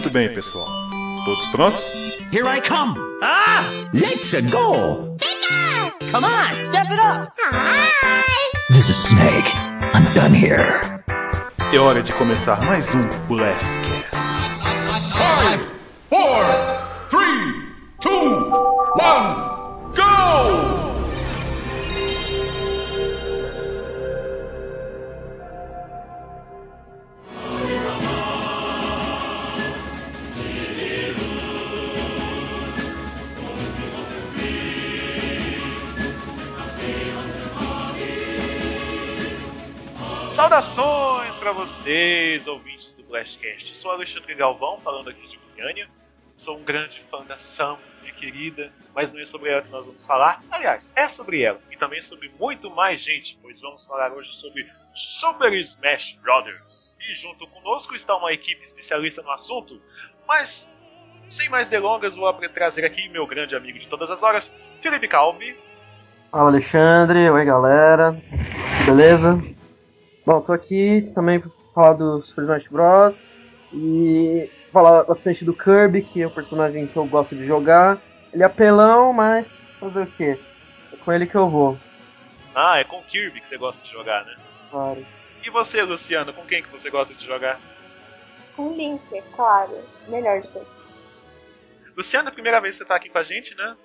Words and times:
Muito 0.00 0.14
bem, 0.14 0.32
pessoal. 0.32 0.66
Todos 1.26 1.46
prontos? 1.48 1.92
Here 2.32 2.48
I 2.48 2.62
come! 2.62 2.98
Ah! 3.22 3.66
Let's 3.92 4.32
go! 4.50 5.14
Come 6.10 6.24
on, 6.24 6.58
step 6.58 6.86
it 6.90 6.98
up! 6.98 7.34
This 8.70 8.88
is 8.88 8.96
Snake. 8.96 9.54
I'm 9.92 10.06
done 10.14 10.34
here. 10.34 10.80
É 11.70 11.78
hora 11.78 12.02
de 12.02 12.14
começar 12.14 12.62
mais 12.62 12.94
um 12.94 13.06
Blastcast. 13.28 14.19
Para 41.50 41.64
vocês, 41.66 42.46
ouvintes 42.46 42.94
do 42.94 43.02
Blastcast. 43.02 43.76
Sou 43.76 43.90
Alexandre 43.90 44.36
Galvão, 44.36 44.78
falando 44.78 45.10
aqui 45.10 45.26
de 45.26 45.36
Goiânia. 45.36 45.88
Sou 46.36 46.56
um 46.56 46.62
grande 46.62 47.04
fã 47.10 47.24
da 47.24 47.38
Samus, 47.38 47.98
minha 48.00 48.14
querida, 48.14 48.72
mas 48.94 49.12
não 49.12 49.20
é 49.20 49.24
sobre 49.24 49.50
ela 49.50 49.60
que 49.60 49.68
nós 49.68 49.84
vamos 49.84 50.06
falar. 50.06 50.44
Aliás, 50.48 50.92
é 50.94 51.08
sobre 51.08 51.42
ela 51.42 51.60
e 51.68 51.76
também 51.76 52.00
sobre 52.02 52.30
muito 52.38 52.70
mais 52.70 53.02
gente, 53.02 53.36
pois 53.42 53.60
vamos 53.60 53.84
falar 53.84 54.12
hoje 54.12 54.32
sobre 54.32 54.64
Super 54.94 55.52
Smash 55.54 56.20
Bros. 56.22 56.96
E 57.00 57.12
junto 57.14 57.48
conosco 57.48 57.96
está 57.96 58.14
uma 58.16 58.32
equipe 58.32 58.62
especialista 58.62 59.20
no 59.20 59.32
assunto, 59.32 59.82
mas 60.28 60.70
sem 61.28 61.48
mais 61.48 61.68
delongas, 61.68 62.14
vou 62.14 62.32
trazer 62.54 62.84
aqui 62.84 63.08
meu 63.08 63.26
grande 63.26 63.56
amigo 63.56 63.76
de 63.76 63.88
todas 63.88 64.08
as 64.08 64.22
horas, 64.22 64.54
Felipe 64.80 65.08
Calvi. 65.08 65.58
Fala 66.30 66.48
Alexandre, 66.50 67.28
oi 67.28 67.44
galera, 67.44 68.16
beleza? 68.86 69.42
Bom, 70.30 70.40
tô 70.40 70.52
aqui 70.52 71.10
também 71.12 71.40
pra 71.40 71.50
falar 71.74 71.94
do 71.94 72.22
Super 72.22 72.42
Smash 72.42 72.68
Bros. 72.68 73.36
E 73.72 74.48
falar 74.72 75.02
bastante 75.02 75.44
do 75.44 75.52
Kirby, 75.52 76.02
que 76.02 76.22
é 76.22 76.26
o 76.28 76.30
personagem 76.30 76.86
que 76.86 76.96
eu 76.96 77.04
gosto 77.04 77.34
de 77.34 77.44
jogar. 77.44 78.00
Ele 78.32 78.44
é 78.44 78.46
apelão, 78.46 79.12
mas 79.12 79.68
fazer 79.80 80.02
o 80.02 80.06
quê? 80.06 80.38
É 80.92 80.96
com 80.98 81.12
ele 81.12 81.26
que 81.26 81.34
eu 81.34 81.50
vou. 81.50 81.76
Ah, 82.54 82.78
é 82.78 82.84
com 82.84 83.00
o 83.00 83.02
Kirby 83.02 83.40
que 83.40 83.48
você 83.48 83.56
gosta 83.56 83.82
de 83.82 83.90
jogar, 83.90 84.24
né? 84.24 84.36
Claro. 84.70 85.04
E 85.44 85.50
você, 85.50 85.82
Luciano, 85.82 86.32
com 86.32 86.46
quem 86.46 86.62
que 86.62 86.70
você 86.70 86.90
gosta 86.90 87.12
de 87.12 87.26
jogar? 87.26 87.60
Com 88.54 88.76
Link, 88.76 89.02
é 89.12 89.22
claro. 89.34 89.82
Melhor 90.06 90.42
de 90.42 90.46
todos. 90.46 90.68
Luciano, 91.96 92.28
é 92.28 92.30
a 92.30 92.34
primeira 92.34 92.60
vez 92.60 92.76
que 92.76 92.84
você 92.84 92.88
tá 92.88 92.94
aqui 92.94 93.08
com 93.08 93.18
a 93.18 93.24
gente, 93.24 93.52
né? 93.56 93.76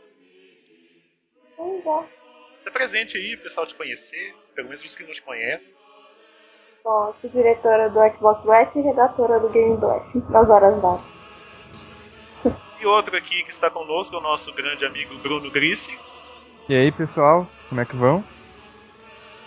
Pois 1.57 1.83
é. 1.83 2.07
Tá 2.65 2.69
presente 2.71 3.17
aí, 3.17 3.33
o 3.33 3.41
pessoal 3.41 3.65
te 3.65 3.73
conhecer, 3.73 4.35
pelo 4.53 4.67
menos 4.67 4.85
os 4.85 4.95
que 4.95 5.03
não 5.03 5.11
te 5.11 5.23
conhecem. 5.23 5.73
Bom, 6.85 7.07
eu 7.07 7.15
sou 7.19 7.29
diretora 7.31 7.89
do 7.89 7.99
Xbox 8.15 8.43
Blast 8.43 8.77
e 8.77 8.81
redatora 8.81 9.39
do 9.39 9.49
Game 9.49 9.75
Blast, 9.77 10.05
nas 10.29 10.49
horas 10.51 10.79
vagas. 10.81 11.01
E 12.79 12.85
outro 12.85 13.17
aqui 13.17 13.41
que 13.43 13.49
está 13.51 13.71
conosco 13.71 14.15
é 14.15 14.19
o 14.19 14.21
nosso 14.21 14.53
grande 14.53 14.85
amigo 14.85 15.17
Bruno 15.23 15.49
Grissi. 15.49 15.97
E 16.69 16.75
aí 16.75 16.91
pessoal, 16.91 17.47
como 17.69 17.81
é 17.81 17.85
que 17.85 17.95
vão? 17.95 18.23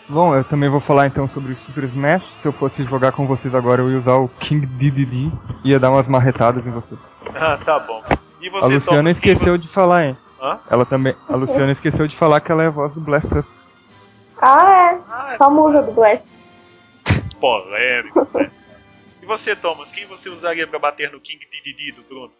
Bom, 0.08 0.34
eu 0.34 0.42
também 0.42 0.68
vou 0.68 0.80
falar 0.80 1.06
então 1.06 1.28
sobre 1.28 1.52
o 1.52 1.56
Super 1.58 1.84
Smash. 1.84 2.22
Se 2.42 2.48
eu 2.48 2.52
fosse 2.52 2.82
jogar 2.84 3.12
com 3.12 3.26
vocês 3.26 3.54
agora, 3.54 3.82
eu 3.82 3.90
ia 3.92 3.98
usar 3.98 4.14
o 4.16 4.28
King 4.40 4.66
DDD 4.66 5.30
e 5.62 5.70
ia 5.70 5.78
dar 5.78 5.90
umas 5.92 6.08
marretadas 6.08 6.66
em 6.66 6.70
vocês. 6.70 6.98
Ah, 7.36 7.56
tá 7.64 7.78
bom. 7.78 8.02
E 8.40 8.48
você, 8.50 8.64
a 8.64 8.68
Luciana 8.68 9.10
esqueceu 9.10 9.52
você- 9.56 9.62
de 9.62 9.68
falar, 9.68 10.06
hein? 10.06 10.16
Hã? 10.40 10.58
Ela 10.70 10.84
também, 10.86 11.14
a 11.28 11.36
Luciana 11.36 11.70
esqueceu 11.72 12.08
de 12.08 12.16
falar 12.16 12.40
que 12.40 12.50
ela 12.50 12.64
é 12.64 12.66
a 12.66 12.70
voz 12.70 12.92
do 12.94 13.00
Blaster. 13.00 13.44
Ah, 14.40 14.96
Ah, 15.08 15.34
é. 15.34 15.36
Famosa 15.36 15.82
do 15.82 15.92
Blast. 15.92 16.24
Polêmico, 17.38 18.28
né? 18.34 18.50
E 19.22 19.26
você, 19.26 19.54
Thomas, 19.54 19.90
quem 19.90 20.06
você 20.06 20.28
usaria 20.28 20.66
pra 20.66 20.78
bater 20.78 21.10
no 21.10 21.20
King 21.20 21.44
DDD 21.50 21.92
do 21.92 22.02
Bruno? 22.02 22.32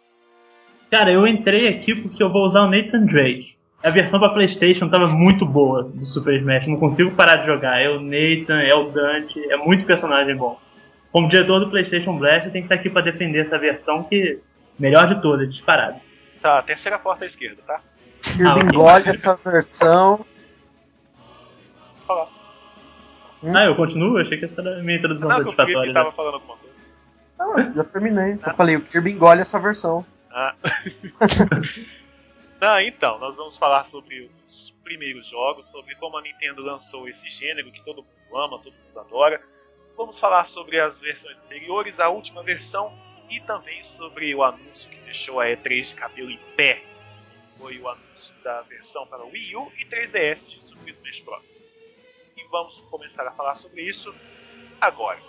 Cara, 0.89 1.11
eu 1.11 1.27
entrei 1.27 1.67
aqui 1.67 1.93
porque 1.93 2.21
eu 2.21 2.31
vou 2.31 2.43
usar 2.43 2.61
o 2.61 2.69
Nathan 2.69 3.05
Drake. 3.05 3.57
A 3.81 3.89
versão 3.89 4.19
pra 4.19 4.29
PlayStation 4.29 4.89
tava 4.89 5.07
muito 5.07 5.45
boa 5.45 5.83
do 5.83 6.05
Super 6.05 6.35
Smash, 6.35 6.67
não 6.67 6.77
consigo 6.77 7.11
parar 7.11 7.37
de 7.37 7.45
jogar. 7.45 7.81
É 7.81 7.89
o 7.89 7.99
Nathan, 7.99 8.59
é 8.61 8.73
o 8.73 8.89
Dante, 8.89 9.39
é 9.51 9.55
muito 9.55 9.85
personagem 9.85 10.35
bom. 10.35 10.59
Como 11.11 11.29
diretor 11.29 11.59
do 11.59 11.69
PlayStation 11.69 12.17
Blast, 12.17 12.47
eu 12.47 12.51
tenho 12.51 12.67
que 12.67 12.73
estar 12.73 12.75
aqui 12.75 12.89
pra 12.89 13.01
defender 13.01 13.39
essa 13.39 13.57
versão 13.57 14.03
que 14.03 14.39
melhor 14.77 15.07
de 15.07 15.21
todas, 15.21 15.49
disparado. 15.49 15.99
Tá, 16.41 16.61
terceira 16.61 16.99
porta 16.99 17.23
à 17.23 17.27
esquerda, 17.27 17.61
tá? 17.65 17.81
Ah, 18.45 18.55
ok. 18.55 18.63
engole 18.63 19.09
essa 19.09 19.39
versão. 19.43 20.25
Falar. 23.41 23.59
Ah, 23.59 23.65
eu 23.65 23.75
continuo? 23.75 24.17
Eu 24.17 24.21
achei 24.21 24.37
que 24.37 24.45
essa 24.45 24.61
era 24.61 24.79
a 24.79 24.83
minha 24.83 24.97
introdução 24.97 25.29
Não, 25.29 25.37
que 25.37 25.49
o 25.49 25.51
Felipe 25.51 25.73
satisfatória. 25.73 25.93
tava 25.93 26.09
né? 26.09 26.15
falando 26.15 26.33
alguma 26.35 26.57
coisa. 26.57 26.75
Ah, 27.39 27.71
já 27.75 27.83
terminei. 27.85 28.33
Eu 28.33 28.55
falei, 28.55 28.75
o 28.75 28.81
Kirby 28.81 29.11
engole 29.11 29.41
essa 29.41 29.59
versão. 29.59 30.05
Ah. 30.31 30.55
Não, 32.59 32.79
então, 32.81 33.17
nós 33.19 33.37
vamos 33.37 33.55
falar 33.55 33.85
sobre 33.85 34.29
os 34.45 34.71
primeiros 34.83 35.27
jogos, 35.27 35.71
sobre 35.71 35.95
como 35.95 36.17
a 36.17 36.21
Nintendo 36.21 36.61
lançou 36.61 37.07
esse 37.07 37.29
gênero 37.29 37.71
que 37.71 37.81
todo 37.85 38.03
mundo 38.03 38.37
ama, 38.37 38.59
todo 38.59 38.73
mundo 38.73 38.99
adora. 38.99 39.41
Vamos 39.95 40.19
falar 40.19 40.43
sobre 40.43 40.79
as 40.79 40.99
versões 40.99 41.37
anteriores, 41.45 42.01
a 42.01 42.09
última 42.09 42.43
versão 42.43 42.93
e 43.29 43.39
também 43.39 43.81
sobre 43.83 44.35
o 44.35 44.43
anúncio 44.43 44.89
que 44.89 44.99
deixou 45.01 45.39
a 45.39 45.45
E3 45.45 45.83
de 45.83 45.95
cabelo 45.95 46.29
em 46.29 46.39
pé. 46.57 46.83
Foi 47.57 47.79
o 47.79 47.87
anúncio 47.87 48.33
da 48.43 48.61
versão 48.63 49.07
para 49.07 49.23
Wii 49.23 49.55
U 49.55 49.71
e 49.77 49.85
3DS 49.85 50.47
de 50.47 50.63
Super 50.63 50.93
Smash 50.93 51.21
Bros. 51.21 51.67
Vamos 52.49 52.83
começar 52.85 53.27
a 53.27 53.31
falar 53.31 53.53
sobre 53.53 53.87
isso 53.87 54.11
agora. 54.81 55.21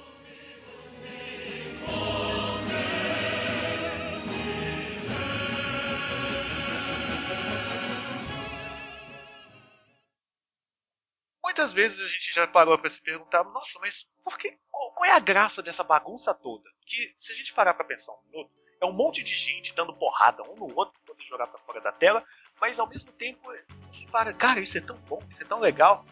Muitas 11.44 11.72
vezes 11.75 12.00
a 12.00 12.09
gente 12.09 12.32
já 12.32 12.47
parou 12.47 12.78
para 12.78 12.88
se 12.88 13.03
perguntar, 13.03 13.44
nossa, 13.44 13.78
mas 13.80 14.09
por 14.25 14.38
que, 14.38 14.56
qual 14.70 15.04
é 15.04 15.12
a 15.12 15.19
graça 15.19 15.62
dessa 15.62 15.84
bagunça 15.84 16.32
toda? 16.32 16.70
Que 16.86 17.14
se 17.19 17.32
a 17.32 17.34
gente 17.34 17.53
parar 17.53 17.75
para 17.75 17.84
pensar 17.84 18.12
um 18.12 18.22
minuto, 18.30 18.50
é 18.80 18.86
um 18.86 18.92
monte 18.92 19.22
de 19.22 19.34
gente 19.34 19.75
dando 19.75 19.92
porrada 19.92 20.42
um 20.44 20.56
no 20.56 20.75
outro 20.75 20.98
para 21.00 21.14
poder 21.14 21.25
jogar 21.25 21.48
para 21.48 21.60
fora 21.60 21.82
da 21.82 21.92
tela, 21.92 22.25
mas 22.59 22.78
ao 22.78 22.86
mesmo 22.86 23.12
tempo 23.12 23.53
você 23.91 24.06
para, 24.06 24.32
cara, 24.32 24.60
isso 24.60 24.78
é 24.78 24.80
tão 24.80 24.97
bom, 25.00 25.22
isso 25.28 25.42
é 25.42 25.44
tão 25.44 25.60
legal. 25.60 26.04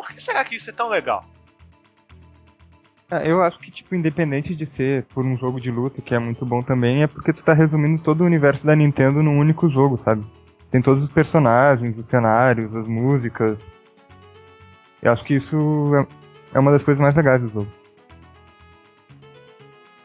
Por 0.00 0.08
que 0.08 0.22
será 0.22 0.42
que 0.42 0.56
isso 0.56 0.70
é 0.70 0.72
tão 0.72 0.88
legal? 0.88 1.26
Ah, 3.10 3.22
eu 3.22 3.42
acho 3.42 3.58
que, 3.58 3.70
tipo, 3.70 3.94
independente 3.94 4.56
de 4.56 4.64
ser 4.64 5.04
por 5.12 5.26
um 5.26 5.36
jogo 5.36 5.60
de 5.60 5.70
luta, 5.70 6.00
que 6.00 6.14
é 6.14 6.18
muito 6.18 6.46
bom 6.46 6.62
também, 6.62 7.02
é 7.02 7.06
porque 7.06 7.34
tu 7.34 7.44
tá 7.44 7.52
resumindo 7.52 8.02
todo 8.02 8.22
o 8.22 8.24
universo 8.24 8.64
da 8.64 8.74
Nintendo 8.74 9.22
num 9.22 9.38
único 9.38 9.68
jogo, 9.68 10.00
sabe? 10.02 10.24
Tem 10.70 10.80
todos 10.80 11.04
os 11.04 11.10
personagens, 11.10 11.98
os 11.98 12.08
cenários, 12.08 12.74
as 12.74 12.88
músicas. 12.88 13.60
Eu 15.02 15.12
acho 15.12 15.22
que 15.22 15.34
isso 15.34 15.94
é, 15.94 16.06
é 16.56 16.58
uma 16.58 16.72
das 16.72 16.82
coisas 16.82 17.02
mais 17.02 17.14
legais 17.14 17.42
do 17.42 17.48
jogo. 17.48 17.70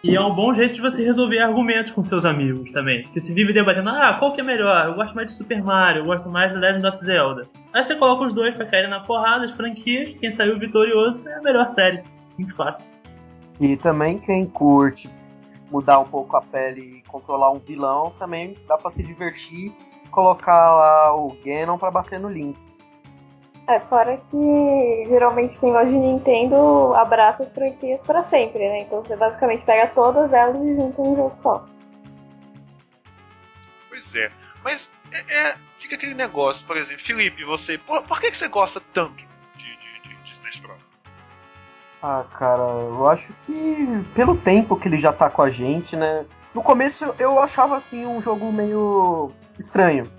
E 0.07 0.15
é 0.15 0.21
um 0.21 0.35
bom 0.35 0.53
jeito 0.53 0.75
de 0.75 0.81
você 0.81 1.03
resolver 1.03 1.39
argumentos 1.39 1.91
com 1.91 2.03
seus 2.03 2.25
amigos 2.25 2.71
também. 2.71 3.01
Porque 3.01 3.19
se 3.19 3.33
vive 3.33 3.51
debatendo, 3.51 3.89
ah, 3.89 4.15
qual 4.19 4.33
que 4.33 4.39
é 4.39 4.43
melhor? 4.43 4.85
Eu 4.85 4.93
gosto 4.93 5.15
mais 5.15 5.31
de 5.31 5.33
Super 5.33 5.63
Mario, 5.63 6.01
eu 6.03 6.05
gosto 6.05 6.29
mais 6.29 6.53
de 6.53 6.59
Legend 6.59 6.85
of 6.85 6.97
Zelda. 6.99 7.47
Aí 7.73 7.81
você 7.81 7.95
coloca 7.95 8.23
os 8.23 8.31
dois 8.31 8.53
pra 8.53 8.67
caírem 8.67 8.91
na 8.91 8.99
porrada, 8.99 9.45
as 9.45 9.51
franquias, 9.51 10.13
quem 10.13 10.29
saiu 10.29 10.59
vitorioso 10.59 11.27
é 11.27 11.33
a 11.33 11.41
melhor 11.41 11.67
série. 11.67 12.03
Muito 12.37 12.55
fácil. 12.55 12.87
E 13.59 13.75
também 13.77 14.19
quem 14.19 14.45
curte 14.45 15.09
mudar 15.71 15.97
um 15.97 16.05
pouco 16.05 16.37
a 16.37 16.41
pele 16.43 16.99
e 16.99 17.09
controlar 17.09 17.51
um 17.51 17.57
vilão, 17.57 18.13
também 18.19 18.55
dá 18.67 18.77
pra 18.77 18.91
se 18.91 19.01
divertir 19.01 19.73
colocar 20.11 20.75
lá 20.75 21.15
o 21.15 21.35
Ganon 21.43 21.79
pra 21.79 21.89
bater 21.89 22.19
no 22.19 22.29
Link. 22.29 22.57
É, 23.67 23.79
fora 23.81 24.17
que 24.29 25.05
geralmente 25.09 25.57
quem 25.57 25.71
gosta 25.71 25.87
de 25.87 25.97
Nintendo 25.97 26.93
abraça 26.93 27.43
as 27.43 27.51
franquias 27.51 27.99
pra 28.01 28.23
sempre, 28.25 28.59
né? 28.59 28.81
Então 28.81 29.01
você 29.03 29.15
basicamente 29.15 29.65
pega 29.65 29.87
todas 29.87 30.31
elas 30.31 30.55
e 30.63 30.75
junta 30.75 31.01
um 31.01 31.15
jogo 31.15 31.35
só. 31.41 31.65
Pois 33.89 34.15
é, 34.15 34.31
mas 34.63 34.91
é, 35.11 35.49
é- 35.49 35.55
fica 35.79 35.95
aquele 35.95 36.13
negócio, 36.13 36.65
por 36.67 36.77
exemplo, 36.77 37.03
Felipe, 37.03 37.43
você, 37.43 37.77
por, 37.77 38.03
por 38.03 38.19
que, 38.21 38.29
que 38.29 38.37
você 38.37 38.47
gosta 38.47 38.79
tanto 38.93 39.15
de, 39.15 39.23
de, 39.23 40.09
de, 40.09 40.23
de 40.23 40.31
Smash 40.31 40.59
Bros? 40.59 41.01
Ah, 42.03 42.23
cara, 42.37 42.61
eu 42.61 43.07
acho 43.07 43.33
que 43.33 43.87
pelo 44.13 44.37
tempo 44.37 44.75
que 44.77 44.87
ele 44.87 44.97
já 44.97 45.11
tá 45.11 45.27
com 45.27 45.41
a 45.41 45.49
gente, 45.49 45.95
né? 45.95 46.23
No 46.53 46.61
começo 46.61 47.15
eu 47.17 47.39
achava 47.39 47.75
assim 47.75 48.05
um 48.05 48.21
jogo 48.21 48.51
meio 48.51 49.31
estranho. 49.57 50.11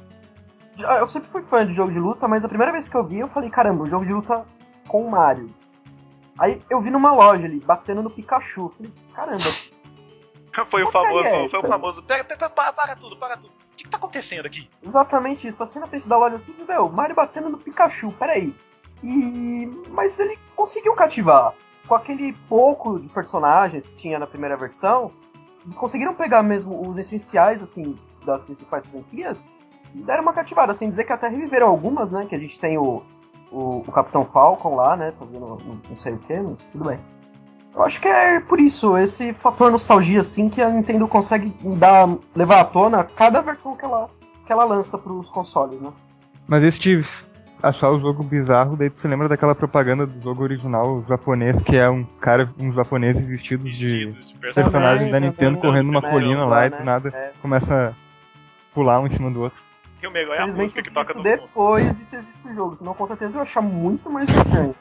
Eu 0.79 1.07
sempre 1.07 1.31
fui 1.31 1.43
fã 1.43 1.67
de 1.67 1.73
jogo 1.73 1.93
de 1.93 1.99
luta, 1.99 2.29
mas 2.29 2.45
a 2.45 2.49
primeira 2.49 2.73
vez 2.73 2.89
que 2.89 2.97
eu 2.97 3.05
vi 3.05 3.21
eu 3.21 3.29
falei, 3.29 3.49
caramba, 3.49 3.85
um 3.85 3.87
jogo 3.87 4.05
de 4.05 4.13
luta 4.13 4.47
com 4.89 5.07
o 5.07 5.11
Mario. 5.11 5.51
Aí 6.39 6.63
eu 6.71 6.81
vi 6.83 6.91
numa 6.91 7.13
loja 7.13 7.45
ali, 7.45 7.61
batendo 7.61 8.03
no 8.03 8.11
Pikachu. 8.11 8.69
Falei, 8.69 8.93
caramba, 9.15 9.45
Foi 10.65 10.83
o 10.83 10.91
famoso, 10.91 11.29
é 11.29 11.49
foi 11.49 11.61
o 11.61 11.63
famoso. 11.63 12.03
Pera, 12.03 12.25
pera, 12.25 12.49
para, 12.49 12.73
para 12.73 12.97
tudo, 12.97 13.17
para 13.17 13.37
tudo. 13.37 13.51
O 13.51 13.77
que, 13.77 13.85
que 13.85 13.91
tá 13.91 13.99
acontecendo 13.99 14.47
aqui? 14.47 14.71
Exatamente 14.83 15.47
isso. 15.47 15.59
Passei 15.59 15.81
na 15.81 15.87
frente 15.87 16.09
da 16.09 16.17
loja 16.17 16.37
assim, 16.37 16.55
meu, 16.67 16.89
Mario 16.89 17.15
batendo 17.15 17.51
no 17.51 17.59
Pikachu, 17.59 18.11
peraí. 18.13 18.55
E. 19.03 19.67
Mas 19.91 20.19
ele 20.19 20.39
conseguiu 20.55 20.95
cativar. 20.95 21.53
Com 21.87 21.95
aquele 21.95 22.33
pouco 22.49 22.99
de 22.99 23.09
personagens 23.09 23.87
que 23.87 23.95
tinha 23.95 24.19
na 24.19 24.27
primeira 24.27 24.57
versão, 24.57 25.13
conseguiram 25.77 26.15
pegar 26.15 26.43
mesmo 26.43 26.89
os 26.89 26.99
essenciais, 26.99 27.63
assim, 27.63 27.97
das 28.25 28.43
principais 28.43 28.87
franquias 28.87 29.55
deram 30.05 30.23
uma 30.23 30.33
cativada. 30.33 30.75
Sem 30.75 30.89
dizer 30.89 31.05
que 31.05 31.13
até 31.13 31.29
reviveram 31.29 31.69
algumas, 31.69 32.11
né? 32.11 32.27
Que 32.29 32.35
a 32.35 32.39
gente 32.39 32.59
tem 32.59 32.77
o, 32.79 33.03
o, 33.51 33.79
o 33.87 33.93
Capitão 33.93 34.25
Falcon 34.25 34.75
lá, 34.75 34.97
né? 34.97 35.13
Fazendo 35.19 35.47
não, 35.47 35.97
sei 35.97 36.15
o 36.15 36.19
que, 36.19 36.39
mas 36.39 36.69
tudo 36.69 36.85
bem. 36.85 36.99
Eu 37.75 37.83
acho 37.83 38.01
que 38.01 38.09
é 38.09 38.41
por 38.41 38.59
isso, 38.59 38.97
esse 38.97 39.35
fator 39.35 39.71
nostalgia, 39.71 40.21
assim, 40.21 40.49
que 40.49 40.63
a 40.63 40.71
Nintendo 40.71 41.07
consegue 41.07 41.53
dar, 41.77 42.09
levar 42.35 42.61
à 42.61 42.65
tona 42.65 43.05
cada 43.05 43.43
versão 43.43 43.77
que 43.77 43.85
ela, 43.85 44.09
que 44.47 44.53
ela 44.53 44.65
lança 44.65 44.97
pros 44.97 45.31
consoles, 45.31 45.83
né? 45.83 45.93
Mas 46.49 46.63
esse 46.63 46.81
de 46.81 47.05
achar 47.63 47.91
o 47.91 47.99
jogo 48.01 48.23
bizarro, 48.23 48.77
daí 48.79 48.89
tu 48.89 48.97
se 48.97 49.07
lembra 49.07 49.29
daquela 49.29 49.55
propaganda 49.55 50.07
do 50.07 50.23
jogo 50.23 50.43
original 50.43 51.05
japonês, 51.07 51.61
que 51.61 51.77
é 51.77 51.91
uns 51.91 52.19
caras, 52.19 52.49
uns 52.59 52.75
japoneses 52.75 53.27
vestidos, 53.27 53.65
Vestidos 53.67 54.27
de 54.27 54.33
de 54.35 54.55
personagens 54.55 55.11
da 55.13 55.21
Nintendo 55.21 55.57
também. 55.57 55.61
correndo 55.71 55.87
numa 55.87 56.01
colina 56.03 56.45
lá, 56.47 56.57
lá 56.57 56.67
e 56.67 56.71
né? 56.71 56.77
do 56.79 56.85
nada 56.85 57.09
É. 57.11 57.33
começa 57.43 57.91
a 57.95 58.75
pular 58.75 59.01
um 59.01 59.07
em 59.07 59.11
cima 59.11 59.31
do 59.31 59.43
outro. 59.43 59.63
E 60.03 60.07
o 60.07 60.11
melhor 60.11 60.37
é 60.37 60.43
a 60.43 60.47
música 60.47 60.83
que 60.83 60.93
toca 60.93 61.11
isso 61.11 61.23
depois 61.23 61.99
de 61.99 62.05
ter 62.05 62.23
visto 62.23 62.49
o 62.49 62.55
jogo, 62.55 62.77
senão 62.77 62.95
com 62.95 63.07
certeza 63.07 63.37
eu 63.37 63.41
ia 63.41 63.43
achar 63.43 63.63
muito 63.63 64.11
mais 64.11 64.29
estranho. 64.29 64.75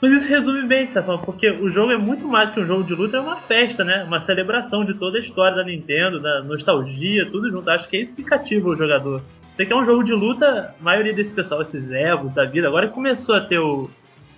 Mas 0.00 0.12
isso 0.12 0.28
resume 0.28 0.66
bem, 0.66 0.86
Stefan, 0.86 1.18
porque 1.18 1.50
o 1.50 1.70
jogo 1.70 1.92
é 1.92 1.98
muito 1.98 2.26
mais 2.26 2.52
que 2.54 2.60
um 2.60 2.66
jogo 2.66 2.82
de 2.82 2.94
luta, 2.94 3.18
é 3.18 3.20
uma 3.20 3.36
festa, 3.42 3.84
né? 3.84 4.02
Uma 4.04 4.20
celebração 4.20 4.82
de 4.82 4.94
toda 4.94 5.18
a 5.18 5.20
história 5.20 5.56
da 5.56 5.64
Nintendo, 5.64 6.18
da 6.18 6.42
nostalgia, 6.42 7.30
tudo 7.30 7.50
junto. 7.50 7.68
Acho 7.68 7.86
que 7.86 7.98
é 7.98 8.00
isso 8.00 8.16
que 8.16 8.24
cativa 8.24 8.70
o 8.70 8.76
jogador. 8.76 9.22
Você 9.54 9.66
quer 9.66 9.74
um 9.74 9.84
jogo 9.84 10.02
de 10.02 10.12
luta, 10.12 10.74
a 10.80 10.82
maioria 10.82 11.12
desse 11.12 11.32
pessoal, 11.32 11.60
esses 11.60 11.90
Evos 11.90 12.32
da 12.32 12.46
vida, 12.46 12.66
agora 12.66 12.88
começou 12.88 13.34
a 13.34 13.42
ter 13.42 13.58
o 13.58 13.90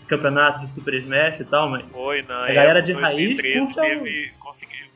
campeonato 0.08 0.60
de 0.60 0.70
Super 0.70 0.94
Smash 0.94 1.40
e 1.40 1.44
tal, 1.44 1.70
mas 1.70 1.84
Foi 1.92 2.22
na 2.22 2.44
A 2.44 2.52
galera 2.52 2.82
de 2.82 2.92
raiz 2.92 3.38
2013 3.38 3.58
curte 3.58 3.80
teve, 3.80 4.32
conseguiu. 4.40 4.86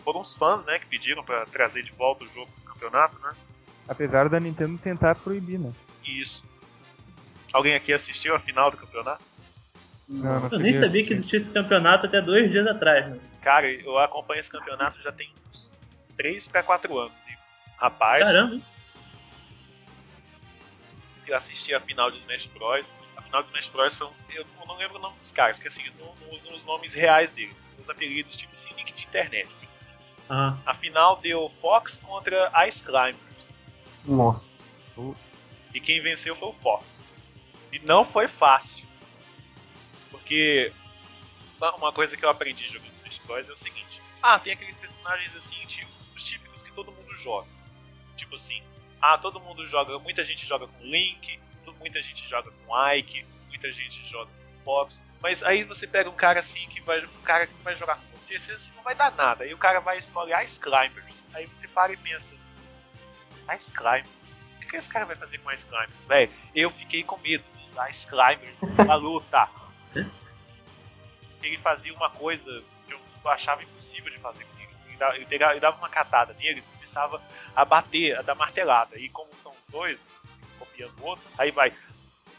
Foram 0.00 0.20
os 0.20 0.36
fãs, 0.36 0.66
né, 0.66 0.78
que 0.80 0.86
pediram 0.86 1.22
pra 1.22 1.44
trazer 1.44 1.84
de 1.84 1.92
volta 1.92 2.24
o 2.24 2.28
jogo 2.28 2.50
campeonato, 2.76 3.18
né? 3.20 3.32
Apesar 3.88 4.28
da 4.28 4.40
Nintendo 4.40 4.78
tentar 4.78 5.14
proibir, 5.14 5.58
né? 5.58 5.72
Isso. 6.04 6.44
Alguém 7.52 7.74
aqui 7.74 7.92
assistiu 7.92 8.34
a 8.34 8.40
final 8.40 8.70
do 8.70 8.76
campeonato? 8.76 9.22
Não, 10.08 10.40
não 10.40 10.48
eu 10.52 10.58
nem 10.58 10.72
sabia 10.72 11.02
que 11.02 11.08
ser. 11.08 11.14
existia 11.14 11.38
esse 11.38 11.50
campeonato 11.50 12.06
até 12.06 12.20
dois 12.20 12.50
dias 12.50 12.66
atrás, 12.66 13.08
né? 13.08 13.18
Cara, 13.42 13.70
eu 13.70 13.98
acompanho 13.98 14.40
esse 14.40 14.50
campeonato 14.50 15.00
já 15.02 15.10
tem 15.12 15.32
uns 15.48 15.74
3 16.16 16.46
pra 16.48 16.62
4 16.62 16.98
anos. 16.98 17.12
E, 17.28 17.36
rapaz, 17.78 18.22
Caramba, 18.24 18.60
eu 21.26 21.36
assisti 21.36 21.74
a 21.74 21.80
final 21.80 22.10
de 22.10 22.18
Smash 22.18 22.46
Bros. 22.46 22.96
A 23.16 23.22
final 23.22 23.42
de 23.42 23.48
Smash 23.48 23.68
Bros. 23.68 23.94
foi 23.94 24.06
um. 24.06 24.12
Eu 24.34 24.44
não- 24.66 24.76
lembro 24.76 24.98
o 24.98 25.00
nome 25.00 25.16
dos 25.18 25.32
caras, 25.32 25.56
porque 25.56 25.68
assim, 25.68 25.82
não, 25.98 26.14
não 26.20 26.34
usam 26.34 26.54
os 26.54 26.62
nomes 26.64 26.92
reais 26.92 27.30
deles. 27.30 27.56
São 27.64 27.80
os 27.82 27.88
apelidos 27.88 28.36
tipo 28.36 28.52
assim, 28.54 28.68
nick 28.76 28.92
de 28.92 29.04
internet. 29.06 29.48
Ah, 30.30 30.56
A 30.66 30.74
final 30.74 31.16
deu 31.20 31.48
Fox 31.60 31.98
contra 31.98 32.50
Ice 32.66 32.82
Climbers. 32.82 33.56
Nossa. 34.04 34.70
E 35.74 35.80
quem 35.80 36.00
venceu 36.00 36.34
foi 36.36 36.48
o 36.48 36.52
Fox. 36.54 37.08
E 37.72 37.78
não 37.80 38.04
foi 38.04 38.26
fácil. 38.28 38.86
Porque 40.10 40.72
uma- 41.58 41.74
uma 41.76 41.92
coisa 41.92 42.16
que 42.16 42.24
eu 42.24 42.30
aprendi 42.30 42.66
jogando 42.68 42.92
Smash 43.04 43.18
Bros 43.26 43.48
é 43.48 43.52
o 43.52 43.56
seguinte: 43.56 44.00
ah, 44.22 44.38
tem 44.38 44.52
aqueles 44.52 44.76
personagens 44.76 45.34
assim, 45.36 45.56
tipo, 45.66 45.90
os 46.14 46.22
típicos 46.24 46.62
que 46.62 46.72
todo 46.72 46.92
mundo 46.92 47.14
joga. 47.14 47.48
Tipo 48.16 48.36
assim, 48.36 48.62
ah, 49.00 49.18
todo 49.18 49.40
mundo 49.40 49.66
joga, 49.66 49.98
muita 49.98 50.24
gente 50.24 50.46
joga 50.46 50.66
com 50.66 50.82
Link, 50.84 51.38
muita 51.78 52.00
gente 52.02 52.26
joga 52.28 52.50
com 52.50 52.88
Ike, 52.94 53.26
muita 53.48 53.72
gente 53.72 54.04
joga 54.08 54.30
com 54.30 54.45
Fox. 54.66 55.00
Mas 55.22 55.42
aí 55.44 55.62
você 55.62 55.86
pega 55.86 56.10
um 56.10 56.14
cara 56.14 56.40
assim 56.40 56.68
que 56.68 56.80
vai. 56.80 57.02
Um 57.04 57.22
cara 57.22 57.46
que 57.46 57.54
vai 57.62 57.76
jogar 57.76 57.94
com 57.96 58.18
você, 58.18 58.36
você 58.38 58.52
assim, 58.52 58.72
não 58.76 58.82
vai 58.82 58.96
dar 58.96 59.12
nada. 59.12 59.44
Aí 59.44 59.54
o 59.54 59.58
cara 59.58 59.78
vai 59.80 59.96
escolher 59.96 60.42
Ice 60.42 60.58
Climbers. 60.60 61.24
Aí 61.32 61.46
você 61.46 61.68
para 61.68 61.92
e 61.92 61.96
pensa. 61.96 62.34
Ice 63.56 63.72
Climbers? 63.72 64.08
O 64.56 64.58
que, 64.60 64.66
que 64.66 64.76
esse 64.76 64.90
cara 64.90 65.04
vai 65.06 65.14
fazer 65.14 65.38
com 65.38 65.50
Ice 65.52 65.64
Climbers? 65.64 66.04
Velho, 66.08 66.32
eu 66.54 66.68
fiquei 66.68 67.04
com 67.04 67.16
medo 67.18 67.48
dos 67.50 67.70
Ice 67.88 68.06
Climbers 68.08 68.56
na 68.84 68.96
luta. 68.96 69.48
Ele 71.42 71.58
fazia 71.58 71.94
uma 71.94 72.10
coisa 72.10 72.62
que 72.86 72.92
eu 72.92 73.30
achava 73.30 73.62
impossível 73.62 74.10
de 74.10 74.18
fazer 74.18 74.44
com 74.44 74.58
ele. 74.60 74.68
Ele 74.88 74.96
dava, 74.96 75.14
pegava- 75.26 75.76
uma 75.78 75.88
catada 75.88 76.34
nele 76.34 76.58
e 76.58 76.62
começava 76.62 77.22
a 77.54 77.64
bater, 77.64 78.18
a 78.18 78.22
dar 78.22 78.34
martelada. 78.34 78.98
E 78.98 79.08
como 79.08 79.32
são 79.34 79.52
os 79.52 79.66
dois, 79.68 80.08
copiando 80.58 80.98
o 81.00 81.04
outro, 81.06 81.24
aí 81.38 81.50
vai. 81.50 81.72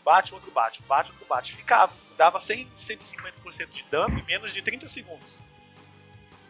Bate, 0.08 0.34
outro 0.34 0.50
bate, 0.52 0.82
bate, 0.88 1.12
outro 1.12 1.26
bate. 1.28 1.54
Ficava. 1.54 1.92
Dava 2.18 2.40
100, 2.40 2.66
150% 2.78 3.70
de 3.74 3.84
dano 3.92 4.18
em 4.18 4.24
menos 4.26 4.54
de 4.54 4.62
30 4.62 4.88
segundos. 4.88 5.28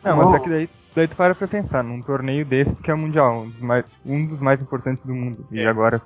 Não, 0.04 0.16
mas 0.16 0.32
é 0.36 0.40
que 0.40 0.48
daí, 0.50 0.70
daí 0.96 1.08
tu 1.08 1.16
para 1.16 1.34
pra 1.34 1.48
pensar, 1.48 1.84
num 1.84 2.02
torneio 2.04 2.46
desses 2.46 2.80
que 2.80 2.92
é 2.92 2.94
o 2.94 2.98
Mundial, 2.98 3.42
um 3.42 3.50
dos 3.50 3.60
mais, 3.60 3.86
um 4.06 4.26
dos 4.28 4.40
mais 4.40 4.62
importantes 4.62 5.04
do 5.04 5.14
mundo. 5.14 5.44
E 5.52 5.60
É. 5.60 5.68
agora, 5.68 6.00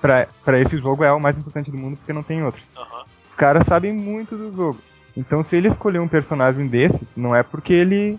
pra, 0.00 0.26
pra 0.44 0.58
esse 0.58 0.76
jogo 0.78 1.04
é 1.04 1.12
o 1.12 1.20
mais 1.20 1.38
importante 1.38 1.70
do 1.70 1.78
mundo 1.78 1.96
porque 1.96 2.12
não 2.12 2.24
tem 2.24 2.42
outro. 2.42 2.60
Aham. 2.76 3.04
Os 3.30 3.36
caras 3.36 3.64
sabem 3.66 3.92
muito 3.92 4.36
do 4.36 4.54
jogo. 4.54 4.80
Então 5.16 5.44
se 5.44 5.56
ele 5.56 5.68
escolher 5.68 6.00
um 6.00 6.08
personagem 6.08 6.66
desse, 6.66 7.06
não 7.16 7.34
é 7.36 7.44
porque 7.44 7.72
ele. 7.72 8.18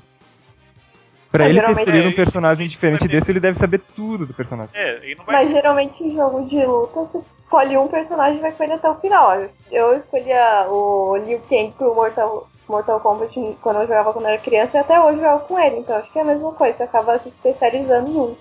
Pra 1.29 1.43
É, 1.43 1.49
ele 1.49 1.61
ter 1.61 1.71
escolhido 1.71 2.07
É, 2.07 2.11
um 2.11 2.15
personagem 2.15 2.65
diferente 2.67 3.05
desse, 3.07 3.29
ele 3.29 3.41
deve 3.41 3.59
saber 3.59 3.79
tudo 3.95 4.25
do 4.25 4.33
personagem. 4.33 4.71
É, 4.73 4.95
ele 5.05 5.15
não 5.15 5.25
vai 5.25 5.35
Mas 5.35 5.47
ser. 5.47 5.53
geralmente 5.55 6.01
em 6.01 6.15
jogo 6.15 6.47
de 6.47 6.65
luta 6.65 7.01
você 7.01 7.21
escolhe 7.47 7.77
um 7.77 7.87
personagem 7.87 8.37
e 8.37 8.41
vai 8.41 8.51
com 8.51 8.63
ele 8.63 8.73
até 8.73 8.89
o 8.89 8.99
final. 8.99 9.31
Eu 9.71 9.97
escolhia 9.97 10.67
o 10.69 11.15
Liu 11.15 11.39
Kang 11.49 11.71
pro 11.71 11.95
Mortal, 11.95 12.49
Mortal 12.67 12.99
Kombat 12.99 13.33
quando 13.61 13.77
eu 13.77 13.87
jogava 13.87 14.11
quando 14.11 14.25
eu 14.25 14.31
era 14.31 14.41
criança 14.41 14.77
e 14.77 14.79
até 14.81 14.99
hoje 14.99 15.19
eu 15.19 15.23
jogo 15.23 15.45
com 15.45 15.59
ele. 15.59 15.77
Então 15.77 15.95
acho 15.97 16.11
que 16.11 16.19
é 16.19 16.21
a 16.21 16.25
mesma 16.25 16.51
coisa, 16.51 16.77
você 16.77 16.83
acaba 16.83 17.17
se 17.17 17.29
especializando 17.29 18.11
junto. 18.11 18.37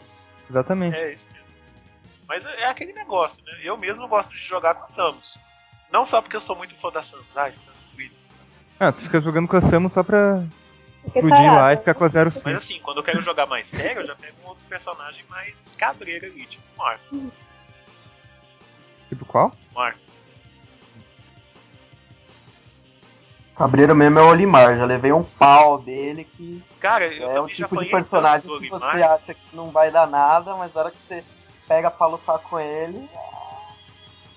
Exatamente. 0.51 0.97
É 0.97 1.13
isso 1.13 1.29
mesmo. 1.33 1.47
Mas 2.29 2.45
é 2.45 2.67
aquele 2.67 2.93
negócio, 2.93 3.43
né? 3.45 3.53
Eu 3.63 3.77
mesmo 3.77 4.09
gosto 4.09 4.33
de 4.33 4.41
jogar 4.41 4.75
com 4.75 4.83
a 4.83 4.89
Samus. 4.89 5.39
Não 5.93 6.05
só 6.05 6.21
porque 6.21 6.35
eu 6.35 6.41
sou 6.41 6.57
muito 6.57 6.75
fã 6.75 6.91
da 6.91 7.01
Samus. 7.01 7.27
Ai, 7.37 7.55
Samus, 7.55 7.93
linda. 7.97 8.15
Ah, 8.81 8.91
tu 8.91 9.03
fica 9.03 9.21
jogando 9.21 9.47
com 9.47 9.57
a 9.57 9.61
Samus 9.61 9.93
só 9.93 10.03
pra 10.03 10.43
Porque 11.05 11.21
explodir 11.21 11.55
lá 11.55 11.73
e 11.73 11.77
ficar 11.77 11.95
com 11.95 12.05
a 12.05 12.09
zero 12.09 12.33
Mas 12.35 12.43
fim. 12.43 12.53
assim, 12.53 12.81
quando 12.83 12.97
eu 12.99 13.05
quero 13.05 13.23
jogar 13.23 13.47
mais 13.47 13.69
sério, 13.69 14.03
eu 14.03 14.07
já 14.09 14.17
pego 14.17 14.35
um 14.45 14.49
outro 14.49 14.65
personagem 14.69 15.25
mais 15.31 15.73
cabreiro 15.79 16.27
ali, 16.27 16.45
tipo 16.45 16.65
o 16.77 17.31
Tipo 19.17 19.25
qual? 19.25 19.53
Marco. 19.75 19.99
Cabreiro 23.57 23.95
mesmo 23.97 24.19
é 24.19 24.23
o 24.23 24.29
Olimar, 24.29 24.77
já 24.77 24.85
levei 24.85 25.13
um 25.13 25.25
pau 25.25 25.79
dele 25.81 26.25
que 26.25 26.63
Cara, 26.79 27.07
eu 27.07 27.31
é 27.31 27.41
o 27.41 27.49
já 27.49 27.55
tipo 27.55 27.83
de 27.83 27.91
personagem 27.91 28.47
do 28.47 28.59
que 28.59 28.67
Olimar. 28.67 28.79
você 28.81 29.03
acha 29.03 29.33
que 29.33 29.57
não 29.57 29.71
vai 29.71 29.91
dar 29.91 30.07
nada, 30.07 30.55
mas 30.57 30.75
na 30.75 30.83
hora 30.83 30.91
que 30.91 31.01
você 31.01 31.25
pega 31.67 31.91
pra 31.91 32.07
lutar 32.07 32.39
com 32.41 32.61
ele, 32.61 33.09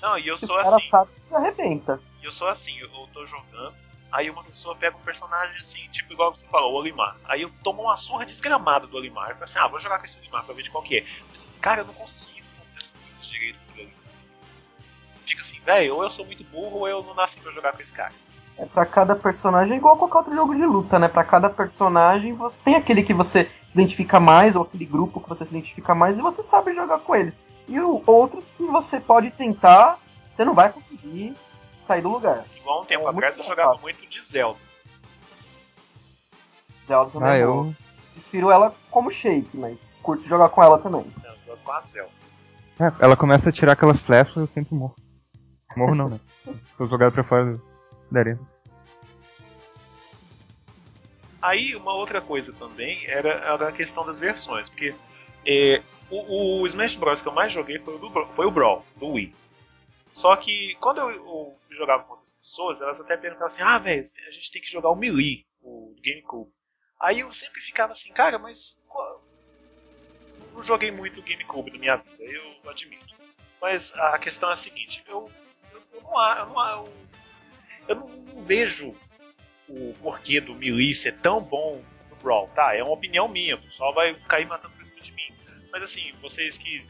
Não, 0.01 0.17
e 0.17 0.25
eu 0.25 0.37
sou 0.37 0.57
o 0.57 0.63
cara 0.63 0.77
assim. 0.77 0.87
sabe 0.87 1.11
que 1.19 1.27
se 1.27 1.35
arrebenta. 1.35 1.99
E 2.21 2.25
eu 2.25 2.31
sou 2.31 2.47
assim, 2.47 2.77
eu, 2.79 2.87
eu 2.87 3.09
tô 3.13 3.25
jogando, 3.25 3.73
aí 4.09 4.29
uma 4.29 4.41
pessoa 4.45 4.73
pega 4.73 4.95
um 4.95 5.01
personagem 5.01 5.59
assim, 5.59 5.85
tipo 5.91 6.13
igual 6.13 6.33
você 6.33 6.47
falou, 6.47 6.71
o 6.71 6.77
Olimar. 6.77 7.17
Aí 7.25 7.41
eu 7.41 7.51
tomo 7.61 7.81
uma 7.83 7.97
surra 7.97 8.25
desgramada 8.25 8.87
do 8.87 8.95
Olimar. 8.95 9.31
Eu 9.31 9.33
falo 9.33 9.43
assim, 9.43 9.59
ah, 9.59 9.67
vou 9.67 9.79
jogar 9.79 9.99
com 9.99 10.05
esse 10.05 10.17
Olimar 10.17 10.45
pra 10.45 10.55
ver 10.55 10.63
de 10.63 10.71
qual 10.71 10.81
que 10.81 10.99
é. 10.99 11.05
Mas, 11.33 11.45
cara, 11.59 11.81
eu 11.81 11.85
não 11.85 11.93
consigo 11.93 12.39
fazer 12.57 12.77
as 12.77 12.91
coisas 12.91 13.27
direito 13.27 13.59
com 13.73 13.79
ele. 13.81 13.93
Fica 15.29 15.41
assim, 15.41 15.59
velho, 15.65 15.95
ou 15.95 16.03
eu 16.03 16.09
sou 16.09 16.25
muito 16.25 16.43
burro 16.45 16.79
ou 16.79 16.87
eu 16.87 17.03
não 17.03 17.13
nasci 17.13 17.39
pra 17.39 17.51
jogar 17.51 17.73
com 17.73 17.81
esse 17.81 17.93
cara. 17.93 18.11
É 18.57 18.65
pra 18.65 18.85
cada 18.85 19.15
personagem, 19.15 19.77
igual 19.77 19.95
qualquer 19.95 20.17
outro 20.17 20.35
jogo 20.35 20.53
de 20.55 20.65
luta, 20.65 20.99
né? 20.99 21.07
Pra 21.07 21.23
cada 21.23 21.49
personagem, 21.49 22.33
você 22.33 22.61
tem 22.63 22.75
aquele 22.75 23.03
que 23.03 23.13
você 23.13 23.45
se 23.67 23.73
identifica 23.75 24.19
mais, 24.19 24.55
ou 24.57 24.63
aquele 24.63 24.85
grupo 24.85 25.21
que 25.21 25.29
você 25.29 25.45
se 25.45 25.51
identifica 25.51 25.95
mais, 25.95 26.17
e 26.17 26.21
você 26.21 26.43
sabe 26.43 26.73
jogar 26.75 26.99
com 26.99 27.15
eles. 27.15 27.41
E 27.69 27.79
o- 27.79 28.03
outros 28.05 28.49
que 28.49 28.65
você 28.65 28.99
pode 28.99 29.31
tentar, 29.31 29.97
você 30.29 30.43
não 30.43 30.53
vai 30.53 30.69
conseguir 30.73 31.33
sair 31.85 32.01
do 32.01 32.09
lugar. 32.09 32.43
Igual 32.57 32.81
um 32.81 32.85
tempo 32.85 33.07
É, 33.07 33.09
atrás 33.11 33.37
eu 33.37 33.43
jogava 33.45 33.77
muito 33.77 34.05
de 34.05 34.21
Zelda. 34.25 34.59
Zelda 36.87 37.11
também 37.11 37.29
Ah, 37.29 37.35
é 37.37 37.45
boa. 37.45 37.67
eu. 37.67 37.75
Prefiro 38.13 38.51
ela 38.51 38.73
como 38.91 39.09
shake, 39.09 39.55
mas 39.55 39.99
curto 40.03 40.27
jogar 40.27 40.49
com 40.49 40.61
ela 40.61 40.77
também. 40.79 41.05
Não, 41.23 41.29
eu 41.31 41.37
jogo 41.47 41.59
com 41.63 41.71
a 41.71 41.81
Zelda. 41.81 42.09
É, 42.79 42.91
ela 42.99 43.15
começa 43.15 43.49
a 43.49 43.51
tirar 43.53 43.73
aquelas 43.73 44.01
flechas 44.01 44.35
eu 44.35 44.47
sempre 44.53 44.75
morro. 44.75 44.95
Morro 45.75 45.95
não, 45.95 46.09
né? 46.09 46.19
Sou 46.77 46.87
jogado 46.87 47.13
pra 47.13 47.23
fora 47.23 47.59
da 48.11 48.19
arena. 48.19 48.39
Aí 51.41 51.75
uma 51.75 51.93
outra 51.93 52.21
coisa 52.21 52.53
também 52.53 53.05
era, 53.07 53.29
era 53.29 53.69
a 53.69 53.71
questão 53.71 54.05
das 54.05 54.19
versões, 54.19 54.67
porque 54.69 54.93
é, 55.45 55.81
o, 56.09 56.61
o 56.61 56.67
Smash 56.67 56.95
Bros 56.95 57.21
que 57.21 57.27
eu 57.27 57.33
mais 57.33 57.53
joguei 57.53 57.79
foi 57.79 57.95
o, 57.95 57.97
do, 57.97 58.25
foi 58.33 58.45
o 58.45 58.51
Brawl, 58.51 58.85
do 58.97 59.07
Wii. 59.09 59.33
Só 60.11 60.35
que 60.35 60.75
quando 60.81 60.99
eu, 60.99 61.11
eu 61.11 61.57
jogava 61.77 62.03
com 62.03 62.13
outras 62.13 62.33
pessoas, 62.33 62.81
elas 62.81 62.99
até 62.99 63.15
perguntavam 63.15 63.47
assim, 63.47 63.61
ah 63.61 63.77
velho, 63.77 64.03
a 64.27 64.31
gente 64.31 64.51
tem 64.51 64.61
que 64.61 64.69
jogar 64.69 64.89
o 64.89 64.95
Melee, 64.95 65.45
o 65.61 65.95
GameCube. 66.03 66.51
Aí 66.99 67.21
eu 67.21 67.31
sempre 67.31 67.61
ficava 67.61 67.93
assim, 67.93 68.11
cara, 68.11 68.37
mas. 68.37 68.77
Não 70.53 70.61
joguei 70.61 70.91
muito 70.91 71.21
GameCube 71.21 71.71
na 71.71 71.77
minha 71.77 71.95
vida, 71.95 72.23
eu 72.23 72.69
admito. 72.69 73.15
Mas 73.61 73.93
a 73.95 74.17
questão 74.17 74.49
é 74.49 74.53
a 74.53 74.57
seguinte, 74.57 75.03
eu, 75.07 75.31
não, 76.01 76.53
não, 76.53 76.69
eu, 76.69 76.93
eu 77.87 77.95
não 77.95 78.43
vejo 78.43 78.95
o 79.67 79.93
porquê 80.01 80.41
do 80.41 80.55
Melee 80.55 80.93
ser 80.93 81.17
tão 81.17 81.41
bom 81.41 81.83
no 82.09 82.15
Brawl, 82.17 82.47
tá? 82.49 82.75
É 82.75 82.83
uma 82.83 82.93
opinião 82.93 83.27
minha, 83.27 83.55
o 83.55 83.61
pessoal 83.61 83.93
vai 83.93 84.15
cair 84.27 84.47
matando 84.47 84.73
por 84.75 84.85
cima 84.85 84.99
de 85.01 85.11
mim. 85.11 85.33
Mas 85.71 85.83
assim, 85.83 86.11
vocês 86.21 86.57
que 86.57 86.85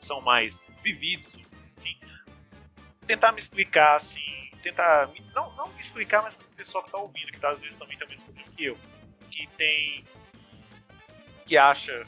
são 0.00 0.20
mais 0.20 0.62
vividos, 0.82 1.30
assim, 1.76 1.96
tentar 3.06 3.32
me 3.32 3.38
explicar, 3.38 3.96
assim, 3.96 4.50
tentar, 4.62 5.10
não, 5.34 5.54
não 5.54 5.68
me 5.68 5.80
explicar, 5.80 6.22
mas 6.22 6.38
o 6.38 6.44
pessoal 6.56 6.84
que 6.84 6.90
tá 6.90 6.98
ouvindo, 6.98 7.30
que 7.32 7.38
tá, 7.38 7.50
às 7.50 7.60
vezes 7.60 7.76
também 7.76 7.98
tá 7.98 8.06
mesmo 8.06 8.26
que 8.56 8.64
eu, 8.64 8.78
que 9.30 9.46
tem, 9.56 10.04
que 11.46 11.56
acha, 11.56 12.06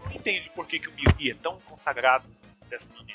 não 0.00 0.12
entende 0.12 0.50
por 0.50 0.66
que, 0.66 0.78
que 0.78 0.88
o 0.88 0.94
Melee 0.94 1.30
é 1.30 1.34
tão 1.34 1.58
consagrado 1.60 2.28
dessa 2.68 2.92
maneira. 2.94 3.09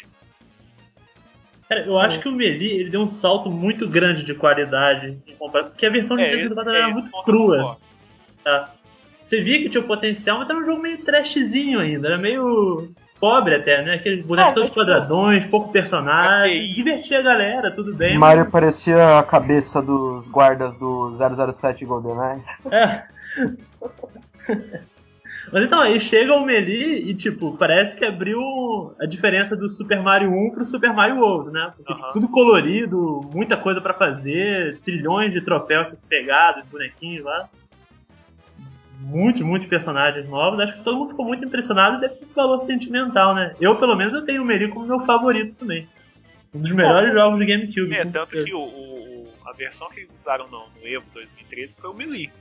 Cara, 1.67 1.81
eu 1.85 1.97
acho 1.99 2.19
que 2.19 2.29
o 2.29 2.31
Melee 2.31 2.79
ele 2.81 2.89
deu 2.91 3.01
um 3.01 3.07
salto 3.07 3.49
muito 3.49 3.87
grande 3.87 4.23
de 4.23 4.33
qualidade 4.35 5.17
porque 5.39 5.85
a 5.85 5.89
versão 5.89 6.15
de 6.15 6.23
É, 6.23 6.29
364 6.29 6.71
é 6.73 6.77
era 6.77 6.89
muito 6.89 7.11
crua. 7.23 7.77
Tá? 8.43 8.71
Você 9.25 9.41
via 9.41 9.59
que 9.63 9.69
tinha 9.69 9.81
o 9.81 9.87
potencial, 9.87 10.37
mas 10.37 10.49
era 10.49 10.59
um 10.59 10.63
jogo 10.65 10.81
meio 10.81 10.99
trashzinho 10.99 11.79
ainda, 11.79 12.09
era 12.09 12.17
meio 12.19 12.89
pobre 13.19 13.55
até, 13.55 13.81
né? 13.81 13.95
Aqueles 13.95 14.23
bonecos 14.23 14.51
É, 14.51 14.53
todos 14.53 14.69
mas- 14.69 14.77
quadradões, 14.77 15.45
pouco 15.45 15.71
personagem, 15.71 16.57
Ok. 16.65 16.73
divertia 16.73 17.19
a 17.19 17.21
galera, 17.23 17.71
tudo 17.71 17.95
bem. 17.95 18.17
Mario 18.19 18.45
parecia 18.51 19.17
a 19.17 19.23
cabeça 19.23 19.81
dos 19.81 20.27
guardas 20.27 20.75
do 20.77 21.15
007 21.15 21.83
GoldenEye. 21.85 22.43
É. 22.69 23.03
Mas 25.51 25.63
então, 25.63 25.79
aí 25.81 25.99
chega 25.99 26.33
o 26.33 26.43
Melee 26.45 27.09
e, 27.09 27.13
tipo, 27.13 27.55
parece 27.57 27.95
que 27.95 28.03
abriu 28.03 28.39
a 28.99 29.05
diferença 29.05 29.55
do 29.55 29.69
Super 29.69 30.01
Mario 30.01 30.31
1 30.31 30.51
pro 30.51 30.65
Super 30.65 30.91
Mario 30.93 31.17
World, 31.19 31.51
né? 31.51 31.71
Porque 31.77 31.93
Aham. 31.93 32.11
tudo 32.13 32.27
colorido, 32.29 33.21
muita 33.33 33.55
coisa 33.55 33.79
pra 33.79 33.93
fazer, 33.93 34.79
trilhões 34.83 35.31
de 35.31 35.41
troféus 35.41 35.87
pra 35.87 35.95
ser 35.95 36.07
pegado, 36.07 36.61
de 36.63 36.67
bonequinhos 36.69 37.23
lá. 37.23 37.47
Muitos, 38.99 39.41
muitos 39.41 39.67
personagens 39.67 40.27
novos. 40.27 40.59
Acho 40.59 40.77
que 40.77 40.83
todo 40.83 40.97
mundo 40.97 41.09
ficou 41.11 41.25
muito 41.25 41.45
impressionado 41.45 41.97
e 41.97 42.01
deve 42.01 42.15
ter 42.15 42.23
esse 42.23 42.33
valor 42.33 42.61
sentimental, 42.61 43.35
né? 43.35 43.53
Eu, 43.61 43.75
pelo 43.77 43.95
menos, 43.95 44.13
eu 44.13 44.25
tenho 44.25 44.41
o 44.41 44.45
Melee 44.45 44.69
como 44.69 44.87
meu 44.87 45.01
favorito 45.01 45.55
também. 45.59 45.87
Um 46.53 46.59
dos 46.61 46.71
melhores 46.71 47.13
jogos 47.13 47.37
de 47.39 47.45
GameCube. 47.45 47.93
É, 47.93 48.03
tanto 48.05 48.13
certeza. 48.31 48.45
que 48.45 48.53
o, 48.53 48.61
o- 48.61 49.27
a 49.45 49.51
versão 49.51 49.87
que 49.89 49.99
eles 49.99 50.11
usaram 50.11 50.47
no, 50.47 50.59
no 50.81 50.87
Evo 50.87 51.05
2013 51.13 51.75
foi 51.79 51.89
o 51.89 51.93
Melee. 51.93 52.31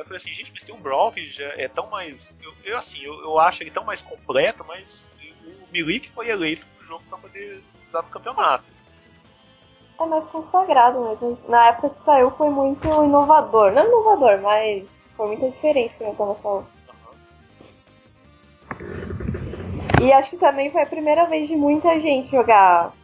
Eu 0.00 0.04
falei 0.04 0.16
assim, 0.16 0.32
gente, 0.32 0.50
mas 0.52 0.64
tem 0.64 0.74
um 0.74 0.80
Brawl 0.80 1.12
que 1.12 1.28
já 1.28 1.48
é 1.56 1.68
tão 1.68 1.86
mais. 1.88 2.40
Eu, 2.42 2.54
eu, 2.64 2.78
assim, 2.78 3.02
eu, 3.02 3.20
eu 3.20 3.38
acho 3.38 3.62
ele 3.62 3.70
tão 3.70 3.84
mais 3.84 4.00
completo, 4.02 4.64
mas 4.66 5.12
o 5.70 6.00
que 6.00 6.10
foi 6.10 6.30
eleito 6.30 6.66
pro 6.76 6.86
jogo 6.86 7.04
pra 7.08 7.18
poder 7.18 7.62
usar 7.86 8.02
no 8.02 8.08
campeonato. 8.08 8.64
É 10.00 10.06
mais 10.06 10.26
consagrado 10.28 11.00
mesmo. 11.00 11.38
Na 11.46 11.68
época 11.68 11.90
que 11.90 12.04
saiu 12.04 12.30
foi 12.30 12.48
muito 12.48 12.88
inovador. 13.04 13.72
Não 13.72 13.86
inovador, 13.86 14.40
mas 14.40 14.88
foi 15.14 15.26
muita 15.26 15.50
diferença 15.50 15.94
que 15.94 16.04
eu 16.04 16.14
tava 16.14 16.34
falando. 16.36 16.66
E 20.00 20.12
acho 20.14 20.30
que 20.30 20.38
também 20.38 20.70
foi 20.72 20.82
a 20.82 20.86
primeira 20.86 21.26
vez 21.26 21.46
de 21.46 21.54
muita 21.54 22.00
gente 22.00 22.30
jogar 22.30 22.94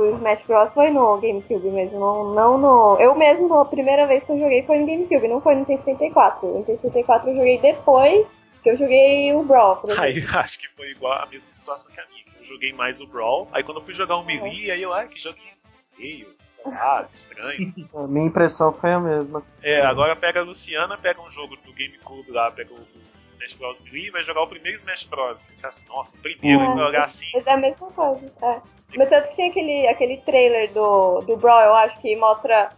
o 0.00 0.14
Smash 0.16 0.42
Bros. 0.46 0.72
Foi 0.72 0.90
no 0.90 1.16
GameCube 1.18 1.68
mesmo, 1.70 1.98
não, 1.98 2.34
não 2.34 2.58
no. 2.58 3.00
Eu 3.00 3.14
mesmo, 3.14 3.52
a 3.54 3.64
primeira 3.64 4.06
vez 4.06 4.24
que 4.24 4.32
eu 4.32 4.38
joguei 4.38 4.62
foi 4.62 4.78
no 4.78 4.86
GameCube, 4.86 5.28
não 5.28 5.40
foi 5.40 5.54
no 5.54 5.66
T64. 5.66 6.42
No 6.42 6.64
T64 6.64 7.28
eu 7.28 7.36
joguei 7.36 7.58
depois 7.58 8.26
que 8.62 8.70
eu 8.70 8.76
joguei 8.76 9.32
o 9.32 9.42
Brawl. 9.42 9.80
Aí 9.98 10.24
acho 10.34 10.58
que 10.58 10.68
foi 10.68 10.90
igual 10.90 11.12
a 11.22 11.26
mesma 11.26 11.48
situação 11.52 11.92
que 11.92 12.00
a 12.00 12.04
minha. 12.08 12.24
que 12.24 12.42
Eu 12.42 12.44
joguei 12.44 12.72
mais 12.72 13.00
o 13.00 13.06
Brawl, 13.06 13.48
aí 13.52 13.62
quando 13.62 13.78
eu 13.78 13.84
fui 13.84 13.94
jogar 13.94 14.16
o 14.16 14.24
Melee, 14.24 14.70
aí 14.70 14.82
eu, 14.82 14.92
ai, 14.92 15.08
que 15.08 15.18
joguinho 15.18 15.50
feio, 15.96 16.28
sei 16.40 16.64
lá, 16.64 17.06
estranho. 17.12 17.74
A 17.94 18.06
minha 18.06 18.26
impressão 18.26 18.72
foi 18.72 18.92
a 18.92 19.00
mesma. 19.00 19.42
É, 19.62 19.82
agora 19.82 20.16
pega 20.16 20.40
a 20.40 20.42
Luciana, 20.42 20.96
pega 20.96 21.20
um 21.20 21.30
jogo 21.30 21.56
do 21.56 21.72
GameCube 21.72 22.30
lá, 22.30 22.50
pega 22.50 22.72
o 22.72 22.99
Smash 23.40 23.54
Bros. 23.54 23.80
Melee 23.80 24.08
e 24.08 24.10
vai 24.10 24.22
jogar 24.22 24.42
o 24.42 24.46
primeiro 24.46 24.78
Smash 24.78 25.04
Bros. 25.04 25.40
Você 25.52 25.66
assim, 25.66 25.86
nossa, 25.88 26.16
o 26.16 26.20
primeiro 26.20 26.62
É. 26.62 26.66
vai 26.66 26.86
jogar 26.86 27.04
assim. 27.04 27.26
Mas 27.34 27.46
é 27.46 27.52
a 27.52 27.56
mesma 27.56 27.90
coisa, 27.90 28.32
é. 28.42 28.60
Mas 28.96 29.08
tanto 29.08 29.28
que 29.28 29.36
tem 29.36 29.50
aquele, 29.50 29.88
aquele 29.88 30.16
trailer 30.18 30.72
do, 30.72 31.20
do 31.20 31.36
Brawl, 31.36 31.62
eu 31.62 31.74
acho, 31.74 31.98
que 32.00 32.14
mostra 32.16 32.68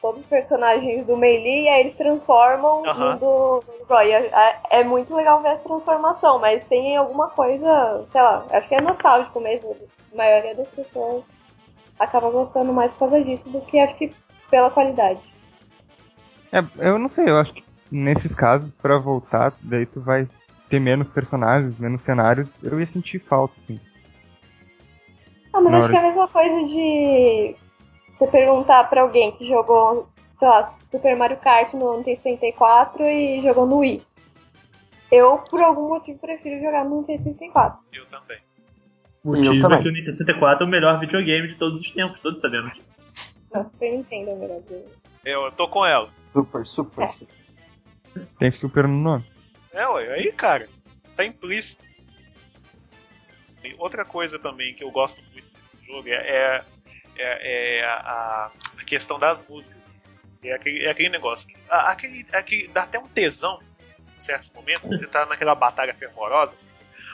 todos 0.00 0.20
os 0.20 0.26
personagens 0.26 1.04
do 1.06 1.16
Melee 1.16 1.64
e 1.64 1.68
aí 1.68 1.80
eles 1.80 1.94
transformam 1.94 2.82
no 2.82 3.18
do, 3.18 3.60
do 3.60 3.86
Brawl. 3.86 4.04
E 4.04 4.12
é, 4.12 4.60
é 4.70 4.84
muito 4.84 5.14
legal 5.14 5.42
ver 5.42 5.50
essa 5.50 5.64
transformação, 5.64 6.38
mas 6.38 6.64
tem 6.64 6.96
alguma 6.96 7.28
coisa, 7.28 8.06
sei 8.10 8.20
lá, 8.22 8.46
acho 8.50 8.68
que 8.68 8.74
é 8.74 8.80
nostálgico 8.80 9.40
mesmo. 9.40 9.76
A 10.12 10.16
maioria 10.16 10.54
das 10.54 10.68
pessoas 10.68 11.22
acaba 11.98 12.30
gostando 12.30 12.72
mais 12.72 12.90
por 12.92 13.10
causa 13.10 13.22
disso 13.22 13.50
do 13.50 13.60
que 13.60 13.78
acho 13.78 13.94
que 13.96 14.10
pela 14.50 14.70
qualidade. 14.70 15.20
É, 16.50 16.64
eu 16.78 16.98
não 16.98 17.10
sei, 17.10 17.28
eu 17.28 17.36
acho 17.36 17.52
que 17.52 17.67
nesses 17.90 18.34
casos, 18.34 18.72
pra 18.82 18.98
voltar, 18.98 19.52
daí 19.62 19.86
tu 19.86 20.00
vai 20.00 20.28
ter 20.68 20.78
menos 20.80 21.08
personagens, 21.08 21.78
menos 21.78 22.02
cenários, 22.02 22.48
eu 22.62 22.78
ia 22.78 22.86
sentir 22.86 23.18
falta, 23.20 23.54
assim. 23.64 23.80
Ah, 25.52 25.60
mas 25.60 25.72
Na 25.72 25.78
acho 25.78 25.84
hora 25.84 25.92
que 25.92 25.96
é 25.96 26.00
a 26.00 26.08
mesma 26.08 26.28
coisa 26.28 26.66
de 26.68 27.56
você 28.18 28.26
perguntar 28.26 28.84
pra 28.90 29.02
alguém 29.02 29.32
que 29.32 29.46
jogou, 29.48 30.08
sei 30.38 30.48
lá, 30.48 30.74
Super 30.90 31.16
Mario 31.16 31.38
Kart 31.38 31.72
no 31.74 31.96
Nintendo 31.98 32.20
64 32.20 33.02
e 33.04 33.42
jogou 33.42 33.66
no 33.66 33.78
Wii. 33.78 34.02
Eu, 35.10 35.42
por 35.50 35.62
algum 35.62 35.88
motivo, 35.88 36.18
prefiro 36.18 36.60
jogar 36.60 36.84
no 36.84 36.98
Nintendo 36.98 37.22
64. 37.24 37.78
Eu 37.92 38.04
também. 38.06 38.38
O 39.24 39.34
Eu 39.34 39.42
motivo 39.44 39.62
também. 39.62 39.78
é 39.78 39.82
que 39.82 39.88
o 39.88 39.92
Nintendo 39.92 40.16
64 40.16 40.64
é 40.64 40.66
o 40.66 40.70
melhor 40.70 41.00
videogame 41.00 41.48
de 41.48 41.56
todos 41.56 41.80
os 41.80 41.90
tempos, 41.90 42.20
todos 42.20 42.40
sabemos 42.40 42.74
disso. 42.74 42.86
Não, 43.54 43.64
Super 43.70 43.90
Nintendo 43.92 44.30
é 44.30 44.34
o 44.34 44.38
melhor 44.38 44.60
jogo. 44.68 44.84
Eu 45.24 45.52
tô 45.52 45.66
com 45.68 45.84
ela. 45.84 46.10
Super, 46.26 46.66
super, 46.66 47.04
É. 47.04 47.06
super. 47.08 47.37
Tem 48.38 48.50
super 48.52 48.86
no 48.86 48.96
nome. 48.96 49.24
É, 49.72 49.86
ué, 49.86 50.14
aí, 50.14 50.32
cara, 50.32 50.68
tá 51.16 51.24
implícito. 51.24 51.84
E 53.62 53.74
outra 53.78 54.04
coisa 54.04 54.38
também 54.38 54.74
que 54.74 54.84
eu 54.84 54.90
gosto 54.90 55.22
muito 55.32 55.46
desse 55.54 55.86
jogo 55.86 56.08
é, 56.08 56.64
é, 57.16 57.80
é 57.80 57.84
a, 57.84 58.50
a 58.78 58.84
questão 58.84 59.18
das 59.18 59.46
músicas. 59.46 59.78
É 60.42 60.52
aquele, 60.52 60.84
é 60.84 60.90
aquele 60.90 61.08
negócio. 61.08 61.48
Aquele, 61.68 62.24
aquele, 62.32 62.68
dá 62.68 62.84
até 62.84 62.98
um 62.98 63.08
tesão 63.08 63.58
em 64.16 64.20
certos 64.20 64.50
momentos. 64.50 64.88
Você 64.88 65.06
tá 65.06 65.26
naquela 65.26 65.54
batalha 65.54 65.94
fervorosa, 65.94 66.54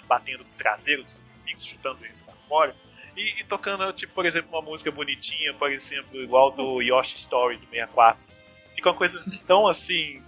batendo 0.06 0.44
no 0.44 0.50
traseiro 0.58 1.02
dos 1.02 1.16
inimigos, 1.16 1.64
chutando 1.64 2.04
eles 2.04 2.18
pra 2.18 2.34
fora. 2.48 2.74
E, 3.16 3.40
e 3.40 3.44
tocando, 3.44 3.90
tipo, 3.92 4.12
por 4.12 4.26
exemplo, 4.26 4.50
uma 4.50 4.62
música 4.62 4.90
bonitinha, 4.90 5.54
por 5.54 5.70
exemplo, 5.70 6.20
igual 6.20 6.50
do 6.50 6.82
Yoshi 6.82 7.16
Story 7.16 7.56
do 7.56 7.66
64. 7.66 8.26
Fica 8.74 8.90
uma 8.90 8.96
coisa 8.96 9.18
tão 9.46 9.66
assim, 9.66 10.22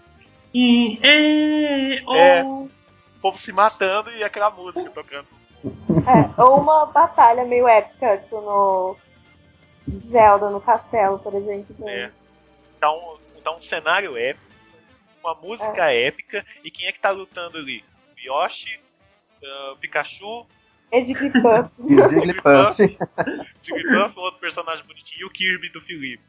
E, 0.59 0.99
é, 1.03 1.97
É. 1.97 2.43
oh. 2.43 2.63
o 2.63 2.71
povo 3.21 3.37
se 3.37 3.53
matando 3.53 4.11
e 4.13 4.25
aquela 4.25 4.51
música 4.51 4.89
tocando. 4.89 5.29
É, 5.63 6.41
ou 6.43 6.61
uma 6.61 6.87
batalha 6.87 7.45
meio 7.45 7.69
épica, 7.69 8.17
tipo 8.17 8.41
no 8.41 8.97
Zelda, 10.09 10.49
no 10.49 10.59
castelo, 10.63 11.19
por 11.19 11.35
exemplo. 11.35 11.77
É. 11.87 12.11
Tá 12.81 12.91
um, 12.91 13.19
tá 13.45 13.55
um 13.55 13.61
cenário 13.61 14.17
épico, 14.17 14.47
uma 15.23 15.35
música 15.35 15.93
épica, 15.93 16.43
e 16.65 16.71
quem 16.71 16.87
é 16.87 16.93
que 16.93 17.01
tá 17.01 17.11
lutando 17.11 17.59
ali? 17.59 17.85
O 18.17 18.19
Yoshi, 18.19 18.81
o 19.73 19.77
Pikachu, 19.77 20.47
É 20.91 21.05
Jigglypuff. 21.05 21.71
E 21.81 21.97
Jigglypuff. 22.19 22.99
Jigglypuff, 23.63 24.19
outro 24.19 24.41
personagem 24.41 24.87
bonitinho, 24.87 25.21
e 25.21 25.25
o 25.27 25.31
Kirby 25.31 25.69
do 25.69 25.83
Felipe. 25.83 26.25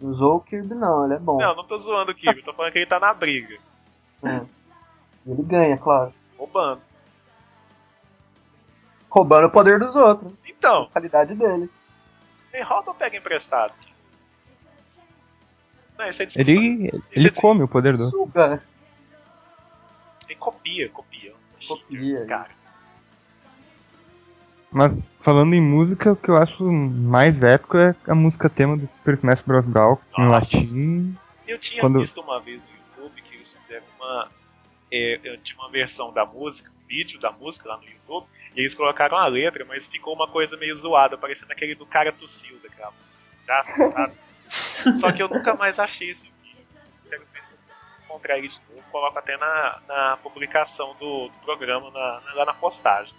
Usou 0.00 0.36
o 0.36 0.40
Kirby 0.40 0.74
não, 0.74 1.04
ele 1.04 1.14
é 1.14 1.18
bom. 1.18 1.38
Não, 1.38 1.54
não 1.56 1.64
tô 1.64 1.76
zoando 1.78 2.12
o 2.12 2.14
Kirby, 2.14 2.42
tô 2.42 2.52
falando 2.52 2.72
que 2.72 2.78
ele 2.78 2.86
tá 2.86 2.98
na 3.00 3.12
briga, 3.14 3.56
É. 4.24 4.40
Ele 5.26 5.42
ganha, 5.42 5.76
claro. 5.76 6.12
roubando. 6.38 6.80
Roubando 9.10 9.46
o 9.46 9.50
poder 9.50 9.78
dos 9.78 9.94
outros. 9.96 10.32
Então, 10.46 10.82
A 10.82 10.92
qualidade 10.92 11.34
dele. 11.34 11.68
ele 12.52 12.62
rouba 12.62 12.90
ou 12.90 12.94
pega 12.94 13.16
emprestado? 13.16 13.74
Não, 15.98 16.06
isso 16.06 16.22
é 16.22 16.26
discussão. 16.26 16.54
Ele, 16.54 16.86
Isso 16.86 17.02
ele 17.12 17.28
é- 17.28 17.40
come 17.40 17.62
o 17.62 17.68
poder 17.68 17.96
do 17.96 18.04
outro. 18.04 18.18
Suga. 18.18 18.62
Ele 20.28 20.34
copia, 20.36 20.88
copia. 20.88 21.34
Copia. 21.68 22.24
Cara, 22.26 22.50
Mas 24.72 24.96
falando 25.20 25.54
em 25.54 25.60
música, 25.60 26.12
o 26.12 26.16
que 26.16 26.28
eu 26.30 26.36
acho 26.36 26.64
mais 26.64 27.42
épico 27.42 27.76
é 27.76 27.94
a 28.08 28.14
música 28.14 28.48
tema 28.48 28.76
do 28.76 28.88
Super 28.88 29.14
Smash 29.14 29.42
Bros. 29.42 29.64
Brawl 29.64 30.00
em 30.18 30.28
latim. 30.28 31.16
Eu 31.46 31.58
tinha 31.58 31.80
Quando- 31.80 31.98
visto 32.00 32.20
uma 32.20 32.40
vez 32.40 32.62
no 32.62 32.68
YouTube 33.02 33.20
que 33.22 33.34
eles 33.34 33.52
fizeram 33.52 33.84
uma. 33.98 34.28
é, 34.90 35.20
eu 35.24 35.38
tinha 35.38 35.58
uma 35.58 35.70
versão 35.70 36.12
da 36.12 36.24
música, 36.24 36.70
um 36.70 36.86
vídeo 36.88 37.20
da 37.20 37.30
música 37.30 37.68
lá 37.68 37.76
no 37.76 37.84
YouTube, 37.84 38.26
e 38.56 38.60
eles 38.60 38.74
colocaram 38.74 39.16
a 39.16 39.26
letra, 39.26 39.64
mas 39.66 39.86
ficou 39.86 40.14
uma 40.14 40.26
coisa 40.28 40.56
meio 40.56 40.74
zoada, 40.74 41.16
parecendo 41.18 41.52
aquele 41.52 41.74
do 41.74 41.84
cara 41.86 42.12
tossiu 42.12 42.58
daquela. 42.62 42.92
Já, 43.46 43.88
sabe? 43.88 44.12
Só 44.98 45.10
que 45.12 45.22
eu 45.22 45.28
nunca 45.28 45.54
mais 45.54 45.78
achei 45.78 46.10
esse 46.10 46.30
vídeo. 46.42 46.64
Quero 47.08 47.22
ver 47.32 47.42
se 47.44 47.54
eu 47.54 47.58
encontrar 48.04 48.38
ele 48.38 48.48
de 48.48 48.58
novo, 48.70 48.82
coloco 48.90 49.18
até 49.18 49.36
na, 49.36 49.80
na 49.88 50.16
publicação 50.22 50.94
do, 51.00 51.28
do 51.28 51.34
programa, 51.44 51.90
na- 51.90 52.20
lá 52.34 52.44
na 52.46 52.54
postagem. 52.54 53.12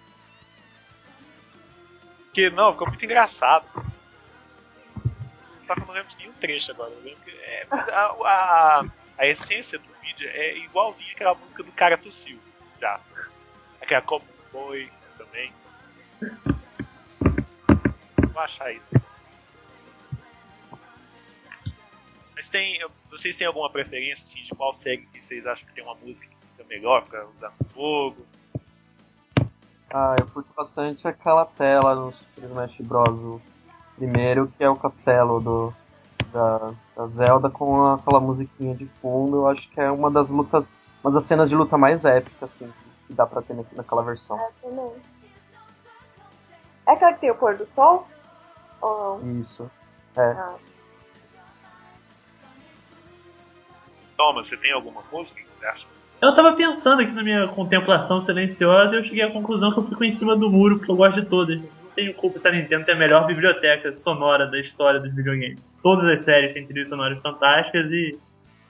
Porque, 2.34 2.50
não, 2.50 2.72
ficou 2.72 2.88
muito 2.88 3.06
engraçado. 3.06 3.64
Só 5.68 5.76
que 5.76 5.82
eu 5.82 5.86
não 5.86 5.94
lembro 5.94 6.10
de 6.10 6.18
nenhum 6.18 6.34
trecho 6.34 6.72
agora. 6.72 6.90
Que, 6.90 7.30
é, 7.30 7.68
a, 7.70 8.06
a, 8.26 8.86
a 9.20 9.28
essência 9.28 9.78
do 9.78 9.88
vídeo 10.02 10.28
é 10.28 10.58
igualzinha 10.58 11.12
aquela 11.12 11.36
música 11.36 11.62
do 11.62 11.72
cara 11.72 11.96
tossiu, 11.96 12.40
de 12.80 12.86
aspas. 12.86 13.30
Aquela 13.80 14.02
como 14.02 14.26
foi 14.50 14.92
também. 15.16 15.54
Vou 18.32 18.42
achar 18.42 18.74
isso. 18.74 18.96
Mas 22.36 22.50
tem. 22.50 22.80
Vocês 23.12 23.36
têm 23.36 23.46
alguma 23.46 23.70
preferência 23.70 24.26
assim, 24.26 24.42
de 24.42 24.50
qual 24.56 24.74
série 24.74 25.06
que 25.06 25.24
vocês 25.24 25.46
acham 25.46 25.68
que 25.68 25.74
tem 25.74 25.84
uma 25.84 25.94
música 25.94 26.28
que 26.28 26.48
fica 26.48 26.64
melhor 26.64 27.04
pra 27.04 27.28
usar 27.28 27.54
no 27.62 27.70
jogo? 27.70 28.26
Ah, 29.94 30.16
eu 30.20 30.26
curto 30.28 30.50
bastante 30.56 31.08
aquela 31.08 31.46
tela 31.46 31.94
no 31.94 32.12
Super 32.12 32.46
Smash 32.46 32.78
Bros. 32.82 33.10
O 33.10 33.42
primeiro, 33.96 34.52
que 34.58 34.64
é 34.64 34.70
o 34.70 34.76
castelo 34.76 35.40
do, 35.40 35.74
da, 36.32 36.72
da 36.96 37.06
Zelda 37.08 37.50
com 37.50 37.86
aquela 37.94 38.20
musiquinha 38.20 38.76
de 38.76 38.88
fundo. 39.02 39.38
Eu 39.38 39.48
acho 39.48 39.70
que 39.70 39.80
é 39.80 39.92
uma 39.92 40.10
das 40.10 40.32
lutas, 40.32 40.72
uma 41.04 41.14
das 41.14 41.24
cenas 41.26 41.48
de 41.50 41.56
luta 41.56 41.78
mais 41.78 42.06
épicas, 42.06 42.56
assim, 42.56 42.74
que 43.06 43.14
dá 43.14 43.26
pra 43.28 43.42
ter 43.44 43.54
na- 43.54 43.64
naquela 43.74 44.02
versão. 44.02 44.40
É, 44.40 44.50
também. 44.62 44.92
É 46.88 46.92
aquela 46.92 47.14
que 47.14 47.20
tem 47.22 47.32
o 47.32 47.36
pôr 47.36 47.56
do 47.56 47.68
sol? 47.68 48.08
Ou? 48.82 49.22
Isso. 49.40 49.70
É. 50.18 50.32
Ah, 50.32 50.56
Thomas, 54.18 54.48
você 54.48 54.58
tem 54.58 54.72
alguma 54.74 55.02
música 55.12 55.40
que 55.42 55.56
você 55.56 55.66
acha? 55.66 55.86
Eu 56.24 56.34
tava 56.34 56.54
pensando 56.54 57.02
aqui 57.02 57.12
na 57.12 57.22
minha 57.22 57.50
contemplação 57.50 58.22
silenciosa 58.22 58.96
e 58.96 59.00
eu 59.00 59.04
cheguei 59.04 59.24
à 59.24 59.30
conclusão 59.30 59.74
que 59.74 59.80
eu 59.80 59.84
fico 59.90 60.06
em 60.06 60.12
cima 60.12 60.38
do 60.38 60.50
muro 60.50 60.78
porque 60.78 60.90
eu 60.90 60.96
gosto 60.96 61.20
de 61.20 61.28
todas. 61.28 61.60
Não 61.60 61.68
tenho 61.94 62.14
culpa 62.14 62.40
se 62.40 62.48
a 62.48 62.52
Nintendo 62.54 62.86
tem 62.86 62.96
a 62.96 62.98
melhor 62.98 63.28
biblioteca 63.28 63.94
sonora 63.94 64.50
da 64.50 64.58
história 64.58 65.02
dos 65.02 65.14
videogames. 65.14 65.60
Todas 65.82 66.06
as 66.06 66.22
séries 66.22 66.54
têm 66.54 66.66
trilhas 66.66 66.88
sonoras 66.88 67.22
fantásticas 67.22 67.92
e 67.92 68.18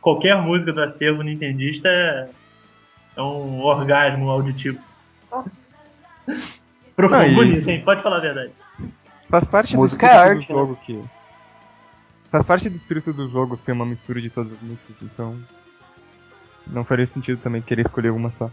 qualquer 0.02 0.36
música 0.36 0.74
do 0.74 0.82
acervo 0.82 1.22
nintendista 1.22 1.88
é, 1.90 2.28
é 3.18 3.22
um 3.22 3.62
orgasmo 3.62 4.32
auditivo. 4.32 4.80
Profundo, 6.96 7.36
bonito, 7.36 7.70
hein? 7.70 7.84
Pode 7.86 8.02
falar 8.02 8.18
a 8.18 8.22
verdade. 8.22 8.52
Faz 9.30 9.44
parte 9.44 9.76
Música 9.76 10.08
do 10.08 10.12
é 10.12 10.16
espírito 10.16 10.32
arte, 10.32 10.48
do 10.48 10.54
né? 10.54 10.60
jogo 10.60 10.80
que. 10.84 11.04
Faz 12.32 12.46
parte 12.48 12.68
do 12.68 12.78
espírito 12.78 13.14
do 13.14 13.30
jogo 13.30 13.56
ser 13.58 13.74
uma 13.74 13.86
mistura 13.86 14.20
de 14.20 14.32
todas 14.32 14.54
as 14.54 14.62
músicas, 14.62 14.96
então. 15.04 15.38
Não 16.68 16.84
faria 16.84 17.08
sentido 17.08 17.42
também 17.42 17.62
querer 17.62 17.86
escolher 17.86 18.12
uma 18.12 18.32
só. 18.38 18.50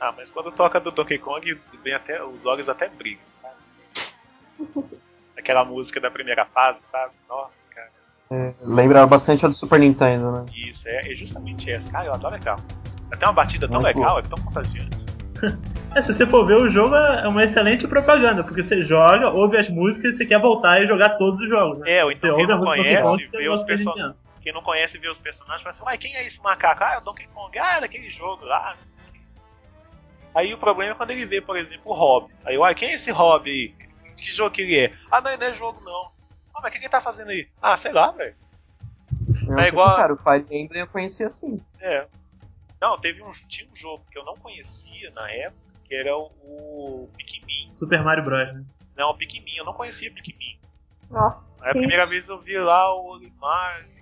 Ah, 0.00 0.12
mas 0.16 0.30
quando 0.30 0.52
toca 0.52 0.78
do 0.78 0.90
Donkey 0.90 1.18
Kong, 1.18 1.58
vem 1.82 1.92
até, 1.92 2.22
os 2.22 2.46
olhos 2.46 2.68
até 2.68 2.88
brilham, 2.88 3.20
sabe? 3.30 3.56
Aquela 5.36 5.64
música 5.64 6.00
da 6.00 6.10
primeira 6.10 6.44
fase, 6.46 6.80
sabe? 6.84 7.12
Nossa, 7.28 7.62
cara. 7.74 7.90
É, 8.30 8.54
lembra 8.60 9.06
bastante 9.06 9.44
a 9.44 9.48
do 9.48 9.54
Super 9.54 9.80
Nintendo, 9.80 10.30
né? 10.32 10.44
Isso, 10.54 10.88
é, 10.88 11.12
é 11.12 11.14
justamente 11.14 11.70
essa. 11.70 11.90
Cara, 11.90 12.06
eu 12.06 12.14
adoro 12.14 12.34
aquela 12.34 12.56
música. 12.56 12.98
Até 13.10 13.26
uma 13.26 13.32
batida 13.32 13.66
tão 13.66 13.80
Muito 13.80 13.96
legal, 13.96 14.18
é 14.18 14.22
tão 14.22 14.44
contagiante. 14.44 14.98
É, 15.94 16.02
se 16.02 16.12
você 16.12 16.26
for 16.26 16.44
ver 16.44 16.60
o 16.60 16.68
jogo, 16.68 16.94
é 16.94 17.26
uma 17.26 17.42
excelente 17.42 17.88
propaganda, 17.88 18.44
porque 18.44 18.62
você 18.62 18.82
joga, 18.82 19.30
ouve 19.30 19.56
as 19.56 19.70
músicas 19.70 20.14
e 20.14 20.18
você 20.18 20.26
quer 20.26 20.38
voltar 20.38 20.82
e 20.82 20.86
jogar 20.86 21.16
todos 21.16 21.40
os 21.40 21.48
jogos. 21.48 21.78
Né? 21.78 21.96
É, 21.96 22.04
ou 22.04 22.10
Você 22.10 22.26
então 22.26 22.36
quem 22.36 22.46
ouve 22.46 22.66
não 22.66 22.72
conhece, 22.74 23.02
Kong, 23.02 23.24
você 23.24 23.38
vê 23.38 23.48
os 23.48 23.48
gosta 23.48 23.64
do 23.64 23.66
person... 23.66 23.90
Nintendo. 23.90 24.16
Quem 24.48 24.54
não 24.54 24.62
conhece 24.62 24.96
vê 24.98 25.10
os 25.10 25.18
personagens 25.18 25.62
fala 25.62 25.70
assim, 25.74 25.82
uai, 25.84 25.98
quem 25.98 26.16
é 26.16 26.24
esse 26.24 26.42
macaco? 26.42 26.82
Ah, 26.82 26.94
é 26.94 26.98
o 26.98 27.00
Donkey 27.02 27.26
Kong, 27.28 27.58
ah, 27.58 27.76
é 27.76 27.80
daquele 27.82 28.08
jogo 28.08 28.46
lá, 28.46 28.74
não 28.74 28.82
sei 28.82 28.96
o 28.98 29.12
quê. 29.12 29.20
Aí 30.34 30.54
o 30.54 30.58
problema 30.58 30.92
é 30.92 30.94
quando 30.94 31.10
ele 31.10 31.26
vê, 31.26 31.38
por 31.42 31.54
exemplo, 31.58 31.92
o 31.92 31.94
Rob. 31.94 32.32
Aí, 32.46 32.56
uai, 32.56 32.74
quem 32.74 32.88
é 32.88 32.94
esse 32.94 33.10
Rob 33.10 33.50
aí? 33.50 33.74
Que 34.16 34.24
jogo 34.30 34.50
que 34.50 34.62
ele 34.62 34.78
é? 34.86 34.94
Ah, 35.10 35.20
não, 35.20 35.30
ele 35.30 35.38
não 35.44 35.48
é 35.48 35.54
jogo 35.54 35.82
não. 35.84 36.10
Ah, 36.54 36.60
mas 36.62 36.70
o 36.70 36.72
que 36.72 36.78
ele 36.78 36.88
tá 36.88 36.98
fazendo 37.00 37.28
aí? 37.28 37.46
Ah, 37.60 37.76
sei 37.76 37.92
lá, 37.92 38.10
velho. 38.12 38.34
Eu 39.46 39.58
É 39.58 39.68
igual- 39.68 39.90
sincero, 39.90 40.14
o 40.14 40.16
Fire 40.16 40.46
Emblem 40.50 40.80
eu 40.80 40.86
conheci 40.86 41.24
assim. 41.24 41.62
É. 41.78 42.06
Não, 42.80 42.96
teve 42.98 43.22
um, 43.22 43.30
tinha 43.48 43.68
um 43.70 43.76
jogo 43.76 44.02
que 44.10 44.18
eu 44.18 44.24
não 44.24 44.34
conhecia 44.36 45.10
na 45.10 45.30
época, 45.30 45.60
que 45.84 45.94
era 45.94 46.16
o, 46.16 46.22
o 46.42 47.10
Pikmin. 47.18 47.70
Super 47.76 48.02
Mario 48.02 48.24
Bros. 48.24 48.54
Né? 48.54 48.64
Não, 48.96 49.10
o 49.10 49.14
Pikmin, 49.14 49.56
eu 49.56 49.64
não 49.66 49.74
conhecia 49.74 50.10
Pikmin. 50.10 50.58
nossa. 51.10 51.46
Aí 51.60 51.70
a 51.70 51.74
primeira 51.74 52.06
vez 52.06 52.28
eu 52.28 52.38
vi 52.38 52.56
lá 52.56 52.94
o 52.94 53.14
Olimar, 53.14 53.84
que 53.88 53.96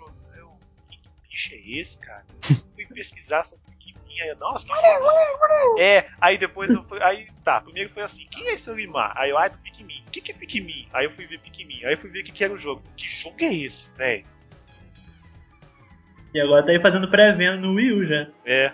bicho 1.37 1.55
é 1.55 1.79
esse, 1.79 1.99
cara? 1.99 2.25
Fui 2.75 2.87
pesquisar 2.87 3.45
sobre 3.45 3.63
o 3.69 3.79
Pikmin, 3.79 4.21
aí 4.23 4.29
eu, 4.31 4.37
nossa, 4.39 4.67
que 4.67 4.75
jogo. 4.75 5.79
É, 5.79 6.07
aí 6.19 6.39
depois 6.39 6.71
eu 6.73 6.83
fui, 6.85 7.03
aí 7.03 7.29
tá, 7.45 7.61
primeiro 7.61 7.91
foi 7.91 8.03
assim, 8.03 8.27
quem 8.31 8.49
é 8.49 8.55
esse 8.55 8.71
Olimar? 8.71 9.13
Aí 9.17 9.31
eu, 9.31 9.39
ah, 9.39 9.47
é 9.47 9.51
do 9.51 9.59
Pikmin, 9.59 10.03
o 10.07 10.11
que, 10.11 10.21
que 10.23 10.33
é 10.33 10.35
Pikmin? 10.35 10.89
Aí 10.95 11.05
eu 11.05 11.11
fui 11.11 11.27
ver 11.27 11.39
Pikmin, 11.41 11.85
aí 11.85 11.93
eu 11.93 11.99
fui 11.99 12.09
ver 12.09 12.21
o 12.21 12.25
que, 12.25 12.33
que 12.33 12.43
era 12.43 12.53
o 12.53 12.59
jogo. 12.59 12.83
Que 12.97 13.07
jogo 13.07 13.37
é 13.41 13.55
esse, 13.55 13.93
velho? 13.93 14.25
E 16.33 16.41
agora 16.41 16.65
tá 16.65 16.73
aí 16.73 16.81
fazendo 16.81 17.11
pré-venda 17.11 17.57
no 17.57 17.75
Wii 17.75 17.93
U 17.93 18.07
já. 18.07 18.27
É, 18.45 18.73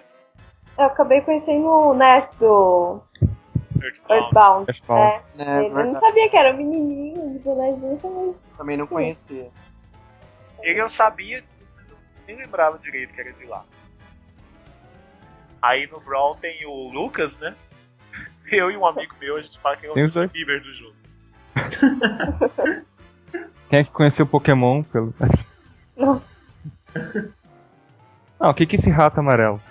Eu 0.78 0.84
acabei 0.84 1.20
conhecendo 1.20 1.66
o 1.66 1.94
NES 1.94 2.30
do 2.38 3.02
Earthbound. 4.08 4.68
Earthbound. 4.68 5.22
É. 5.38 5.42
É, 5.42 5.66
Eu 5.66 5.92
não 5.92 6.00
sabia 6.00 6.28
que 6.28 6.36
era 6.36 6.54
um 6.54 6.56
menininho 6.56 7.32
de 7.32 7.38
bonezinho 7.40 7.98
também. 7.98 8.34
Também 8.56 8.76
não 8.76 8.86
conhecia. 8.86 9.50
Ele 10.60 10.80
eu 10.80 10.88
sabia, 10.88 11.42
mas 11.60 11.61
nem 12.32 12.44
lembrava 12.46 12.78
direito 12.78 13.12
que 13.12 13.20
era 13.20 13.32
de 13.32 13.44
lá. 13.44 13.64
Aí 15.60 15.86
no 15.86 16.00
Brawl 16.00 16.34
tem 16.36 16.64
o 16.66 16.90
Lucas, 16.90 17.38
né? 17.38 17.54
Eu 18.50 18.70
e 18.70 18.76
um 18.76 18.84
amigo 18.86 19.14
meu, 19.20 19.36
a 19.36 19.42
gente 19.42 19.58
fala 19.60 19.76
que 19.76 19.86
é 19.86 19.90
o. 19.90 19.94
Bieber 19.94 20.62
do 20.62 20.74
jogo. 20.74 20.96
Quem 23.68 23.78
é 23.80 23.84
que 23.84 23.90
conheceu 23.90 24.26
Pokémon 24.26 24.82
pelo. 24.82 25.14
Nossa. 25.96 26.42
Ah, 28.38 28.50
o 28.50 28.54
que 28.54 28.66
que 28.66 28.76
é 28.76 28.78
esse 28.78 28.90
rato 28.90 29.20
amarelo? 29.20 29.62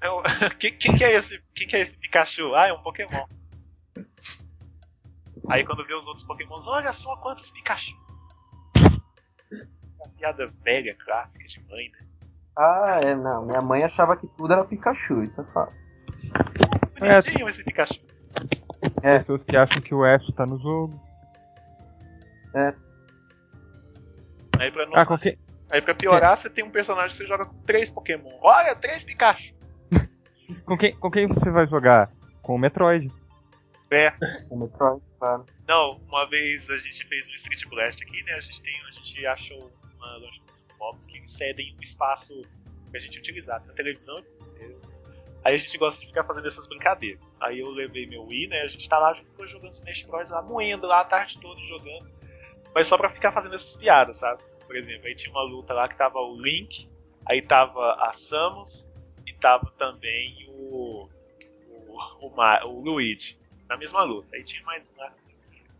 É 0.00 0.10
o- 0.10 0.22
Quem, 0.58 0.76
quem 0.76 0.96
que 0.96 1.04
é 1.04 1.12
esse, 1.14 1.42
quem 1.54 1.66
que 1.66 1.76
é 1.76 1.80
esse 1.80 1.96
Pikachu? 1.98 2.54
Ah, 2.54 2.66
é 2.66 2.72
um 2.72 2.82
Pokémon. 2.82 3.24
Aí 5.48 5.64
quando 5.64 5.86
vê 5.86 5.94
os 5.94 6.06
outros 6.06 6.26
Pokémons, 6.26 6.66
olha 6.66 6.92
só 6.92 7.16
quantos 7.18 7.48
Pikachu. 7.50 7.94
Piada 10.18 10.46
velha, 10.64 10.96
clássica 11.04 11.46
de 11.46 11.60
mãe, 11.68 11.90
né? 11.90 12.06
Ah, 12.56 13.00
é, 13.02 13.14
não. 13.14 13.44
Minha 13.46 13.60
mãe 13.60 13.82
achava 13.84 14.16
que 14.16 14.26
tudo 14.28 14.52
era 14.52 14.64
Pikachu, 14.64 15.22
isso 15.24 15.40
é 15.40 15.44
fato. 15.52 15.74
Bonitinho 16.98 17.48
esse 17.48 17.64
Pikachu. 17.64 18.00
É. 19.02 19.18
Pessoas 19.18 19.42
que 19.44 19.56
acham 19.56 19.82
que 19.82 19.94
o 19.94 20.04
Ash 20.04 20.26
tá 20.36 20.46
no 20.46 20.58
jogo. 20.60 21.00
Aí 24.58 24.70
pra, 24.70 24.86
não, 24.86 24.96
Ah, 24.96 25.04
qualquer. 25.04 25.36
aí 25.70 25.82
pra 25.82 25.94
piorar, 25.94 26.36
você 26.36 26.48
tem 26.48 26.64
um 26.64 26.70
personagem 26.70 27.10
que 27.10 27.22
você 27.22 27.26
joga 27.26 27.46
com 27.46 27.56
três 27.62 27.90
Pokémon. 27.90 28.30
Olha, 28.40 28.74
três 28.76 29.02
Pikachu. 29.02 29.54
Com 30.66 30.76
quem, 30.78 30.94
com 30.96 31.10
quem 31.10 31.26
você 31.26 31.50
vai 31.50 31.66
jogar? 31.66 32.10
Com 32.42 32.54
o 32.54 32.58
Metroid. 32.58 33.10
É. 33.90 34.12
O 34.50 34.56
Metroid, 34.58 35.02
claro. 35.18 35.44
Não, 35.66 35.98
uma 36.06 36.28
vez 36.28 36.70
a 36.70 36.76
gente 36.76 37.04
fez 37.06 37.28
um 37.28 37.34
Street 37.34 37.64
Blast 37.68 38.02
aqui, 38.02 38.22
né? 38.24 38.32
A 38.34 38.40
gente, 38.40 38.62
tem, 38.62 38.74
a 38.86 38.90
gente 38.90 39.26
achou 39.26 39.72
uma 40.04 40.16
loja 40.18 40.40
de 40.40 40.78
mobs 40.78 41.06
que 41.06 41.30
cedem 41.30 41.74
um 41.78 41.82
espaço 41.82 42.42
pra 42.90 43.00
gente 43.00 43.18
utilizar 43.18 43.64
na 43.66 43.72
televisão. 43.72 44.22
Aí 45.44 45.54
a 45.54 45.58
gente 45.58 45.76
gosta 45.76 46.00
de 46.00 46.06
ficar 46.06 46.24
fazendo 46.24 46.46
essas 46.46 46.66
brincadeiras. 46.66 47.36
Aí 47.38 47.60
eu 47.60 47.68
levei 47.68 48.06
meu 48.06 48.24
Wii, 48.24 48.48
né? 48.48 48.62
A 48.62 48.68
gente 48.68 48.88
tá 48.88 48.98
lá 48.98 49.14
ficou 49.14 49.46
jogando 49.46 49.72
Smash 49.72 50.02
Bros. 50.04 50.30
lá, 50.30 50.40
moendo 50.40 50.86
lá 50.86 51.00
a 51.00 51.04
tarde 51.04 51.38
toda 51.38 51.60
jogando. 51.62 52.10
Mas 52.74 52.88
só 52.88 52.96
pra 52.96 53.10
ficar 53.10 53.30
fazendo 53.30 53.54
essas 53.54 53.76
piadas, 53.76 54.18
sabe? 54.18 54.42
Por 54.66 54.74
exemplo, 54.74 55.06
aí 55.06 55.14
tinha 55.14 55.30
uma 55.30 55.42
luta 55.42 55.74
lá 55.74 55.86
que 55.86 55.96
tava 55.96 56.18
o 56.18 56.40
Link, 56.40 56.88
aí 57.26 57.42
tava 57.42 57.94
a 58.00 58.12
Samus 58.12 58.90
e 59.26 59.34
tava 59.34 59.70
também 59.76 60.46
o. 60.48 61.08
o, 61.68 62.26
o, 62.26 62.68
o 62.68 62.80
Luigi. 62.80 63.38
Na 63.68 63.76
mesma 63.76 64.02
luta. 64.02 64.34
Aí 64.34 64.42
tinha 64.44 64.62
mais 64.64 64.90
um 64.90 64.96
lá. 64.96 65.12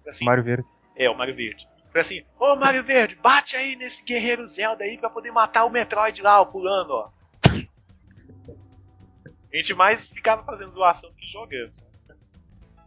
Assim, 0.06 0.24
Mario 0.26 0.44
Verde. 0.44 0.68
é, 0.94 1.08
o 1.08 1.16
Mario 1.16 1.34
Verde. 1.34 1.66
Foi 1.94 2.00
assim, 2.00 2.22
ô 2.40 2.56
Mario 2.56 2.82
Verde, 2.82 3.16
bate 3.22 3.54
aí 3.54 3.76
nesse 3.76 4.04
guerreiro 4.04 4.44
Zelda 4.48 4.82
aí 4.82 4.98
pra 4.98 5.08
poder 5.08 5.30
matar 5.30 5.64
o 5.64 5.70
Metroid 5.70 6.20
lá, 6.22 6.40
ó, 6.40 6.44
pulando, 6.44 6.90
ó. 6.90 7.08
A 7.46 7.56
gente 9.56 9.72
mais 9.74 10.10
ficava 10.10 10.42
fazendo 10.42 10.72
zoação 10.72 11.08
que 11.16 11.24
jogando. 11.30 11.72
sabe? 11.72 11.88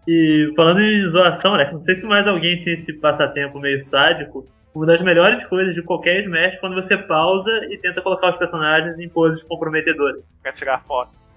E 0.06 0.52
falando 0.58 0.82
em 0.82 1.10
zoação, 1.10 1.56
né? 1.56 1.70
Não 1.72 1.78
sei 1.78 1.96
se 1.96 2.06
mais 2.06 2.28
alguém 2.28 2.60
tinha 2.60 2.76
esse 2.76 2.92
passatempo 2.92 3.58
meio 3.62 3.80
sádico. 3.80 4.46
Uma 4.76 4.86
das 4.86 5.00
melhores 5.02 5.42
coisas 5.46 5.74
de 5.74 5.82
qualquer 5.82 6.20
Smash 6.20 6.56
é 6.56 6.58
quando 6.58 6.76
você 6.76 6.98
pausa 6.98 7.50
e 7.72 7.78
tenta 7.78 8.02
colocar 8.02 8.30
os 8.30 8.36
personagens 8.36 9.00
em 9.00 9.08
poses 9.08 9.42
comprometedoras. 9.42 10.22
Pra 10.44 10.52
tirar 10.52 10.84
fotos. 10.84 11.30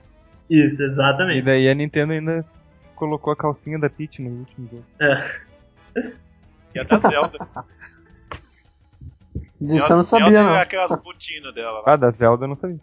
Isso, 0.50 0.82
E 0.82 0.86
exatamente. 0.86 1.42
daí 1.44 1.68
a 1.68 1.74
Nintendo 1.74 2.14
ainda 2.14 2.44
colocou 2.96 3.32
a 3.32 3.36
calcinha 3.36 3.78
da 3.78 3.88
Peach 3.88 4.20
no 4.20 4.40
último 4.40 4.68
jogo. 4.68 4.84
E 6.74 6.80
a 6.80 6.84
da 6.84 6.98
Zelda. 6.98 7.38
Disso 9.60 9.92
eu 9.92 9.96
não 9.96 10.02
sabia, 10.04 10.30
Zelda 10.30 10.42
não. 10.50 10.56
é 10.56 10.62
aquelas 10.62 10.90
botinas 11.02 11.54
dela 11.54 11.80
lá. 11.80 11.84
Ah, 11.86 11.96
da 11.96 12.10
Zelda 12.10 12.44
eu 12.44 12.48
não 12.48 12.56
sabia. 12.56 12.80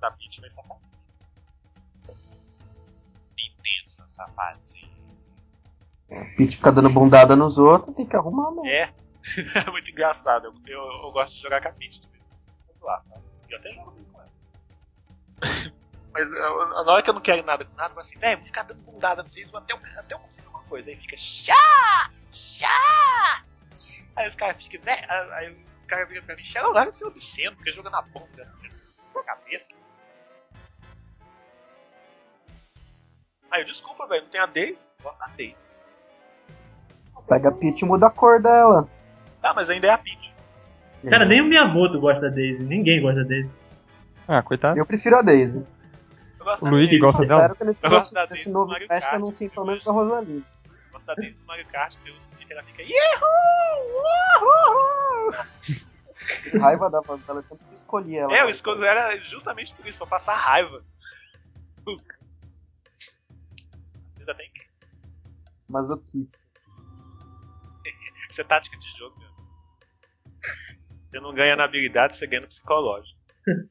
Da 0.00 0.10
Peach 0.12 0.40
vai 0.40 0.50
sapatinho. 0.50 0.88
Intensa 3.36 4.04
sapatinho. 4.06 4.88
Peach 6.36 6.56
fica 6.56 6.70
dando 6.72 6.90
bundada 6.90 7.34
nos 7.34 7.58
outros, 7.58 7.94
tem 7.96 8.06
que 8.06 8.16
arrumar 8.16 8.50
mesmo. 8.52 8.66
É. 8.66 8.92
É 9.66 9.70
muito 9.70 9.90
engraçado. 9.90 10.46
Eu, 10.46 10.54
eu, 10.66 10.80
eu 11.04 11.12
gosto 11.12 11.34
de 11.34 11.42
jogar 11.42 11.60
com 11.60 11.68
a 11.68 11.72
Peach. 11.72 12.00
quando 12.00 12.84
lá, 12.86 13.02
tá? 13.10 13.20
E 13.48 13.52
eu 13.52 13.58
até 13.58 13.72
jogo 13.72 13.90
bem 13.90 14.04
com 14.04 14.20
ela. 14.20 14.30
Mas 16.14 16.32
eu- 16.32 16.68
na 16.84 16.92
hora 16.92 17.02
que 17.02 17.10
eu 17.10 17.14
não 17.14 17.20
quero 17.20 17.44
nada 17.44 17.64
com 17.64 17.74
nada, 17.74 17.88
eu 17.90 17.94
falo 17.94 18.00
assim, 18.00 18.18
velho, 18.18 18.38
vou 18.38 18.46
ficar 18.46 18.62
dando 18.62 18.80
bundada 18.82 19.22
vocês 19.22 19.52
até 19.52 19.72
eu, 19.74 19.78
até 19.98 20.14
eu 20.14 20.18
conseguir 20.20 20.48
uma 20.48 20.57
coisa. 20.68 20.90
Aí 20.90 20.96
fica 20.96 21.16
chá! 21.16 22.10
Chá! 22.30 23.42
Aí 24.16 24.28
os 24.28 24.34
caras 24.34 24.62
ficam, 24.62 24.80
velho, 24.82 25.06
aí 25.34 25.50
os 25.50 25.86
caras 25.86 26.08
viram 26.08 26.24
pra 26.24 26.34
mim, 26.36 26.44
Shadow, 26.44 26.72
larga 26.72 26.90
de 26.90 26.96
ser 26.96 27.04
obsceno, 27.06 27.56
fica 27.56 27.72
jogando 27.72 27.94
a 27.94 28.02
bunda 28.02 28.52
na 29.14 29.22
cabeça. 29.22 29.68
Aí 33.50 33.62
eu, 33.62 33.66
desculpa, 33.66 34.06
velho, 34.06 34.22
não 34.24 34.30
tem 34.30 34.40
a 34.40 34.46
Daisy, 34.46 34.86
gosto 35.02 35.18
da 35.18 35.26
Daisy. 35.26 35.56
Pega 37.28 37.48
a 37.50 37.52
Peach 37.52 37.82
e 37.82 37.86
muda 37.86 38.06
a 38.06 38.10
cor 38.10 38.40
dela. 38.40 38.88
Tá, 39.42 39.52
mas 39.54 39.68
ainda 39.68 39.86
é 39.86 39.90
a 39.90 39.98
Peach. 39.98 40.34
Cara, 41.08 41.26
nem 41.26 41.40
o 41.42 41.44
Miyamoto 41.44 42.00
gosta 42.00 42.28
da 42.28 42.34
Daisy. 42.34 42.64
Ninguém 42.64 43.00
gosta 43.02 43.22
da 43.22 43.28
Daisy. 43.28 43.50
Ah, 44.26 44.42
coitado. 44.42 44.78
Eu 44.78 44.86
prefiro 44.86 45.16
a 45.16 45.22
Daisy. 45.22 45.64
Eu 46.38 46.44
gosto 46.44 46.62
O 46.62 46.64
da 46.64 46.70
Luigi 46.70 46.98
gosta 46.98 47.24
dela? 47.26 47.40
Espero 47.42 47.56
que 47.56 47.64
nesse, 47.64 47.86
Eu 47.86 47.90
gosto 47.90 48.14
nesse 48.14 48.28
Daisy 48.28 48.50
novo 48.50 48.70
Mario 48.70 48.84
Smash 48.86 49.02
Kart. 49.04 49.14
anunciem 49.14 49.48
pelo 49.50 49.66
menos 49.66 49.86
a 49.86 49.92
Rosalie. 49.92 50.44
Eu 51.08 51.14
da 51.14 51.14
Daisy 51.14 51.38
do 51.38 51.46
Mario 51.46 51.66
Kart, 51.68 51.94
você 51.94 52.10
usa 52.10 52.20
o 52.20 52.52
ela 52.52 52.62
fica 52.64 52.82
Yahoo! 52.82 54.18
Raiva 56.60 56.90
da 56.90 57.00
dela, 57.00 57.40
eu 57.40 57.42
sempre 57.42 57.74
escolhi 57.74 58.16
ela. 58.16 58.36
É, 58.36 58.42
eu 58.42 58.48
escolhi 58.50 58.84
ela 58.84 59.16
justamente 59.22 59.74
por 59.74 59.86
isso, 59.86 59.96
pra 59.98 60.06
passar 60.06 60.34
raiva. 60.34 60.84
Já 64.26 64.34
tem 64.34 64.50
que. 64.52 64.66
Masoquista. 65.68 66.38
Isso 68.28 68.42
é 68.42 68.44
tática 68.44 68.76
de 68.76 68.98
jogo, 68.98 69.18
meu. 69.18 69.30
Você 71.10 71.20
não 71.20 71.32
ganha 71.32 71.56
na 71.56 71.64
habilidade, 71.64 72.16
você 72.16 72.26
ganha 72.26 72.42
no 72.42 72.48
psicológico. 72.48 73.18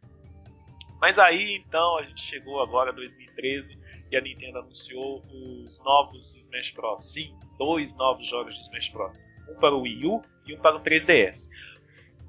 Mas 0.99 1.19
aí, 1.19 1.55
então, 1.55 1.97
a 1.97 2.03
gente 2.03 2.21
chegou 2.21 2.59
agora 2.61 2.91
2013 2.91 3.79
e 4.11 4.17
a 4.17 4.21
Nintendo 4.21 4.59
anunciou 4.59 5.23
os 5.25 5.79
novos 5.83 6.35
Smash 6.35 6.71
Bros. 6.71 7.11
Sim, 7.11 7.37
dois 7.57 7.95
novos 7.95 8.27
jogos 8.27 8.55
de 8.55 8.61
Smash 8.61 8.89
Bros. 8.89 9.15
Um 9.49 9.55
para 9.55 9.75
o 9.75 9.81
Wii 9.81 10.05
U 10.05 10.21
e 10.45 10.55
um 10.55 10.59
para 10.59 10.77
o 10.77 10.81
3DS. 10.81 11.49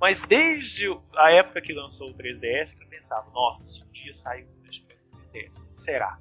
Mas 0.00 0.22
desde 0.22 0.86
a 1.16 1.30
época 1.30 1.60
que 1.60 1.72
lançou 1.72 2.10
o 2.10 2.14
3DS, 2.14 2.76
que 2.76 2.84
eu 2.84 2.88
pensava, 2.88 3.28
nossa, 3.30 3.64
se 3.64 3.82
um 3.82 3.90
dia 3.90 4.14
sair 4.14 4.44
o 4.44 4.70
Smash 4.70 4.78
Bros. 4.80 4.98
no 5.12 5.18
3DS, 5.32 5.60
como 5.60 5.76
será? 5.76 6.18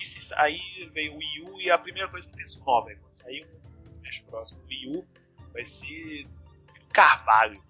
E 0.00 0.04
se 0.04 0.34
aí 0.34 0.60
veio 0.92 1.14
o 1.14 1.16
Wii 1.16 1.42
U 1.42 1.60
e 1.60 1.70
a 1.70 1.78
primeira 1.78 2.08
coisa 2.08 2.28
que 2.28 2.34
eu 2.34 2.38
penso, 2.38 2.64
velho, 2.84 3.00
quando 3.00 3.12
sair 3.12 3.46
um 3.46 3.90
Smash 3.90 4.20
Bros. 4.28 4.52
no 4.52 4.64
Wii 4.64 4.96
U, 4.96 5.06
vai 5.52 5.64
ser 5.64 6.26
carvalho. 6.92 7.62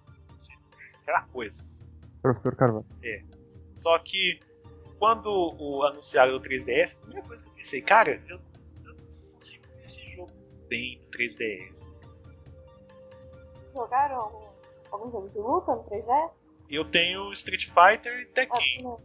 Aquela 1.03 1.23
coisa. 1.29 1.67
Professor 2.21 2.55
Carvalho. 2.55 2.87
Só 3.77 3.99
que 4.01 4.41
quando 4.99 5.27
o, 5.29 5.85
anunciaram 5.85 6.37
o 6.37 6.41
3DS, 6.41 6.97
a 6.99 7.01
primeira 7.03 7.29
coisa 7.29 7.45
que 7.45 7.51
eu 7.51 7.55
pensei, 7.55 7.83
cara, 7.83 8.21
eu, 8.29 8.41
eu 8.85 8.95
não 8.95 9.33
consigo 9.35 9.67
ver 9.69 9.85
esse 9.85 10.03
jogo 10.13 10.31
bem 10.69 11.01
no 11.01 11.11
3DS. 11.11 11.97
Jogaram 13.73 14.17
algum, 14.17 14.47
algum 14.91 15.11
jogo 15.11 15.29
de 15.29 15.39
luta 15.39 15.75
no 15.75 15.85
3DS? 15.85 16.31
Eu 16.71 16.85
tenho 16.85 17.33
Street 17.33 17.67
Fighter 17.67 18.21
e 18.21 18.23
Ah, 18.25 18.35
Tekken. 18.35 18.83
não. 18.83 19.01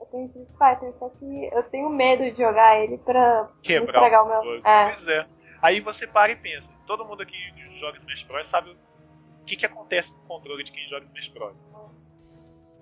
Eu 0.00 0.06
tenho 0.06 0.26
Street 0.26 0.48
Fighter, 0.48 0.94
só 0.98 1.08
que 1.10 1.44
eu 1.52 1.62
tenho 1.64 1.88
medo 1.90 2.22
de 2.30 2.36
jogar 2.40 2.78
ele 2.82 2.96
pra 2.98 3.50
Quebrar 3.62 4.22
o 4.22 4.28
meu. 4.28 4.54
É. 4.64 4.84
Pois 4.84 5.08
é. 5.08 5.26
Aí 5.60 5.80
você 5.80 6.06
para 6.06 6.30
e 6.32 6.36
pensa, 6.36 6.72
todo 6.86 7.04
mundo 7.04 7.22
aqui 7.22 7.36
que 7.52 7.80
joga 7.80 7.98
Smash 7.98 8.22
Bros 8.22 8.46
sabe 8.46 8.70
o 8.70 9.44
que, 9.44 9.56
que 9.56 9.66
acontece 9.66 10.14
com 10.14 10.20
o 10.22 10.26
controle 10.28 10.62
de 10.62 10.70
quem 10.70 10.88
joga 10.88 11.04
Smash 11.04 11.28
Bros. 11.28 11.56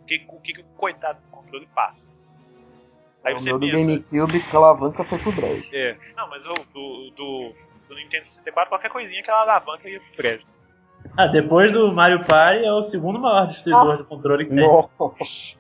O 0.03 0.05
que, 0.07 0.27
o 0.29 0.41
que, 0.41 0.53
que 0.53 0.61
o 0.61 0.65
coitado 0.77 1.21
do 1.23 1.29
controle 1.29 1.67
passa. 1.75 2.15
Aí 3.27 3.35
o 3.35 3.39
você 3.41 3.51
meu 3.51 3.59
do 3.59 3.69
pensa, 3.69 3.87
GameCube, 3.87 4.41
que 4.41 4.57
a 4.57 4.59
alavanca 4.59 5.03
foi 5.03 5.19
pro 5.19 5.33
brejo. 5.33 5.69
É. 5.73 5.97
Não, 6.17 6.31
mas 6.31 6.47
o 6.47 6.55
do, 6.73 7.11
do, 7.11 7.53
do 7.89 7.95
Nintendo 7.97 8.25
64, 8.25 8.69
qualquer 8.69 8.89
coisinha 8.89 9.21
que 9.21 9.29
ela 9.29 9.43
alavanca 9.43 9.89
ia 9.89 9.99
pro 10.01 10.17
prédio. 10.17 10.47
Ah, 11.17 11.27
depois 11.27 11.73
do 11.73 11.93
Mario 11.93 12.25
Party 12.25 12.65
é 12.65 12.73
o 12.73 12.85
segundo 12.85 13.19
maior 13.19 13.49
distribuidor 13.49 13.89
Nossa. 13.89 14.03
de 14.05 14.09
controle 14.09 14.45
que 14.45 14.55
tem. 14.55 14.65
Nossa. 14.65 15.59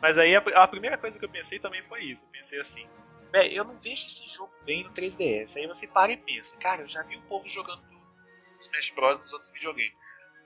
Mas 0.00 0.16
aí 0.16 0.34
a, 0.34 0.38
a 0.38 0.68
primeira 0.68 0.96
coisa 0.96 1.18
que 1.18 1.24
eu 1.24 1.28
pensei 1.28 1.58
também 1.58 1.82
foi 1.82 2.04
isso. 2.04 2.24
Eu 2.24 2.30
pensei 2.30 2.58
assim, 2.58 2.86
velho, 3.30 3.52
eu 3.52 3.64
não 3.64 3.74
vejo 3.78 4.06
esse 4.06 4.26
jogo 4.26 4.52
bem 4.64 4.84
no 4.84 4.90
3DS. 4.90 5.58
Aí 5.58 5.66
você 5.66 5.86
para 5.86 6.12
e 6.12 6.16
pensa, 6.16 6.56
cara, 6.56 6.80
eu 6.80 6.88
já 6.88 7.02
vi 7.02 7.16
o 7.16 7.22
povo 7.22 7.46
jogando 7.46 7.82
Smash 8.58 8.90
Bros 8.94 9.20
nos 9.20 9.34
outros 9.34 9.50
videogames. 9.50 9.92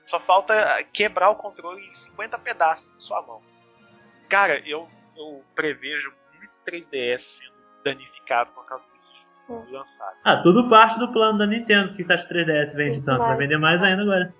Só 0.05 0.19
falta 0.19 0.83
quebrar 0.91 1.29
o 1.29 1.35
controle 1.35 1.85
em 1.87 1.93
50 1.93 2.37
pedaços 2.39 2.91
na 2.91 2.99
sua 2.99 3.21
mão. 3.21 3.41
Cara, 4.29 4.59
eu, 4.67 4.87
eu 5.17 5.43
prevejo 5.55 6.13
muito 6.37 6.57
3DS 6.67 7.17
sendo 7.17 7.53
danificado 7.83 8.51
por 8.51 8.65
causa 8.65 8.89
desse 8.91 9.13
jogo 9.15 9.29
Hum. 9.49 9.65
lançado. 9.71 10.15
Ah, 10.23 10.37
tudo 10.43 10.69
parte 10.69 10.99
do 10.99 11.11
plano 11.11 11.39
da 11.39 11.47
Nintendo, 11.47 11.93
que 11.95 12.03
você 12.03 12.13
acha 12.13 12.27
que 12.27 12.33
3DS 12.35 12.75
vende 12.75 13.01
tanto. 13.01 13.17
Vai 13.19 13.35
vender 13.35 13.57
mais 13.57 13.81
ainda 13.81 14.03
agora. 14.03 14.31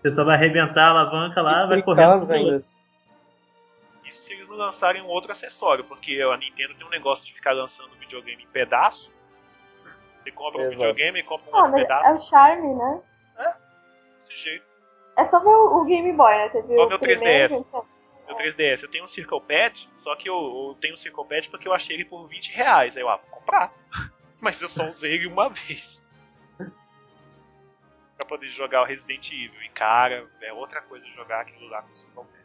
Você 0.00 0.10
só 0.12 0.24
vai 0.24 0.36
arrebentar 0.36 0.86
a 0.86 0.90
alavanca 0.90 1.42
lá, 1.42 1.66
vai 1.66 1.80
E 1.80 1.82
correr 1.82 2.04
ainda. 2.04 2.34
outro. 2.54 2.56
Isso 2.56 4.22
se 4.22 4.32
eles 4.32 4.48
não 4.48 4.56
lançarem 4.56 5.02
um 5.02 5.06
outro 5.08 5.30
acessório, 5.30 5.84
porque 5.84 6.22
a 6.22 6.36
Nintendo 6.38 6.74
tem 6.76 6.86
um 6.86 6.90
negócio 6.90 7.26
de 7.26 7.34
ficar 7.34 7.52
lançando 7.52 7.90
videogame 8.00 8.42
em 8.42 8.46
pedaço. 8.46 9.12
Você 10.22 10.30
compra 10.30 10.60
um 10.62 10.64
Exato. 10.64 10.78
videogame 10.78 11.20
e 11.20 11.22
compra 11.24 11.50
um 11.50 11.54
Ah, 11.54 11.58
outro 11.58 11.72
mas 11.72 11.82
pedaço 11.82 12.08
é 12.10 12.14
o 12.14 12.20
charme, 12.22 12.74
né? 12.74 13.00
desse 14.26 14.44
jeito. 14.44 14.64
É 15.18 15.24
só 15.26 15.38
ver 15.40 15.48
o, 15.50 15.82
o 15.82 15.84
Game 15.84 16.12
Boy, 16.14 16.34
né? 16.34 16.48
Você 16.48 16.62
viu 16.62 16.80
o 16.82 16.88
meu 16.88 16.98
primeiro, 16.98 17.52
3DS. 17.54 17.66
então- 17.68 17.84
Meu 18.28 18.36
3DS, 18.36 18.82
eu 18.82 18.90
tenho 18.90 19.04
um 19.04 19.08
Circle 19.08 19.40
Pad, 19.40 19.88
só 19.94 20.14
que 20.14 20.28
eu, 20.28 20.34
eu 20.36 20.76
tenho 20.80 20.94
um 20.94 20.96
Circle 20.96 21.24
Pad 21.26 21.48
porque 21.48 21.66
eu 21.66 21.72
achei 21.72 21.96
ele 21.96 22.04
por 22.04 22.26
20 22.28 22.52
reais. 22.52 22.96
Aí 22.96 23.02
eu, 23.02 23.08
ah, 23.08 23.16
vou 23.16 23.30
comprar. 23.30 23.72
Mas 24.40 24.60
eu 24.62 24.68
só 24.68 24.88
usei 24.88 25.14
ele 25.14 25.26
uma 25.26 25.48
vez. 25.48 26.06
pra 28.16 28.26
poder 28.28 28.48
jogar 28.48 28.82
o 28.82 28.84
Resident 28.84 29.32
Evil. 29.32 29.62
E 29.62 29.68
cara, 29.70 30.28
é 30.42 30.52
outra 30.52 30.80
coisa 30.82 31.06
jogar 31.08 31.40
aquilo 31.40 31.68
lá 31.68 31.82
com 31.82 31.92
o 31.92 31.96
Circle 31.96 32.24
Pad. 32.24 32.38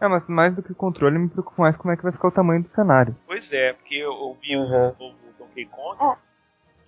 É, 0.00 0.08
mas 0.08 0.28
mais 0.28 0.54
do 0.54 0.62
que 0.62 0.72
o 0.72 0.74
controle, 0.74 1.18
me 1.18 1.28
preocupa 1.30 1.62
mais 1.62 1.76
como 1.76 1.92
é 1.92 1.96
que 1.96 2.02
vai 2.02 2.12
ficar 2.12 2.28
o 2.28 2.32
tamanho 2.32 2.62
do 2.62 2.68
cenário. 2.68 3.16
Pois 3.26 3.52
é, 3.52 3.72
porque 3.72 3.94
eu 3.94 4.12
ouvi 4.12 4.56
Uhum. 4.56 4.88
o 4.90 4.96
novo 4.98 5.16
Donkey 5.38 5.64
Kong, 5.66 5.96
É. 6.02 6.16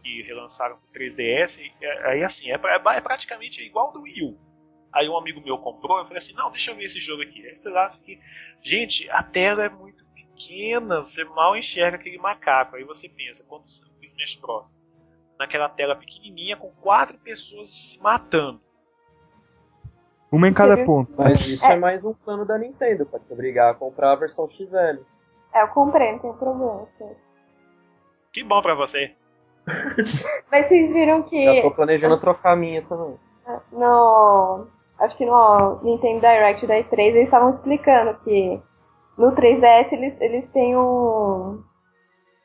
que 0.02 0.22
relançaram 0.22 0.76
pro 0.76 0.88
3DS, 1.00 1.59
e 1.62 1.72
é- 1.80 2.11
aí 2.11 2.24
assim, 2.24 2.50
é, 2.50 2.54
é 2.56 2.96
é 2.96 3.00
praticamente 3.00 3.62
igual 3.64 3.87
ao 3.87 3.92
do 3.92 4.02
Wii 4.02 4.22
U. 4.24 4.38
Aí 4.96 5.11
um 5.11 5.16
amigo 5.18 5.42
meu 5.42 5.59
comprou, 5.59 5.98
eu 5.98 6.04
falei 6.04 6.16
assim, 6.16 6.32
não, 6.32 6.50
deixa 6.50 6.70
eu 6.70 6.76
ver 6.76 6.85
esse 6.85 6.98
jogo 6.98 7.22
aqui. 7.22 7.42
Aí 7.42 7.48
ele 7.48 7.61
falou 7.62 7.78
assim, 7.80 8.18
gente, 8.62 9.06
a 9.11 9.22
tela 9.22 9.66
é 9.66 9.68
muito 9.68 10.06
pequena, 10.06 11.00
você 11.00 11.22
mal 11.22 11.54
enxerga 11.54 11.98
aquele 11.98 12.16
macaco. 12.16 12.76
Aí 12.76 12.82
você 12.82 13.06
pensa, 13.06 13.44
quando 13.46 13.64
o 13.64 14.04
Smash 14.04 14.37
Bros. 14.37 14.74
Naquela 15.38 15.68
tela 15.68 15.94
pequenininha 15.94 16.56
com 16.56 16.70
quatro 16.80 17.18
pessoas 17.18 17.68
se 17.68 18.02
matando. 18.02 18.59
Uma 20.32 20.48
em 20.48 20.54
cada 20.54 20.82
ponto. 20.82 21.12
Mas 21.14 21.46
isso 21.46 21.66
é. 21.66 21.76
mais 21.76 22.02
um 22.02 22.14
plano 22.14 22.46
da 22.46 22.56
Nintendo, 22.56 23.04
pra 23.04 23.20
te 23.20 23.30
obrigar 23.35 23.72
a 23.72 23.74
comprar 23.74 24.12
a 24.12 24.16
versão 24.16 24.48
XL. 24.48 25.02
É, 25.52 25.62
eu 25.62 25.68
comprei, 25.68 26.12
não 26.12 26.18
tem 26.20 26.32
problema 26.32 26.88
com 26.98 27.12
isso. 27.12 27.30
Que 28.32 28.42
bom 28.42 28.62
pra 28.62 28.74
você. 28.74 29.14
Mas 30.50 30.68
vocês 30.68 30.90
viram 30.90 31.22
Já 31.22 31.28
que 31.28 31.61
tô 31.61 31.70
planejando 31.70 32.18
trocar 32.18 32.52
a 32.52 32.56
minha 32.56 32.80
também. 32.80 33.18
no. 33.72 34.74
Acho 34.98 35.16
que 35.16 35.26
no 35.26 35.80
Nintendo 35.82 36.20
Direct 36.20 36.66
da 36.66 36.74
E3 36.78 36.98
eles 36.98 37.24
estavam 37.24 37.54
explicando 37.54 38.18
que 38.24 38.61
no 39.18 39.32
3DS 39.35 39.92
eles, 39.92 40.20
eles 40.20 40.48
têm 40.48 40.76
um. 40.76 41.62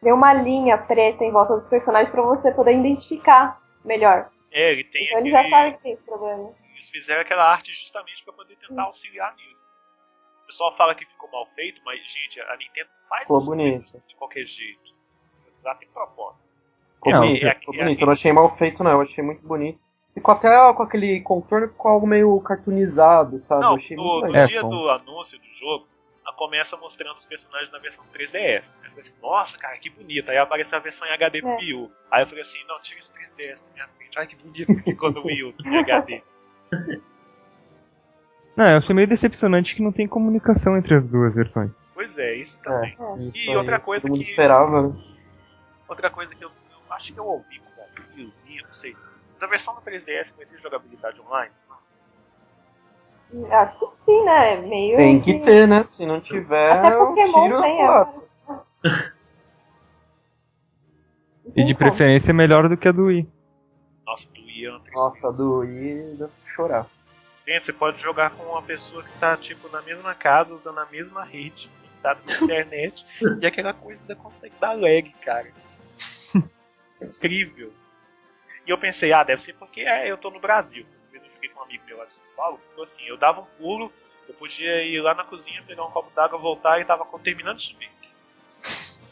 Tem 0.02 0.12
uma 0.12 0.34
linha 0.34 0.78
preta 0.78 1.24
em 1.24 1.32
volta 1.32 1.58
dos 1.58 1.70
personagens 1.70 2.10
pra 2.10 2.22
você 2.24 2.52
poder 2.52 2.74
identificar 2.78 3.62
melhor. 3.86 4.30
É, 4.52 4.72
ele 4.72 4.84
tem 4.86 5.06
Então 5.06 5.20
eles 5.20 5.34
aquele... 5.34 5.50
já 5.50 5.56
sabem 5.58 5.74
que 5.74 5.84
tem 5.84 5.94
esse 5.94 6.04
problema. 6.04 6.52
Eles 6.74 6.90
fizeram 6.90 7.22
aquela 7.22 7.50
arte 7.52 7.72
justamente 7.72 8.24
pra 8.26 8.34
poder 8.34 8.56
tentar 8.58 8.84
auxiliar 8.84 9.34
nisso. 9.36 9.72
O 10.44 10.46
pessoal 10.48 10.76
fala 10.76 10.96
que 10.96 11.06
ficou 11.06 11.30
mal 11.32 11.46
feito, 11.56 11.80
mas, 11.86 12.00
gente, 12.12 12.42
a 12.42 12.58
Nintendo 12.58 12.90
faz 13.08 13.24
Ficou 13.24 13.46
bonito. 13.46 14.04
de 14.08 14.16
qualquer 14.16 14.46
jeito. 14.46 14.92
Lá 15.64 15.76
tem 15.76 15.88
propósito. 15.90 16.50
Ficou 16.96 17.14
É, 17.24 17.38
é- 17.38 17.56
ficou 17.56 17.76
é- 17.76 17.78
bonito. 17.78 18.02
Eu 18.02 18.06
não 18.08 18.14
achei 18.14 18.34
mal 18.34 18.50
feito, 18.50 18.84
não. 18.84 18.92
Eu 18.92 19.02
achei 19.02 19.24
muito 19.24 19.48
bonito. 19.48 19.80
E 20.16 20.20
com 20.22 20.32
até 20.32 20.50
com 20.74 20.84
aquele 20.84 21.22
contorno 21.22 21.70
com 21.70 21.88
algo 21.88 22.06
meio 22.06 22.40
cartoonizado, 22.42 23.40
sabe? 23.40 23.64
eu 23.64 23.70
Não, 23.70 23.76
achei 23.78 23.96
no, 23.98 24.04
muito 24.04 24.28
no. 24.28 24.36
É, 24.38 24.46
dia 24.46 24.62
com- 24.62 24.70
do 24.70 24.90
anúncio 24.90 25.40
do 25.40 25.46
jogo, 25.56 25.88
ela 26.26 26.36
começa 26.36 26.76
mostrando 26.78 27.16
os 27.18 27.26
personagens 27.26 27.72
na 27.72 27.80
versão 27.80 28.04
3DS. 28.14 28.80
Aí 28.82 28.88
eu 28.88 28.90
falei 28.90 29.00
assim, 29.00 29.16
nossa, 29.22 29.58
cara, 29.58 29.78
que 29.78 29.90
bonito. 29.90 30.30
Aí 30.30 30.38
apareceu 30.38 30.78
a 30.78 30.82
versão 30.82 31.08
em 31.08 31.12
HD 31.14 31.40
É. 31.40 31.56
Wii 31.56 31.74
U. 31.76 31.92
Aí 32.12 32.24
eu 32.24 32.28
falei 32.28 32.42
assim, 32.42 32.60
não, 32.68 32.80
tira 32.82 33.00
esse 33.00 33.14
3DS 33.14 33.66
da 33.68 33.74
minha 33.74 33.88
frente. 33.88 34.20
Ai, 34.20 34.28
que 34.28 34.36
bonito 34.36 34.68
que 34.76 34.82
ficou 34.84 35.12
no 35.12 35.26
Wii 35.26 35.44
U, 35.44 35.54
em 35.66 35.78
HD. 35.78 36.22
Não, 38.56 38.68
eu 38.68 38.78
achei 38.80 38.94
meio 38.94 39.08
decepcionante 39.08 39.74
que 39.76 39.82
não 39.82 39.94
tem 39.94 40.06
comunicação 40.08 40.78
entre 40.78 40.96
as 40.96 41.04
duas 41.06 41.34
versões. 41.34 41.72
Pois 41.94 42.18
é, 42.18 42.36
isso 42.36 42.62
também. 42.62 42.96
É, 43.00 43.24
isso 43.24 43.38
E 43.46 43.50
aí, 43.50 43.56
outra 43.56 43.80
coisa 43.80 44.04
todo 44.04 44.12
mundo 44.12 44.24
que- 44.24 44.30
esperava, 44.30 44.90
né? 44.90 44.94
Outra 45.88 46.10
coisa 46.10 46.36
que 46.36 46.44
eu, 46.44 46.50
eu 46.50 46.94
acho 46.94 47.14
que 47.14 47.20
eu 47.20 47.26
ouvi 47.26 47.60
com 47.60 47.82
o 47.82 48.16
Wii 48.18 48.62
U, 48.62 48.64
não 48.66 48.74
sei. 48.74 48.96
Mas 49.42 49.44
a 49.44 49.48
versão 49.48 49.74
do 49.74 49.82
3DS 49.82 50.36
vai 50.38 50.46
ter 50.46 50.62
jogabilidade 50.62 51.20
online? 51.22 51.52
Acho 53.50 53.80
que 53.80 54.04
sim, 54.04 54.24
né? 54.24 54.58
Meio. 54.58 54.98
Tem 54.98 55.20
que 55.20 55.40
ter, 55.40 55.68
né? 55.68 55.82
Se 55.84 56.06
não 56.06 56.22
tiver, 56.22 56.72
Até 56.72 56.92
Pokémon 56.96 57.44
tiro 57.44 57.62
tem, 57.62 57.82
a 57.82 58.14
é. 58.86 59.12
E 61.56 61.64
de 61.66 61.74
preferência 61.74 62.34
melhor 62.34 62.70
do 62.70 62.78
que 62.78 62.88
a 62.88 62.92
do 62.92 63.06
Wii. 63.06 63.28
Nossa, 64.06 64.28
do 64.30 64.42
Wii 64.42 64.66
é 64.66 64.70
uma 64.70 64.80
tristeza. 64.80 65.06
Nossa, 65.06 65.32
do 65.32 65.58
Wii 65.60 66.16
dá 66.20 66.28
pra 66.28 66.54
chorar. 66.54 66.88
Gente, 67.48 67.66
você 67.66 67.74
pode 67.74 68.00
jogar 68.00 68.30
com 68.32 68.44
uma 68.44 68.62
pessoa 68.62 69.02
que 69.02 69.20
tá, 69.20 69.36
tipo, 69.36 69.68
na 69.70 69.82
mesma 69.82 70.14
casa, 70.14 70.54
usando 70.54 70.80
a 70.80 70.86
mesma 70.86 71.24
rede, 71.24 71.72
tá 72.04 72.14
na 72.16 72.22
internet, 72.46 73.06
e 73.42 73.46
aquela 73.46 73.74
coisa 73.74 74.04
ainda 74.04 74.16
consegue 74.16 74.54
dar 74.62 74.74
lag, 74.74 75.10
cara. 75.26 75.52
Incrível. 77.02 77.74
Eu 78.72 78.78
pensei, 78.78 79.12
ah, 79.12 79.24
deve 79.24 79.42
ser 79.42 79.54
porque 79.54 79.82
é, 79.82 80.10
eu 80.10 80.18
tô 80.18 80.32
no 80.32 80.40
Brasil. 80.40 80.86
Eu 81.14 81.22
fiquei 81.22 81.50
com 81.50 81.60
um 81.60 81.64
amigo 81.64 81.84
meu 81.86 81.98
lá 81.98 82.06
de 82.06 82.14
São 82.14 82.26
Paulo, 82.38 82.60
então 82.72 82.84
assim, 82.84 83.06
eu 83.06 83.18
dava 83.18 83.42
um 83.42 83.46
pulo, 83.58 83.92
eu 84.28 84.34
podia 84.34 84.82
ir 84.84 85.02
lá 85.02 85.14
na 85.14 85.26
cozinha, 85.26 85.62
pegar 85.68 85.84
um 85.86 85.92
copo 85.92 86.10
d'água, 86.16 86.40
voltar 86.40 86.80
e 86.80 86.86
tava 86.86 87.06
terminando 87.20 87.58
de 87.58 87.64
subir. 87.64 87.92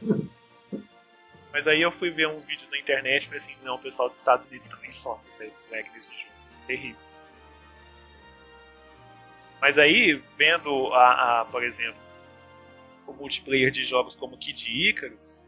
Mas 1.52 1.68
aí 1.68 1.82
eu 1.82 1.92
fui 1.92 2.10
ver 2.10 2.30
uns 2.30 2.46
vídeos 2.46 2.70
na 2.70 2.78
internet 2.78 3.24
e 3.24 3.26
falei 3.26 3.38
assim, 3.38 3.56
não, 3.64 3.76
o 3.76 3.80
pessoal 3.80 4.08
dos 4.08 4.18
Estados 4.18 4.46
Unidos 4.46 4.70
também 4.70 4.92
sofre 4.92 5.28
né, 5.40 5.52
lag 5.72 5.90
desse 5.90 6.12
jogo. 6.12 6.30
Terrível. 6.66 7.02
Mas 9.60 9.78
aí, 9.78 10.14
vendo, 10.38 10.94
a, 10.94 11.42
a, 11.42 11.46
por 11.46 11.64
exemplo, 11.64 12.00
o 13.06 13.14
multiplayer 13.14 13.72
de 13.72 13.84
jogos 13.84 14.16
como 14.16 14.38
Kid 14.38 14.72
Icarus, 14.72 15.44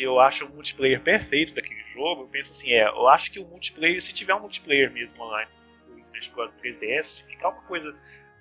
que 0.00 0.06
eu 0.06 0.18
acho 0.18 0.46
o 0.46 0.48
multiplayer 0.48 0.98
perfeito 1.02 1.54
daquele 1.54 1.84
jogo, 1.86 2.22
eu 2.22 2.26
penso 2.28 2.52
assim, 2.52 2.72
é, 2.72 2.88
eu 2.88 3.06
acho 3.08 3.30
que 3.30 3.38
o 3.38 3.44
multiplayer, 3.46 4.00
se 4.00 4.14
tiver 4.14 4.34
um 4.34 4.40
multiplayer 4.40 4.90
mesmo 4.90 5.22
online 5.22 5.50
do 5.88 5.98
Smash 6.00 6.28
Bros 6.34 6.56
3DS, 6.56 7.02
se 7.02 7.26
ficar 7.26 7.50
uma 7.50 7.60
coisa 7.62 7.94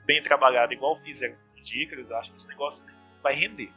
bem 0.06 0.22
trabalhada, 0.24 0.74
igual 0.74 0.96
fizeram 0.96 1.34
com 1.34 1.56
Kid 1.62 1.84
Icarus, 1.84 2.10
eu 2.10 2.18
acho 2.18 2.32
que 2.32 2.38
esse 2.38 2.48
negócio 2.48 2.86
vai 3.22 3.34
render. 3.34 3.70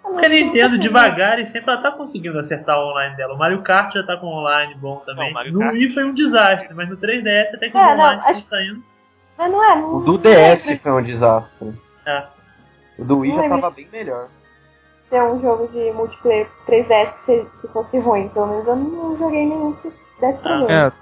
Porque 0.00 0.26
a 0.26 0.28
Nintendo 0.28 0.78
devagar 0.78 1.40
e 1.40 1.46
sempre 1.46 1.72
ela 1.72 1.82
tá 1.82 1.90
conseguindo 1.90 2.38
acertar 2.38 2.78
o 2.78 2.90
online 2.90 3.16
dela. 3.16 3.34
O 3.34 3.38
Mario 3.38 3.62
Kart 3.62 3.92
já 3.92 4.02
tá 4.04 4.16
com 4.16 4.26
online 4.26 4.74
bom 4.76 4.98
também. 5.00 5.32
Não, 5.32 5.44
no 5.50 5.58
Kart- 5.60 5.74
Wii 5.74 5.92
foi 5.94 6.04
um 6.04 6.14
desastre, 6.14 6.72
mas 6.74 6.88
no 6.88 6.96
3DS 6.98 7.54
até 7.54 7.68
que 7.70 7.76
É, 7.76 7.80
não, 7.80 7.92
online 7.94 8.22
acho- 8.26 8.42
saindo. 8.42 8.84
Mas 9.36 9.50
não 9.50 9.64
é. 9.64 9.74
Não, 9.76 9.96
O 9.96 10.00
do 10.04 10.12
não 10.12 10.18
DS 10.20 10.78
foi 10.80 10.92
um 10.92 11.02
desastre. 11.02 11.72
É. 12.06 12.26
O 12.98 13.04
do 13.04 13.18
Wii 13.20 13.30
Não 13.30 13.36
já 13.36 13.42
lembro. 13.42 13.60
tava 13.62 13.74
bem 13.74 13.88
melhor. 13.90 14.28
Ter 15.10 15.22
um 15.22 15.40
jogo 15.40 15.68
de 15.68 15.90
multiplayer 15.92 16.46
3DS 16.66 17.12
que, 17.14 17.22
se- 17.22 17.46
que 17.60 17.68
fosse 17.68 17.98
ruim. 17.98 18.28
Pelo 18.28 18.46
menos 18.48 18.66
eu 18.66 18.76
não 18.76 19.16
joguei 19.16 19.46
nenhum 19.46 19.72
que 19.74 19.92
desse 20.20 20.38
pra 20.38 20.58
mim. 20.58 20.66
É. 20.70 20.92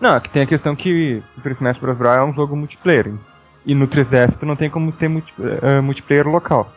Não, 0.00 0.10
aqui 0.16 0.28
tem 0.30 0.42
a 0.42 0.46
questão 0.46 0.76
que 0.76 1.22
Super 1.34 1.52
Smash 1.52 1.78
Bros. 1.78 1.96
Brawl 1.96 2.16
é 2.18 2.24
um 2.24 2.32
jogo 2.34 2.54
multiplayer. 2.56 3.12
E 3.66 3.74
no 3.74 3.86
3DS 3.88 4.38
tu 4.38 4.46
não 4.46 4.56
tem 4.56 4.70
como 4.70 4.92
ter 4.92 5.08
multi- 5.08 5.34
eh, 5.62 5.80
multiplayer 5.80 6.26
local. 6.28 6.68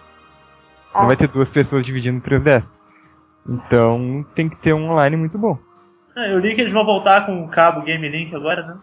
Ah. 0.94 1.02
Não 1.02 1.08
vai 1.08 1.16
ter 1.16 1.28
duas 1.28 1.50
pessoas 1.50 1.86
dividindo 1.86 2.18
o 2.18 2.22
3DS. 2.22 2.66
Então 3.48 4.26
tem 4.36 4.50
que 4.50 4.56
ter 4.58 4.74
um 4.74 4.90
online 4.92 5.16
muito 5.16 5.38
bom. 5.38 5.58
Ah, 6.16 6.28
Eu 6.28 6.40
li 6.40 6.54
que 6.54 6.62
eles 6.62 6.74
vão 6.74 6.84
voltar 6.86 7.26
com 7.26 7.44
o 7.44 7.48
cabo 7.48 7.82
Game 7.82 8.08
Link 8.10 8.36
agora, 8.36 8.64
né? 8.66 8.78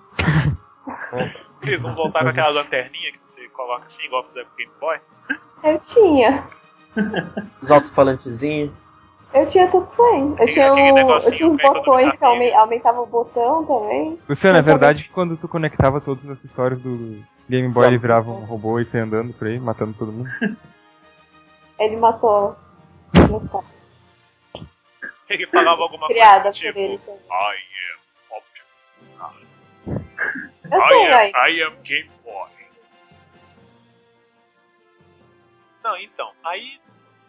Eles 1.62 1.82
vão 1.82 1.94
voltar 1.94 2.22
com 2.22 2.28
aquela 2.28 2.50
lanterninha 2.50 3.12
que 3.12 3.18
você 3.24 3.46
coloca 3.48 3.84
assim, 3.86 4.04
igual 4.06 4.24
fizeram 4.24 4.46
com 4.48 4.54
o 4.54 4.56
Game 4.56 4.72
Boy. 4.80 4.98
Eu 5.64 5.80
tinha. 5.80 6.44
Os 7.60 7.70
alto-falantezinhos. 7.70 8.70
Eu 9.34 9.46
tinha 9.46 9.68
tudo 9.70 9.86
isso 9.86 10.02
aí. 10.02 10.20
Eu 10.20 10.32
Aquele- 10.34 10.52
tinha, 10.54 10.72
um, 10.74 11.10
eu 11.10 11.30
tinha 11.32 11.48
uns 11.48 11.56
botões 11.62 12.16
que 12.16 12.24
aumentavam 12.24 13.02
o 13.02 13.06
botão 13.06 13.64
também. 13.66 14.18
Luciano, 14.28 14.56
é 14.56 14.60
Eu 14.60 14.64
verdade 14.64 15.04
que 15.04 15.10
quando 15.10 15.36
tu 15.36 15.46
conectava 15.46 16.00
todos 16.00 16.24
os 16.24 16.30
acessórios 16.30 16.80
do 16.80 17.22
Game 17.48 17.68
Boy, 17.68 17.86
ele 17.88 17.98
virava 17.98 18.30
um 18.30 18.44
robô 18.44 18.80
e 18.80 18.86
saia 18.86 19.04
andando 19.04 19.32
por 19.34 19.46
aí, 19.46 19.58
matando 19.58 19.92
todo 19.98 20.12
mundo? 20.12 20.28
Ele 21.78 21.96
matou. 21.96 22.56
Ele 25.28 25.46
falava 25.46 25.82
alguma 25.82 26.08
Criada 26.08 26.44
coisa 26.44 26.58
por 26.58 26.66
tipo, 26.66 26.78
ele 26.78 26.98
também. 26.98 27.20
I 27.30 27.56
am 27.92 28.36
Optimus. 28.36 30.08
Eu 30.72 30.80
I 30.82 30.88
tenho 30.88 31.12
am, 31.14 31.18
aí. 31.18 31.32
I 31.52 31.62
am 31.62 31.74
Game 31.84 32.10
Boy. 32.24 32.48
Não, 35.84 35.96
então, 35.98 36.32
aí 36.44 36.80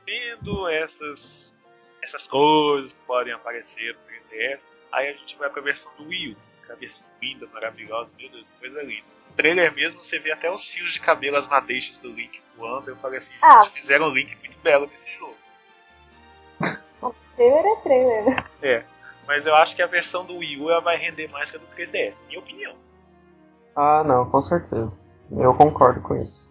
vendo 0.10 0.68
essas 0.70 1.56
essas 2.02 2.28
coisas 2.28 2.94
que 2.94 3.00
podem 3.06 3.34
aparecer 3.34 3.94
no 3.94 4.00
3DS, 4.38 4.70
aí 4.92 5.10
a 5.10 5.14
gente 5.14 5.38
vai 5.38 5.50
pra 5.50 5.62
versão 5.62 5.92
do 5.98 6.08
Wii 6.08 6.32
U, 6.32 6.36
que 6.66 6.72
é 6.72 6.76
a 6.76 6.78
versão 6.78 7.10
linda, 7.22 7.46
maravilhosa, 7.54 8.10
meu 8.18 8.30
Deus, 8.30 8.52
coisa 8.52 8.82
linda. 8.82 9.04
No 9.30 9.36
trailer 9.36 9.74
mesmo 9.74 10.02
você 10.02 10.18
vê 10.18 10.32
até 10.32 10.50
os 10.50 10.68
fios 10.68 10.94
de 10.94 11.02
cabelo, 11.02 11.36
as 11.36 11.46
madeixas 11.48 12.00
do 12.00 12.10
Link 12.10 12.42
voando, 12.56 12.90
eu 12.90 12.96
falei 12.98 13.18
assim, 13.18 13.36
Ah. 13.42 13.60
gente, 13.62 13.74
fizeram 13.74 14.08
um 14.08 14.14
Link 14.14 14.36
muito 14.38 14.58
belo 14.60 14.88
nesse 14.88 15.12
jogo. 15.18 15.36
Trailer 17.36 17.66
é 17.66 17.76
trailer, 17.84 18.26
né? 18.26 18.46
É, 18.62 18.84
mas 19.28 19.46
eu 19.46 19.56
acho 19.56 19.76
que 19.76 19.82
a 19.82 19.88
versão 19.88 20.26
do 20.26 20.38
Wii 20.38 20.62
U 20.62 20.70
ela 20.70 20.82
vai 20.82 20.98
render 20.98 21.30
mais 21.30 21.52
que 21.52 21.58
a 21.58 21.60
do 21.60 21.68
3DS, 21.68 22.22
minha 22.28 22.40
opinião. 22.40 22.76
Ah, 23.76 24.04
não, 24.06 24.30
com 24.30 24.42
certeza. 24.42 25.00
Eu 25.38 25.54
concordo 25.54 26.02
com 26.02 26.16
isso. 26.22 26.49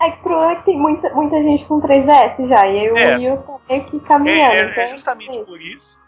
É 0.00 0.10
que 0.12 0.18
o 0.20 0.22
problema 0.22 0.52
é 0.52 0.56
que 0.56 0.64
tem 0.64 0.78
muita, 0.78 1.10
muita 1.14 1.42
gente 1.42 1.64
com 1.66 1.80
3DS 1.80 2.48
já, 2.48 2.66
e 2.68 2.78
aí 2.80 2.90
o 2.92 2.96
É. 2.96 3.16
Wii 3.16 3.30
U 3.32 3.36
tá 3.38 3.58
meio 3.68 3.84
que 3.90 3.96
É, 3.96 4.00
caminhando. 4.00 4.54
é- 4.54 4.70
então, 4.70 4.82
é 4.84 4.88
justamente 4.88 5.32
sim. 5.32 5.44
por 5.44 5.60
isso. 5.60 6.00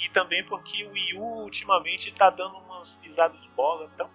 E 0.00 0.08
também 0.10 0.44
porque 0.44 0.84
o 0.84 0.92
Wii 0.92 1.18
U 1.18 1.42
ultimamente 1.44 2.12
tá 2.14 2.30
dando 2.30 2.54
umas 2.68 2.96
pisadas 2.98 3.36
de 3.40 3.48
bola 3.56 3.88
tão 3.96 4.08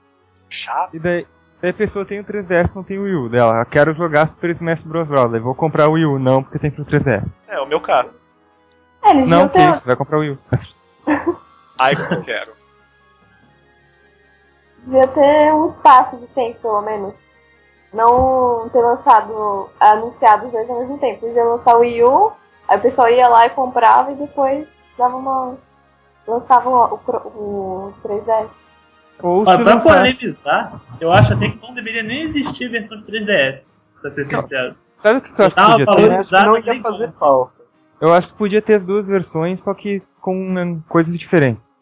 chato. 0.50 0.96
E 0.96 1.00
daí, 1.00 1.28
daí 1.62 1.72
a 1.72 1.74
pessoa 1.74 2.06
tem 2.06 2.20
o 2.20 2.24
3DS 2.24 2.74
não 2.74 2.84
tem 2.84 2.98
o 2.98 3.04
Wii 3.04 3.16
U 3.16 3.30
dela. 3.30 3.60
Eu 3.60 3.66
quero 3.66 3.94
jogar 3.94 4.28
Super 4.28 4.52
Smash 4.52 4.82
Bros. 4.82 5.08
Daí 5.32 5.40
vou 5.42 5.56
comprar 5.56 5.88
o 5.90 5.94
Wii 5.94 6.06
U, 6.06 6.20
não, 6.20 6.42
porque 6.44 6.60
tem 6.60 6.72
pro 6.72 6.86
3DS. 6.86 7.26
É 7.48 7.60
o 7.60 7.66
meu 7.66 7.82
caso. 7.82 8.22
É, 9.04 9.12
eles 9.12 9.28
Não, 9.30 9.48
que 9.50 9.60
isso, 9.60 9.86
vai 9.86 9.96
comprar 9.96 10.18
o 10.18 10.22
Wii 10.22 10.32
U. 10.32 10.40
Ai, 11.80 11.96
como 11.96 12.14
eu 12.16 12.24
quero. 12.24 12.52
devia 14.86 15.08
ter 15.08 15.54
um 15.54 15.66
espaço 15.66 16.18
de 16.18 16.28
tempo, 16.28 16.60
pelo 16.62 16.82
menos. 16.82 17.14
Não 17.94 18.70
ter 18.70 18.82
lançado, 18.82 19.70
anunciado 19.80 20.48
os 20.48 20.52
dois 20.52 20.70
ao 20.70 20.80
mesmo 20.80 20.98
tempo. 20.98 21.22
Podia 21.22 21.44
lançar 21.44 21.76
o 21.76 21.80
Wii 21.80 22.04
U, 22.04 22.32
aí 22.68 22.78
o 22.78 22.82
pessoal 22.82 23.10
ia 23.10 23.28
lá 23.28 23.46
e 23.46 23.52
comprava 23.52 24.12
e 24.12 24.16
depois 24.16 24.68
dava 24.98 25.16
uma. 25.16 25.58
lançava 26.28 26.70
o, 26.70 26.96
o, 26.96 27.94
o 27.94 27.94
3DS. 28.04 28.50
Ou 29.24 29.46
se 29.46 29.64
pra 29.64 29.78
polemizar, 29.78 30.82
eu 31.00 31.12
acho 31.12 31.34
até 31.34 31.50
que 31.50 31.60
não 31.62 31.74
deveria 31.74 32.04
nem 32.04 32.24
existir 32.28 32.70
versão 32.70 32.98
de 32.98 33.06
3DS, 33.06 33.72
pra 34.02 34.12
ser 34.12 34.28
Não. 34.32 34.42
sincero. 34.42 34.76
Sabe 35.02 35.20
o 35.20 35.22
que 35.22 35.42
eu 35.42 35.46
acho 35.46 35.56
que 35.56 35.62
podia 35.62 35.86
ter? 35.86 36.12
Eu 36.12 36.20
acho 36.20 36.30
que 36.30 36.46
não 36.46 36.58
ia 36.58 36.82
fazer 36.82 37.12
falta. 37.14 37.58
Eu 38.00 38.14
acho 38.14 38.28
que 38.28 38.34
podia 38.36 38.62
ter 38.62 38.76
as 38.76 38.84
duas 38.84 39.06
versões, 39.06 39.62
só 39.64 39.74
que 39.74 40.02
com 40.22 40.36
né, 40.52 40.78
coisas 40.88 41.18
diferentes. 41.18 41.74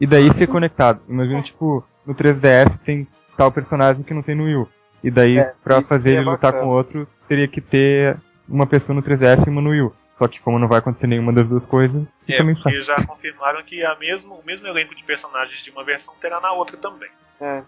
E 0.00 0.06
daí 0.06 0.32
ser 0.32 0.48
conectado. 0.48 1.00
Imagina, 1.08 1.42
tipo, 1.42 1.84
no 2.04 2.14
3DS 2.14 2.78
tem 2.78 3.06
tal 3.36 3.52
personagem 3.52 4.02
que 4.02 4.12
não 4.12 4.22
tem 4.22 4.34
no 4.34 4.44
Wii 4.44 4.56
U. 4.56 4.68
E 5.02 5.10
daí, 5.10 5.38
É, 5.38 5.54
pra 5.64 5.82
fazer 5.82 6.04
seria 6.10 6.18
ele 6.20 6.30
lutar 6.30 6.52
bacana. 6.52 6.62
com 6.64 6.70
o 6.70 6.76
outro, 6.76 7.08
teria 7.28 7.48
que 7.48 7.60
ter 7.60 8.16
uma 8.48 8.66
pessoa 8.66 8.94
no 8.94 9.02
3DS 9.02 9.46
e 9.46 9.50
uma 9.50 9.60
no 9.60 9.70
Wii 9.70 9.82
U. 9.82 9.96
Só 10.18 10.28
que 10.28 10.38
como 10.40 10.58
não 10.58 10.68
vai 10.68 10.78
acontecer 10.78 11.06
nenhuma 11.08 11.32
das 11.32 11.48
duas 11.48 11.66
coisas, 11.66 12.06
É, 12.28 12.42
porque 12.42 12.82
já 12.82 13.04
confirmaram 13.06 13.62
que 13.64 13.84
a 13.84 13.96
mesmo, 13.98 14.34
o 14.36 14.44
mesmo 14.44 14.66
elenco 14.68 14.94
de 14.94 15.02
personagens 15.02 15.62
de 15.64 15.70
uma 15.70 15.82
versão 15.82 16.14
terá 16.20 16.40
na 16.40 16.52
outra 16.52 16.76
também. 16.76 17.10
É. 17.40 17.62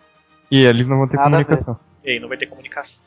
E 0.50 0.64
eles 0.64 0.86
não 0.86 0.98
vão 0.98 1.08
ter 1.08 1.16
Nada 1.16 1.30
comunicação. 1.30 1.80
E 2.04 2.10
aí 2.10 2.20
não 2.20 2.28
vai 2.28 2.36
ter 2.36 2.46
comunicação. 2.46 3.02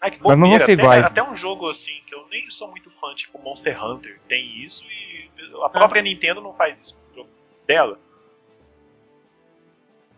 Ai, 0.00 0.10
que 0.12 0.18
Mas 0.22 0.38
não 0.38 0.48
vão 0.48 0.58
ser 0.58 0.62
até, 0.64 0.72
iguais. 0.72 1.04
até 1.04 1.22
um 1.22 1.36
jogo 1.36 1.68
assim, 1.68 1.92
que 2.06 2.14
eu 2.14 2.26
nem 2.30 2.48
sou 2.50 2.68
muito 2.70 2.90
fã, 2.90 3.14
tipo 3.14 3.38
Monster 3.38 3.84
Hunter, 3.84 4.18
tem 4.26 4.64
isso 4.64 4.82
e 4.86 5.30
a 5.62 5.68
própria 5.68 6.00
Nintendo 6.02 6.40
não 6.40 6.54
faz 6.54 6.78
isso 6.78 6.98
no 7.06 7.14
jogo 7.14 7.28
dela. 7.68 7.98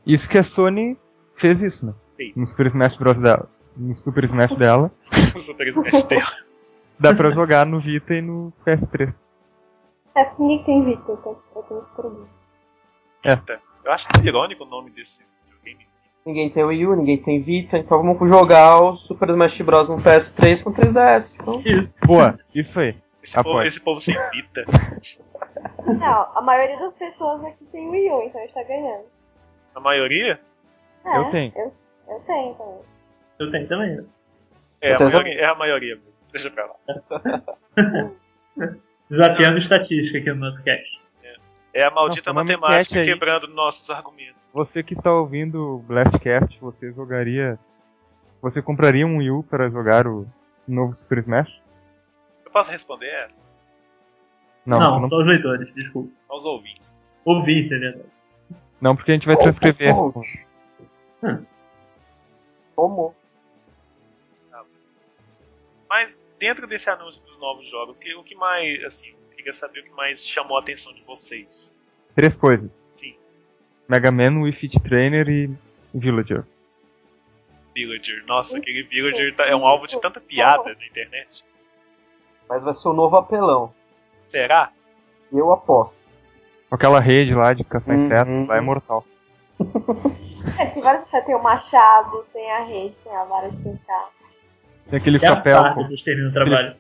Isso 0.07 0.29
que 0.29 0.39
a 0.39 0.43
Sony 0.43 0.97
fez 1.37 1.63
isso, 1.63 1.85
né? 1.87 1.93
Fez. 2.25 2.37
No 2.37 2.47
Super 2.47 2.67
Smash 2.67 2.97
Bros. 2.97 3.19
dela. 3.19 3.49
No 3.77 3.97
Super 3.97 4.25
Smash 4.25 4.57
dela, 4.57 4.91
O 5.35 5.39
Super 5.41 5.69
Smash 5.69 6.03
dela. 6.05 6.27
dá 6.99 7.15
pra 7.15 7.31
jogar 7.31 7.65
no 7.67 7.81
Vita 7.81 8.15
e 8.15 8.21
no 8.21 8.53
PS3. 8.67 9.15
É, 10.15 10.25
porque 10.25 10.43
ninguém 10.43 10.65
tem 10.65 10.85
Vita, 10.85 11.13
então 11.13 11.37
eu 11.57 11.63
tenho 11.63 11.81
esse 11.81 11.91
problema. 11.95 12.29
Eu 13.85 13.93
acho 13.93 14.09
tão 14.09 14.25
irônico 14.25 14.65
o 14.65 14.67
nome 14.67 14.91
desse 14.91 15.25
videogame. 15.47 15.87
Ninguém 16.27 16.51
tem 16.51 16.63
Wii 16.65 16.87
U, 16.87 16.95
ninguém 16.97 17.17
tem 17.19 17.41
Vita, 17.43 17.79
então 17.79 17.99
vamos 17.99 18.29
jogar 18.29 18.79
o 18.81 18.95
Super 18.95 19.31
Smash 19.31 19.61
Bros. 19.63 19.89
no 19.89 19.97
PS3 19.97 20.63
com 20.63 20.73
3DS. 20.73 21.39
Então, 21.41 21.61
Isso. 21.65 21.95
Boa, 22.05 22.39
isso 22.55 22.79
aí. 22.79 22.95
Esse 23.23 23.43
povo, 23.43 23.63
esse 23.63 23.81
povo 23.81 24.01
sem 24.01 24.15
fita. 24.31 24.65
Não, 25.87 26.29
a 26.37 26.43
maioria 26.43 26.79
das 26.79 26.93
pessoas 26.95 27.45
aqui 27.45 27.65
tem 27.67 27.89
Wii 27.89 28.11
U, 28.11 28.23
então 28.25 28.41
a 28.41 28.45
gente 28.45 28.55
tá 28.55 28.63
ganhando. 28.65 29.05
A 29.75 29.81
maioria? 29.81 30.41
É, 31.05 31.19
Eu 31.19 31.31
tenho. 31.31 31.53
Eu, 31.57 31.73
eu 32.09 32.21
tenho 32.21 32.55
também. 32.55 32.81
Eu 33.39 33.51
tenho 33.51 33.69
também. 33.69 34.07
É, 34.81 34.95
a 34.95 34.99
maioria, 34.99 35.41
é 35.41 35.45
a 35.45 35.55
maioria 35.55 35.97
mesmo. 35.97 36.13
Deixa 36.33 36.51
pra 36.51 36.67
lá. 36.67 36.75
Desafiando 39.09 39.59
estatística 39.59 40.19
aqui 40.19 40.31
no 40.31 40.37
nosso 40.37 40.63
cast. 40.65 41.03
É 41.75 41.85
a 41.85 41.91
maldita 41.91 42.33
Nossa, 42.33 42.45
matemática 42.45 43.01
aí. 43.01 43.07
quebrando 43.07 43.49
nossos 43.49 43.89
argumentos. 43.89 44.47
Você 44.53 44.83
que 44.83 44.95
tá 44.95 45.11
ouvindo 45.11 45.77
o 45.77 45.79
Blastcast, 45.79 46.59
você 46.61 46.93
jogaria. 46.93 47.59
Você 48.43 48.61
compraria 48.61 49.07
um 49.07 49.19
Wii 49.19 49.31
U 49.31 49.43
para 49.43 49.71
jogar 49.71 50.07
o 50.07 50.27
novo 50.69 50.93
Super 50.93 51.19
Smash? 51.19 51.63
Eu 52.45 52.51
posso 52.51 52.71
responder 52.71 53.07
essa? 53.07 53.43
Não, 54.67 54.79
Não, 54.79 55.01
não, 55.01 55.09
só 55.09 55.19
os 55.19 55.27
leitores, 55.27 55.73
desculpa. 55.75 56.11
Aos 56.29 56.45
ouvintes. 56.45 56.93
Ouvinte, 57.25 57.73
é 57.73 57.79
verdade. 57.79 58.09
não, 58.81 58.95
porque 58.95 59.13
a 59.13 59.15
gente 59.15 59.27
vai 59.27 59.37
transcrever. 59.37 59.95
Como? 62.75 63.15
Como? 64.51 64.67
Mas 65.89 66.23
dentro 66.39 66.67
desse 66.67 66.89
anúncio 66.91 67.23
dos 67.27 67.39
novos 67.39 67.69
jogos, 67.71 67.99
que, 67.99 68.15
o 68.15 68.23
que 68.23 68.35
mais, 68.35 68.83
assim, 68.85 69.11
eu 69.31 69.37
queria 69.37 69.53
saber 69.53 69.81
o 69.81 69.85
que 69.85 69.91
mais 69.93 70.27
chamou 70.27 70.57
a 70.57 70.61
atenção 70.61 70.93
de 70.95 71.03
vocês. 71.03 71.75
Três 72.15 72.37
coisas: 72.37 72.71
Sim, 72.91 73.15
Mega 73.89 74.11
Man, 74.11 74.41
Wii 74.43 74.53
Fit 74.53 74.81
Trainer 74.83 75.29
e 75.29 75.51
Villager. 75.95 76.45
Villager. 77.75 78.25
Nossa, 78.27 78.59
aquele 78.59 78.83
Villager 78.85 79.35
tá- 79.35 79.47
é 79.47 79.57
um 79.57 79.67
alvo 79.67 79.87
de 79.87 79.99
tanta 80.01 80.21
piada 80.21 80.75
na 80.75 80.87
internet. 80.87 81.45
Mas 82.49 82.63
vai 82.63 82.75
ser 82.75 82.89
o 82.89 82.93
novo 82.93 83.17
apelão. 83.17 83.73
Será? 84.27 84.73
Eu 85.33 85.51
aposto. 85.53 85.99
Aquela 86.71 87.01
rede 87.01 87.35
lá 87.35 87.53
de 87.55 87.65
caçar 87.65 87.95
Uhum. 87.97 88.07
insetos, 88.07 88.49
lá 88.49 88.57
é 88.57 88.61
mortal. 88.61 89.05
É, 90.59 90.67
tem 90.67 90.83
vários 90.83 91.07
você 91.07 91.21
tem 91.23 91.35
o 91.35 91.43
machado, 91.43 92.25
tem 92.33 92.51
a 92.53 92.65
rede, 92.65 92.95
tem 93.05 93.15
a 93.15 93.25
vara 93.25 93.51
de 93.51 93.63
cintar. 93.63 94.11
Tem 94.91 94.99
aquele 94.99 95.19
É 95.23 95.27
a 95.27 95.35
chapéu, 95.35 95.63
com- 95.75 95.83
o 95.83 96.33
trabalho. 96.33 96.77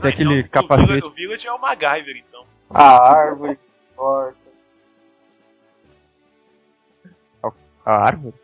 tem 0.00 0.10
aquele 0.10 0.40
então, 0.40 0.62
capacete. 0.62 1.06
O 1.06 1.10
Villager 1.10 1.50
é 1.50 1.54
o 1.54 1.60
MacGyver, 1.60 2.16
então. 2.16 2.44
A 2.70 3.12
árvore, 3.12 3.58
porta. 3.94 4.38
A 7.86 7.98
árvore? 8.06 8.34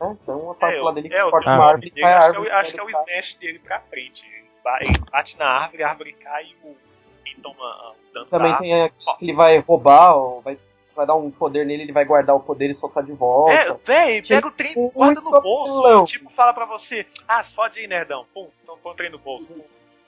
É, 0.00 0.14
tem 0.24 0.34
uma 0.34 0.54
parte 0.54 0.76
É, 0.76 0.80
lá 0.80 0.92
dele 0.92 1.08
que 1.08 1.14
é, 1.16 1.28
corta 1.30 1.50
Ah. 1.50 1.54
uma 1.56 1.64
árvore 1.64 1.88
e 1.88 1.90
dele, 1.90 2.02
cai 2.02 2.12
a 2.12 2.18
acho, 2.18 2.30
que 2.30 2.36
é, 2.36 2.38
árvore. 2.38 2.50
acho 2.60 2.72
que 2.74 2.80
é 2.80 2.82
o 2.84 2.90
smash 2.90 3.34
dele 3.34 3.58
pra 3.58 3.80
frente. 3.80 4.24
Ele 4.26 4.44
ba- 4.62 4.78
ele 4.80 4.98
bate 5.10 5.36
na 5.38 5.46
árvore, 5.46 5.82
a 5.82 5.88
árvore 5.88 6.12
cai 6.12 6.44
e 6.44 6.56
o 6.62 6.76
quem 7.24 7.34
toma 7.42 7.56
ah, 7.64 7.92
o 7.92 8.14
dano 8.14 8.26
Também 8.26 8.56
tem 8.58 8.84
a, 8.84 8.88
que 8.88 9.24
ele 9.24 9.34
vai 9.34 9.58
roubar, 9.58 10.14
ou 10.16 10.40
vai, 10.42 10.56
vai 10.98 11.06
dar 11.06 11.14
um 11.14 11.30
poder 11.30 11.64
nele, 11.64 11.84
ele 11.84 11.92
vai 11.92 12.04
guardar 12.04 12.34
o 12.34 12.40
poder 12.40 12.68
e 12.68 12.74
soltar 12.74 13.04
de 13.04 13.12
volta. 13.12 13.52
É, 13.52 13.72
véi, 13.74 14.20
pega 14.20 14.48
o 14.48 14.50
trem, 14.50 14.74
guarda 14.92 15.20
no 15.20 15.30
bolso 15.30 15.78
apelão. 15.78 16.02
e 16.02 16.06
tipo 16.06 16.28
fala 16.30 16.52
pra 16.52 16.66
você, 16.66 17.06
ah, 17.26 17.40
se 17.40 17.54
fode 17.54 17.78
aí, 17.78 17.86
nerdão. 17.86 18.26
Pum, 18.34 18.48
então 18.62 18.76
põe 18.82 18.92
o 18.92 18.96
trem 18.96 19.10
no 19.10 19.18
bolso. 19.18 19.56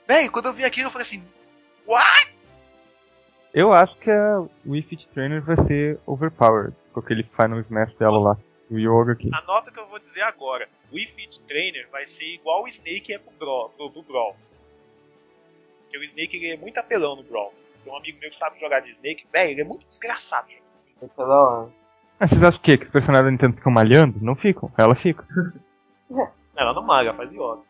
Véi, 0.05 0.27
quando 0.27 0.47
eu 0.47 0.53
vi 0.53 0.65
aquilo 0.65 0.87
eu 0.87 0.91
falei 0.91 1.03
assim, 1.03 1.25
what? 1.87 2.35
Eu 3.53 3.73
acho 3.73 3.95
que 3.99 4.11
a 4.11 4.45
Wii 4.65 4.81
Fit 4.83 5.07
Trainer 5.09 5.41
vai 5.41 5.57
ser 5.57 5.99
overpowered. 6.05 6.75
Com 6.93 6.99
aquele 6.99 7.23
Final 7.23 7.59
Smash 7.61 7.93
dela 7.95 8.19
lá. 8.19 8.37
O 8.69 8.77
Yoga 8.77 9.13
aqui. 9.13 9.29
Anota 9.33 9.69
o 9.69 9.73
que 9.73 9.79
eu 9.79 9.87
vou 9.87 9.99
dizer 9.99 10.21
agora. 10.21 10.67
O 10.91 10.95
Wii 10.95 11.07
Fit 11.07 11.39
Trainer 11.41 11.87
vai 11.89 12.05
ser 12.05 12.33
igual 12.33 12.63
o 12.63 12.67
Snake 12.67 13.13
é 13.13 13.17
pro 13.17 13.31
Brawl. 13.37 13.69
Pro, 13.69 13.89
pro 13.89 14.03
Brawl. 14.03 14.35
Porque 15.83 15.97
o 15.97 16.03
Snake 16.03 16.37
ele 16.37 16.53
é 16.53 16.57
muito 16.57 16.77
apelão 16.77 17.15
no 17.15 17.23
Brawl. 17.23 17.53
Tem 17.83 17.91
um 17.91 17.97
amigo 17.97 18.19
meu 18.19 18.29
que 18.29 18.37
sabe 18.37 18.59
jogar 18.59 18.81
de 18.81 18.91
Snake, 18.91 19.25
véi, 19.31 19.51
ele 19.51 19.61
é 19.61 19.65
muito 19.65 19.85
desgraçado. 19.87 20.47
É 21.01 21.07
da 21.17 21.25
hora. 21.25 21.69
Mas 22.19 22.29
vocês 22.29 22.43
acham 22.43 22.59
o 22.59 22.63
quê? 22.63 22.77
Que 22.77 22.83
os 22.85 22.89
personagens 22.91 23.25
da 23.25 23.31
Nintendo 23.31 23.55
ficam 23.55 23.71
malhando? 23.71 24.19
Não 24.21 24.35
ficam. 24.35 24.71
Ela 24.77 24.95
fica. 24.95 25.25
Ela 26.55 26.73
não 26.73 26.83
maga, 26.83 27.13
faz 27.13 27.31
yoga. 27.31 27.61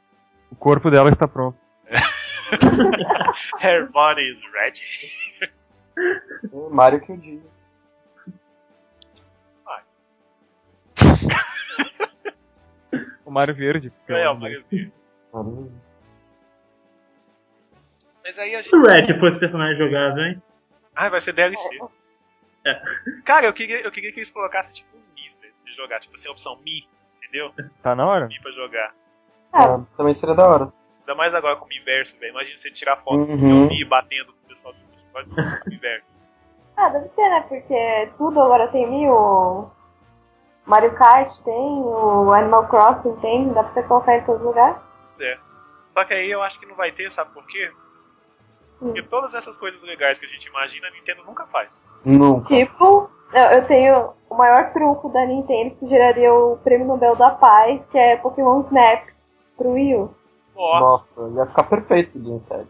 O 0.51 0.55
corpo 0.55 0.91
dela 0.91 1.09
está 1.09 1.27
pronto. 1.27 1.57
Her 3.61 3.89
body 3.89 4.29
is 4.29 4.41
ready. 4.53 4.81
É, 5.97 6.69
Mario 6.69 6.99
que 7.01 7.11
eu 7.11 7.17
digo. 7.17 7.49
O 13.25 13.31
Mario 13.31 13.55
Verde. 13.55 13.93
É, 14.09 14.23
ela- 14.23 14.33
o 14.33 14.39
Mariozinho. 14.39 14.91
Mas 18.23 18.37
aí 18.37 18.53
a 18.55 18.61
Se 18.61 18.69
gente. 18.71 18.75
o 18.75 18.85
Rat 18.85 19.19
fosse 19.19 19.39
personagem 19.39 19.75
jogável, 19.75 20.21
hein? 20.23 20.41
Ah, 20.93 21.07
vai 21.09 21.21
ser 21.21 21.31
DLC. 21.31 21.79
É. 22.65 22.81
Cara, 23.25 23.45
eu 23.47 23.53
queria, 23.53 23.81
eu 23.81 23.91
queria 23.91 24.11
que 24.11 24.19
eles 24.19 24.31
colocassem 24.31 24.73
tipo 24.73 24.95
os 24.95 25.07
Mis, 25.13 25.39
velho, 25.39 25.53
de 25.65 25.73
jogar. 25.75 25.99
Tipo 25.99 26.15
assim, 26.15 26.27
a 26.27 26.31
opção 26.31 26.57
Mi, 26.63 26.87
entendeu? 27.17 27.51
Tá 27.81 27.95
na 27.95 28.05
hora? 28.07 28.27
Mi 28.27 28.39
pra 28.41 28.51
jogar. 28.51 28.93
É, 29.53 29.95
também 29.97 30.13
seria 30.13 30.35
da 30.35 30.47
hora. 30.47 30.73
Ainda 31.01 31.15
mais 31.15 31.33
agora 31.33 31.55
com 31.57 31.65
o 31.65 31.67
Miiverso, 31.67 32.17
velho. 32.19 32.31
Imagina 32.31 32.55
você 32.57 32.71
tirar 32.71 32.97
foto 32.97 33.17
Uhum. 33.17 33.25
do 33.33 33.37
seu 33.37 33.55
Mi 33.67 33.83
batendo 33.83 34.27
com 34.33 34.39
o 34.45 34.47
pessoal 34.47 34.73
do 34.73 34.79
Miiverso. 35.69 36.05
Ah, 36.77 36.89
deve 36.89 37.09
ser, 37.09 37.29
né? 37.29 37.41
Porque 37.49 38.09
tudo 38.17 38.39
agora 38.41 38.67
tem 38.69 38.89
mil. 38.89 39.69
Mario 40.65 40.93
Kart 40.95 41.35
tem, 41.43 41.53
o 41.81 42.31
Animal 42.31 42.67
Crossing 42.69 43.15
tem, 43.19 43.51
dá 43.51 43.63
pra 43.63 43.71
você 43.73 43.83
colocar 43.83 44.15
em 44.17 44.23
todo 44.23 44.43
lugar. 44.43 44.81
Certo. 45.09 45.41
Só 45.93 46.05
que 46.05 46.13
aí 46.13 46.29
eu 46.31 46.41
acho 46.41 46.59
que 46.59 46.65
não 46.67 46.75
vai 46.75 46.91
ter, 46.91 47.11
sabe 47.11 47.33
por 47.33 47.45
quê? 47.47 47.71
Porque 48.81 49.03
todas 49.03 49.35
essas 49.35 49.57
coisas 49.57 49.81
legais 49.83 50.17
que 50.17 50.25
a 50.25 50.29
gente 50.29 50.45
imagina, 50.47 50.87
a 50.87 50.91
Nintendo 50.91 51.23
nunca 51.23 51.45
faz. 51.47 51.83
Nunca. 52.03 52.47
Tipo, 52.47 53.09
eu 53.53 53.67
tenho 53.67 54.13
o 54.27 54.35
maior 54.35 54.73
truco 54.73 55.07
da 55.09 55.23
Nintendo 55.25 55.75
que 55.75 55.87
geraria 55.87 56.33
o 56.33 56.57
Prêmio 56.57 56.87
Nobel 56.87 57.15
da 57.15 57.29
Paz, 57.29 57.79
que 57.91 57.97
é 57.97 58.17
Pokémon 58.17 58.59
Snap 58.61 59.05
pro 59.55 59.73
Wii 59.73 59.95
U. 59.95 60.15
Nossa, 60.55 61.21
Nossa, 61.21 61.37
ia 61.39 61.45
ficar 61.45 61.63
perfeito 61.63 62.17
o 62.17 62.21
Game 62.21 62.67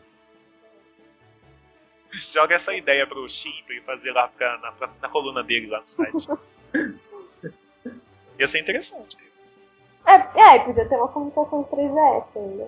joga 2.34 2.56
essa 2.56 2.76
ideia 2.76 3.08
pro 3.08 3.28
Shin 3.30 3.64
pra 3.66 3.74
ele 3.76 3.86
fazer 3.86 4.12
lá 4.12 4.28
pra, 4.28 4.58
na, 4.58 4.72
pra- 4.74 4.90
na 5.02 5.08
coluna 5.08 5.42
dele 5.44 5.68
lá 5.68 5.80
no 5.80 5.88
site. 5.88 6.28
Ia 8.38 8.48
ser 8.48 8.60
interessante. 8.60 9.18
É, 10.06 10.56
é, 10.56 10.60
podia 10.60 10.88
ter 10.90 10.96
uma 10.98 11.08
comunicação 11.08 11.64
3DS 11.64 12.26
ainda. 12.36 12.68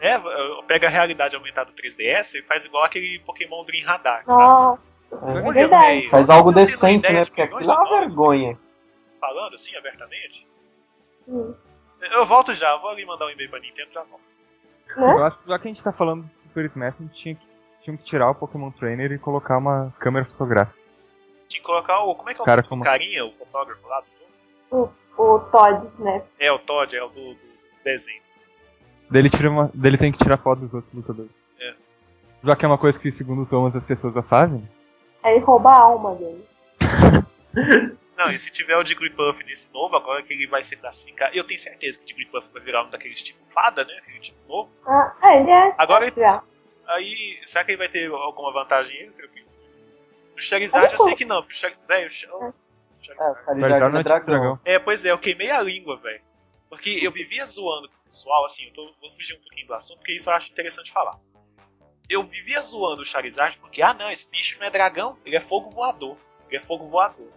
É, 0.00 0.18
pega 0.66 0.86
a 0.86 0.90
realidade 0.90 1.34
aumentada 1.36 1.70
do 1.70 1.76
3DS 1.76 2.38
e 2.38 2.42
faz 2.42 2.64
igual 2.64 2.84
aquele 2.84 3.18
Pokémon 3.20 3.64
Dream 3.64 3.84
Radar. 3.86 4.22
Nossa, 4.26 4.80
É. 5.26 5.48
é 5.48 5.52
verdade. 5.52 6.08
Faz 6.08 6.30
algo 6.30 6.52
decente, 6.52 7.12
né? 7.12 7.22
de 7.22 7.30
Porque 7.30 7.42
aquilo 7.42 7.70
é 7.70 7.74
uma 7.74 8.00
vergonha. 8.00 8.58
Falando 9.20 9.54
assim, 9.54 9.76
abertamente. 9.76 10.46
Hum. 11.28 11.54
Eu 12.00 12.24
volto 12.24 12.52
já, 12.54 12.76
vou 12.78 12.90
ali 12.90 13.04
mandar 13.06 13.26
um 13.26 13.30
e-mail 13.30 13.48
pra 13.50 13.60
Nintendo 13.60 13.90
e 13.90 13.94
já 13.94 14.02
volto. 14.02 14.22
Né? 14.96 15.12
Eu 15.12 15.24
acho 15.24 15.38
que 15.38 15.48
já 15.48 15.58
que 15.58 15.68
a 15.68 15.70
gente 15.70 15.82
tá 15.82 15.92
falando 15.92 16.24
do 16.24 16.36
Super 16.38 16.64
Smash, 16.66 16.94
a 16.98 17.02
gente 17.04 17.14
tinha 17.22 17.34
que, 17.36 17.46
tinha 17.82 17.96
que 17.96 18.04
tirar 18.04 18.30
o 18.30 18.34
Pokémon 18.34 18.70
Trainer 18.72 19.12
e 19.12 19.18
colocar 19.18 19.58
uma 19.58 19.94
câmera 20.00 20.26
fotográfica. 20.26 20.76
Tinha 21.48 21.60
que 21.60 21.66
colocar 21.66 22.00
o. 22.00 22.14
Como 22.16 22.30
é 22.30 22.34
que 22.34 22.40
é 22.40 22.42
o 22.42 22.46
Cara, 22.46 22.62
como- 22.62 22.82
carinha, 22.82 23.24
o 23.24 23.32
fotógrafo 23.32 23.86
lá 23.86 24.00
do 24.00 24.06
jogo? 24.18 24.92
O, 25.16 25.22
o 25.34 25.38
Todd, 25.40 25.88
né? 26.00 26.22
É, 26.38 26.50
o 26.50 26.58
Todd, 26.58 26.96
é 26.96 27.02
o 27.04 27.08
do, 27.08 27.34
do 27.34 27.40
desenho. 27.84 28.22
Daí 29.12 29.20
ele, 29.20 29.28
tira 29.28 29.50
uma, 29.50 29.70
daí 29.74 29.90
ele 29.90 29.98
tem 29.98 30.10
que 30.10 30.16
tirar 30.16 30.38
foto 30.38 30.60
dos 30.60 30.72
outros 30.72 30.94
lutadores. 30.94 31.30
É. 31.60 31.74
Já 32.42 32.56
que 32.56 32.64
é 32.64 32.68
uma 32.68 32.78
coisa 32.78 32.98
que, 32.98 33.12
segundo 33.12 33.42
o 33.42 33.46
Thomas, 33.46 33.76
as 33.76 33.84
pessoas 33.84 34.14
já 34.14 34.22
fazem. 34.22 34.66
Aí 35.22 35.38
rouba 35.38 35.70
a 35.70 35.80
alma 35.80 36.14
dele. 36.14 36.44
Não, 38.16 38.30
e 38.30 38.38
se 38.38 38.50
tiver 38.50 38.76
o 38.76 38.84
Jigglypuff 38.84 39.44
nesse 39.44 39.70
novo, 39.72 39.96
agora 39.96 40.22
que 40.22 40.32
ele 40.32 40.46
vai 40.46 40.64
ser 40.64 40.76
classificado. 40.76 41.36
Eu 41.36 41.44
tenho 41.44 41.60
certeza 41.60 41.98
que 41.98 42.04
o 42.04 42.08
Jigglypuff 42.08 42.46
vai 42.54 42.62
virar 42.62 42.84
um 42.84 42.90
daqueles 42.90 43.22
tipo 43.22 43.38
fada, 43.52 43.84
né? 43.84 43.92
Aquele 43.98 44.20
tipo 44.20 44.38
novo. 44.48 44.70
Ah, 44.86 45.14
é, 45.24 45.40
ele 45.40 45.50
é. 45.50 45.74
Agora 45.76 46.06
ele-. 46.06 46.14
Aí, 46.88 47.38
será 47.44 47.64
que 47.66 47.72
ele 47.72 47.78
vai 47.78 47.88
ter 47.90 48.10
alguma 48.10 48.50
vantagem 48.50 48.96
extra? 49.02 49.26
O 50.36 50.40
Charizard 50.40 50.90
eu 50.90 50.98
sei 50.98 51.14
que 51.14 51.26
não, 51.26 51.42
porque 51.42 51.54
o 51.54 51.56
Charizard. 51.56 52.28
O 52.32 52.38
o 52.38 52.44
É, 52.44 52.48
o 52.48 53.02
Charizard. 53.02 53.44
Charizard 53.44 53.44
Charizard 53.44 53.82
é 53.82 53.98
é 53.98 53.98
tipo 53.98 54.02
dragão. 54.02 54.26
dragão. 54.26 54.60
É, 54.64 54.78
pois 54.78 55.04
é, 55.04 55.10
eu 55.10 55.18
queimei 55.18 55.50
a 55.50 55.60
língua, 55.60 55.98
velho. 55.98 56.22
Porque 56.72 57.00
eu 57.02 57.12
vivia 57.12 57.44
zoando 57.44 57.86
com 57.86 57.96
o 57.96 58.04
pessoal, 58.04 58.46
assim, 58.46 58.64
eu 58.64 58.72
tô, 58.72 58.94
vou 58.98 59.12
fugir 59.12 59.34
um 59.34 59.40
pouquinho 59.42 59.66
do 59.66 59.74
assunto, 59.74 59.98
porque 59.98 60.16
isso 60.16 60.30
eu 60.30 60.34
acho 60.34 60.50
interessante 60.50 60.90
falar. 60.90 61.20
Eu 62.08 62.22
vivia 62.22 62.62
zoando 62.62 63.02
o 63.02 63.04
Charizard 63.04 63.58
porque, 63.58 63.82
ah 63.82 63.92
não, 63.92 64.10
esse 64.10 64.30
bicho 64.30 64.58
não 64.58 64.66
é 64.66 64.70
dragão, 64.70 65.18
ele 65.22 65.36
é 65.36 65.40
fogo 65.40 65.68
voador. 65.68 66.16
Ele 66.48 66.56
é 66.56 66.60
fogo 66.62 66.88
voador. 66.88 67.30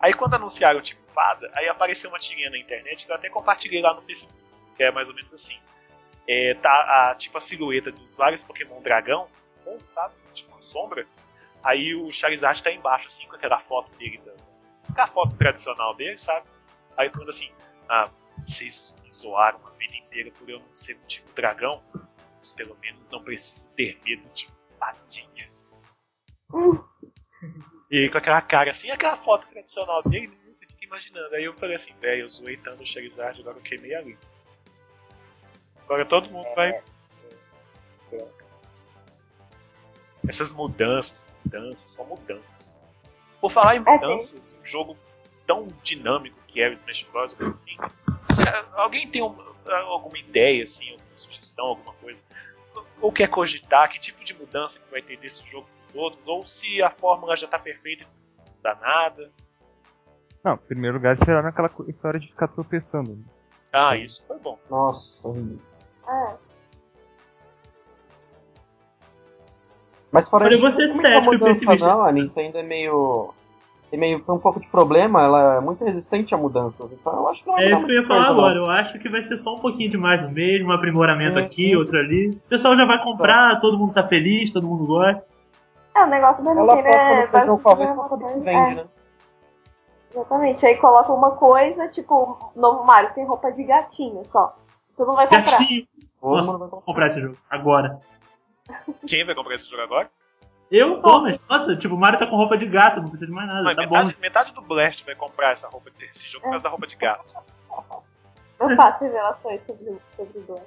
Aí 0.00 0.14
quando 0.14 0.32
anunciaram 0.32 0.78
o 0.78 0.82
tipo 0.82 1.02
fada, 1.12 1.52
aí 1.54 1.68
apareceu 1.68 2.08
uma 2.08 2.18
tirinha 2.18 2.48
na 2.48 2.56
internet 2.56 3.04
que 3.04 3.12
eu 3.12 3.14
até 3.14 3.28
compartilhei 3.28 3.82
lá 3.82 3.92
no 3.92 4.00
Facebook, 4.00 4.42
que 4.74 4.82
é 4.82 4.90
mais 4.90 5.06
ou 5.06 5.14
menos 5.14 5.34
assim. 5.34 5.58
É, 6.26 6.54
tá 6.54 6.70
a, 7.10 7.14
tipo 7.14 7.36
a 7.36 7.42
silhueta 7.42 7.92
dos 7.92 8.16
vários 8.16 8.42
Pokémon 8.42 8.80
dragão, 8.80 9.28
ou, 9.66 9.78
sabe? 9.80 10.14
Tipo 10.32 10.50
uma 10.52 10.62
sombra. 10.62 11.06
Aí 11.62 11.94
o 11.94 12.10
Charizard 12.10 12.62
tá 12.62 12.72
embaixo, 12.72 13.08
assim, 13.08 13.26
com 13.26 13.36
aquela 13.36 13.58
foto 13.58 13.94
dele, 13.98 14.18
da, 14.94 15.04
a 15.04 15.06
foto 15.06 15.36
tradicional 15.36 15.94
dele, 15.94 16.16
sabe? 16.16 16.46
Aí 16.96 17.10
tu 17.10 17.18
manda 17.18 17.30
assim, 17.30 17.52
ah, 17.86 18.08
vocês 18.48 18.94
me 19.02 19.10
zoaram 19.10 19.60
a 19.66 19.70
vida 19.70 19.96
inteira 19.96 20.30
por 20.30 20.48
eu 20.48 20.58
não 20.58 20.74
ser 20.74 20.96
um 20.96 21.06
tipo 21.06 21.30
dragão, 21.34 21.82
mas 22.38 22.52
pelo 22.52 22.76
menos 22.78 23.08
não 23.10 23.22
preciso 23.22 23.70
ter 23.72 23.98
medo 24.04 24.26
de 24.30 24.48
patinha. 24.78 25.50
E 27.90 27.98
aí, 27.98 28.08
com 28.08 28.18
aquela 28.18 28.40
cara 28.40 28.70
assim, 28.70 28.90
aquela 28.90 29.16
foto 29.16 29.46
tradicional 29.46 30.02
dele, 30.02 30.28
né? 30.28 30.54
você 30.54 30.66
fica 30.66 30.84
imaginando. 30.84 31.34
Aí 31.34 31.44
eu 31.44 31.54
falei 31.54 31.76
assim, 31.76 31.94
velho, 32.00 32.22
eu 32.22 32.28
zoei 32.28 32.56
tanto 32.56 32.82
o 32.82 32.86
Charizard, 32.86 33.40
agora 33.40 33.58
eu 33.58 33.62
queimei 33.62 33.94
a 33.94 34.00
língua. 34.00 34.20
Agora 35.84 36.04
todo 36.06 36.30
mundo 36.30 36.48
vai. 36.54 36.82
Essas 40.26 40.52
mudanças, 40.52 41.26
mudanças, 41.44 41.90
são 41.90 42.06
mudanças. 42.06 42.74
Por 43.40 43.50
falar 43.50 43.76
em 43.76 43.80
mudanças, 43.80 44.58
um 44.60 44.64
jogo 44.64 44.96
tão 45.46 45.68
dinâmico 45.82 46.38
que 46.46 46.60
é 46.60 46.68
o 46.68 46.72
Smash 46.74 47.04
Bros. 47.04 47.32
enfim, 47.32 47.78
alguém 48.74 49.08
tem 49.08 49.22
um- 49.22 49.36
alguma 49.86 50.18
ideia, 50.18 50.64
assim, 50.64 50.90
alguma 50.92 51.16
sugestão, 51.16 51.66
alguma 51.66 51.92
coisa? 51.94 52.22
Ou 53.00 53.12
quer 53.12 53.28
cogitar 53.28 53.88
que 53.90 53.98
tipo 53.98 54.24
de 54.24 54.34
mudança 54.38 54.78
que 54.78 54.90
vai 54.90 55.02
ter 55.02 55.16
desse 55.18 55.44
jogo 55.46 55.66
para 55.92 56.00
outros? 56.00 56.26
Ou 56.26 56.44
se 56.44 56.82
a 56.82 56.90
fórmula 56.90 57.36
já 57.36 57.46
tá 57.46 57.58
perfeita 57.58 58.02
e 58.04 58.06
não 58.06 58.44
dá 58.62 58.74
nada? 58.74 59.30
Não, 60.44 60.54
em 60.54 60.58
primeiro 60.58 60.96
lugar 60.96 61.16
será 61.18 61.42
naquela 61.42 61.70
história 61.88 62.18
de 62.20 62.28
ficar 62.28 62.48
tropeçando. 62.48 63.16
né? 63.16 63.24
Ah, 63.72 63.96
isso 63.96 64.24
foi 64.26 64.38
bom. 64.38 64.58
Nossa. 64.70 65.28
É. 66.08 66.36
Mas 70.10 70.28
fora 70.28 70.46
isso, 70.52 70.62
vou 70.62 70.70
ser 70.70 70.86
não 70.86 71.38
tem 71.38 71.54
cético, 71.54 71.84
não. 71.84 72.02
A 72.02 72.10
Nintendo 72.12 72.58
é 72.58 72.62
meio. 72.62 73.34
Tem 73.90 73.98
meio 73.98 74.20
tem 74.20 74.34
um 74.34 74.38
pouco 74.38 74.60
de 74.60 74.68
problema, 74.68 75.22
ela 75.22 75.54
é 75.56 75.60
muito 75.60 75.82
resistente 75.84 76.34
a 76.34 76.38
mudanças. 76.38 76.92
Então 76.92 77.12
eu 77.14 77.28
acho 77.28 77.42
que 77.42 77.48
não 77.48 77.56
vai 77.56 77.64
É 77.64 77.70
isso 77.72 77.86
que 77.86 77.92
eu 77.92 78.02
ia 78.02 78.06
falar 78.06 78.22
não. 78.24 78.30
agora. 78.32 78.54
Eu 78.56 78.66
acho 78.70 78.98
que 78.98 79.08
vai 79.08 79.22
ser 79.22 79.36
só 79.38 79.54
um 79.54 79.60
pouquinho 79.60 79.90
demais 79.90 80.20
do 80.20 80.28
mesmo, 80.30 80.68
um 80.68 80.72
aprimoramento 80.72 81.38
É, 81.38 81.42
aqui, 81.42 81.72
é. 81.72 81.76
outro 81.76 81.96
ali. 81.98 82.30
O 82.30 82.48
pessoal 82.48 82.76
já 82.76 82.84
vai 82.84 83.02
comprar, 83.02 83.60
todo 83.60 83.78
mundo 83.78 83.94
tá 83.94 84.06
feliz, 84.06 84.52
todo 84.52 84.66
mundo 84.66 84.86
gosta. 84.86 85.24
É, 85.94 86.04
o 86.04 86.06
negócio 86.06 86.44
da 86.44 86.50
Ela 86.50 86.60
Nintendo 86.76 86.88
aposta 86.88 87.06
é 87.08 87.20
no 87.22 87.28
feijão 87.28 87.58
com 87.58 87.68
arroz 87.70 87.90
pra 87.90 88.00
basicamente 88.02 88.08
saber 88.08 88.24
que 88.26 88.38
uma 88.38 88.44
vende, 88.44 88.74
coisa- 88.74 88.82
né? 88.82 88.88
é, 88.94 90.18
Exatamente. 90.18 90.66
Aí 90.66 90.76
coloca 90.76 91.12
uma 91.12 91.30
coisa, 91.32 91.88
tipo, 91.88 92.52
novo 92.56 92.84
Mario 92.84 93.10
tem 93.14 93.24
roupa 93.26 93.50
de 93.52 93.62
gatinho 93.64 94.22
só. 94.30 94.56
Tu 94.96 95.04
não 95.06 95.14
vai 95.14 95.26
comprar. 95.26 95.44
Gatinhos! 95.44 96.12
Todo 96.20 96.36
Nossa, 96.36 96.58
preciso 96.58 96.84
comprar 96.84 97.06
esse 97.06 97.20
jogo. 97.20 97.36
Agora. 97.48 98.00
Quem 99.06 99.24
vai 99.24 99.34
comprar 99.34 99.54
esse 99.54 99.68
jogo 99.70 99.82
agora? 99.82 100.10
Eu, 100.70 101.00
Thomas. 101.00 101.38
Nossa, 101.48 101.74
tipo, 101.76 101.94
o 101.94 101.98
Mario 101.98 102.18
tá 102.18 102.26
com 102.26 102.36
roupa 102.36 102.56
de 102.58 102.66
gato, 102.66 102.96
não 103.00 103.08
precisa 103.08 103.26
de 103.26 103.32
mais 103.32 103.48
nada. 103.48 103.62
Mas 103.62 103.76
tá 103.76 103.82
metade, 103.82 104.12
bom. 104.14 104.20
metade 104.20 104.52
do 104.52 104.60
Blast 104.62 105.04
vai 105.04 105.14
comprar 105.14 105.52
essa 105.52 105.68
roupa, 105.68 105.90
esse 106.00 106.28
jogo 106.28 106.44
por 106.44 106.50
causa 106.50 106.64
da 106.64 106.68
roupa 106.70 106.86
de 106.86 106.96
gato. 106.96 107.34
Eu 108.60 108.74
faço 108.76 109.04
revelações 109.04 109.62
sobre, 109.64 109.84
o- 109.90 110.00
sobre 110.16 110.38
o 110.38 110.42
Blast. 110.42 110.66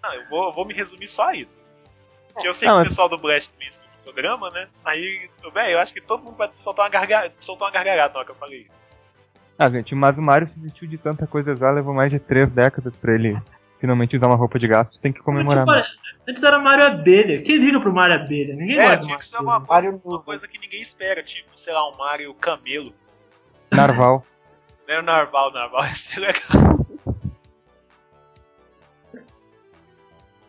Não, 0.00 0.14
eu 0.14 0.28
vou, 0.28 0.44
eu 0.46 0.52
vou 0.52 0.64
me 0.64 0.72
resumir 0.72 1.08
só 1.08 1.30
a 1.30 1.34
isso. 1.34 1.66
Que 2.40 2.46
eu 2.46 2.54
sei 2.54 2.68
Não, 2.68 2.76
que 2.76 2.78
o 2.78 2.80
mas- 2.84 2.88
pessoal 2.90 3.08
do 3.08 3.18
Blast 3.18 3.50
também 3.52 3.68
escuta 3.68 3.90
o 4.00 4.04
programa, 4.04 4.48
né? 4.50 4.68
Aí, 4.84 5.28
velho, 5.52 5.72
eu 5.72 5.78
acho 5.80 5.92
que 5.92 6.00
todo 6.00 6.22
mundo 6.22 6.36
vai 6.36 6.48
soltar 6.52 6.84
uma, 6.84 6.88
garga... 6.90 7.32
soltar 7.40 7.66
uma 7.66 7.72
gargalhada 7.74 8.12
na 8.12 8.18
hora 8.20 8.26
que 8.26 8.30
eu 8.30 8.36
falei 8.36 8.64
isso. 8.70 8.86
Ah, 9.58 9.68
gente, 9.68 9.92
mas 9.96 10.16
o 10.16 10.22
Mario 10.22 10.46
se 10.46 10.58
vestiu 10.60 10.86
de 10.88 10.96
tanta 10.96 11.26
coisa 11.26 11.56
já, 11.56 11.68
levou 11.72 11.92
mais 11.92 12.12
de 12.12 12.20
três 12.20 12.48
décadas 12.48 12.94
pra 12.94 13.12
ele 13.12 13.36
finalmente 13.78 14.16
usar 14.16 14.26
uma 14.26 14.36
roupa 14.36 14.58
de 14.58 14.66
gato. 14.68 14.98
Tem 15.00 15.12
que 15.12 15.20
comemorar. 15.20 15.64
Tipo, 15.64 15.72
né? 15.72 15.84
antes 16.28 16.42
era 16.42 16.58
Mario 16.58 16.86
Abelha. 16.86 17.42
Quem 17.42 17.56
liga 17.56 17.80
pro 17.80 17.92
Mario 17.92 18.16
Abelha? 18.16 18.54
Ninguém 18.54 18.78
É, 18.78 18.82
gosta 18.96 18.98
tinha 18.98 19.08
Mario 19.10 19.18
que 19.18 19.24
ser 19.24 19.38
uma 19.38 19.60
coisa, 19.60 19.72
Mario 19.72 20.00
uma 20.04 20.22
coisa 20.22 20.48
que 20.48 20.58
ninguém 20.58 20.80
espera, 20.80 21.22
tipo, 21.22 21.56
sei 21.58 21.72
lá, 21.72 21.88
um 21.90 21.96
Mario 21.96 22.34
Camelo. 22.34 22.92
Narval. 23.72 24.24
Né, 24.88 24.98
o 25.00 25.02
Narval, 25.02 25.50
o 25.50 25.52
Narval 25.52 25.82
ia 25.84 25.88
ser 25.90 26.18
legal. 26.20 26.86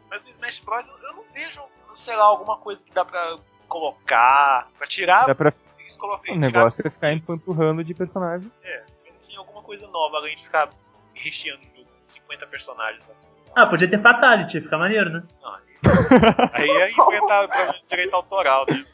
Mas 0.09 0.23
no 0.23 0.30
Smash 0.30 0.59
Bros. 0.59 0.88
eu- 0.88 1.13
não 1.13 1.23
vejo, 1.36 1.61
sei 1.93 2.15
lá, 2.15 2.23
alguma 2.23 2.57
coisa 2.57 2.84
que 2.84 2.91
dá 2.93 3.03
pra 3.05 3.36
colocar, 3.67 4.69
pra 4.77 4.88
tirar. 4.88 5.25
Dá 5.27 5.36
pra... 5.36 5.53
Eles 5.80 5.97
colocam, 5.97 6.36
O 6.36 6.38
negócio 6.39 6.82
é 6.86 6.89
ficar 6.89 7.07
conflitos. 7.09 7.30
empanturrando 7.30 7.84
de 7.84 7.93
personagem. 7.93 8.51
É, 8.63 8.84
mas 9.05 9.15
assim, 9.15 9.36
alguma 9.36 9.61
coisa 9.61 9.88
nova, 9.88 10.17
além 10.17 10.36
de 10.38 10.43
ficar 10.43 10.69
recheando 11.13 11.61
o 11.63 11.69
jogo 11.69 11.78
50 12.10 12.47
personagens. 12.47 13.05
né? 13.07 13.16
Ah, 13.55 13.66
podia 13.68 13.89
ter 13.89 14.01
Fatality, 14.01 14.57
ia 14.57 14.64
ficar 14.64 14.78
maneiro, 14.78 15.10
né? 15.10 15.24
Não, 15.41 15.53
aí, 16.53 16.68
ia 16.68 16.89
enfrentar 16.89 17.45
de 17.72 17.86
direito 17.88 18.14
autoral, 18.14 18.66
né? 18.70 18.86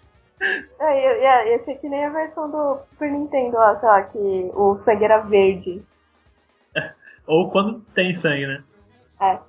É, 0.79 1.01
ia, 1.01 1.17
ia, 1.17 1.51
ia 1.51 1.63
ser 1.63 1.75
que 1.75 1.87
nem 1.87 2.05
a 2.05 2.09
versão 2.09 2.49
do 2.51 2.79
Super 2.85 3.11
Nintendo 3.11 3.57
lá, 3.57 3.79
sei 3.79 3.89
lá, 3.89 4.03
que 4.03 4.17
o 4.53 4.77
sangue 4.77 5.05
era 5.05 5.19
verde. 5.19 5.81
Ou 7.25 7.49
quando 7.51 7.79
tem 7.93 8.13
sangue, 8.15 8.45
né? 8.47 8.63
É. 9.21 9.39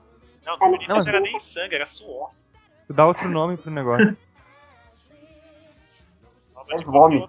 Não, 0.45 0.55
É, 0.55 0.59
não, 0.87 0.99
não, 0.99 1.09
era 1.09 1.21
nem 1.21 1.39
sangue, 1.41 1.75
era 1.75 1.87
suor. 1.87 2.31
Tu 2.87 2.93
dá 2.95 3.05
outro 3.07 3.29
nome 3.29 3.57
pro 3.57 3.71
negócio. 3.71 4.17
É 6.69 6.83
vômito. 6.83 7.29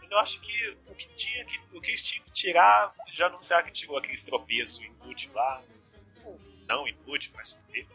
Mas 0.00 0.08
eu 0.08 0.18
acho 0.18 0.40
que 0.40 0.76
o 0.88 0.94
que 0.94 1.08
tinha 1.16 1.44
que. 1.44 1.59
O 1.80 1.82
que 1.82 1.92
eles 1.92 2.02
tinham 2.02 2.22
que 2.26 2.32
tirar, 2.32 2.92
já 3.14 3.26
anunciaram 3.26 3.64
que 3.64 3.72
tirou 3.72 3.96
aqueles 3.96 4.22
tropeços 4.22 4.84
inúteis 4.84 5.32
lá. 5.32 5.62
Ou 6.26 6.38
Não 6.68 6.86
inútil, 6.86 7.32
mas 7.34 7.48
saber. 7.48 7.88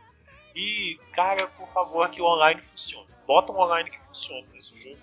E, 0.55 0.99
cara, 1.13 1.45
por 1.49 1.67
favor, 1.69 2.09
que 2.09 2.19
o 2.19 2.25
online 2.25 2.63
funcione. 2.63 3.07
Bota 3.27 3.51
um 3.51 3.59
online 3.59 3.91
que 3.91 4.03
funcione 4.03 4.47
nesse 4.51 4.75
jogo. 4.75 4.97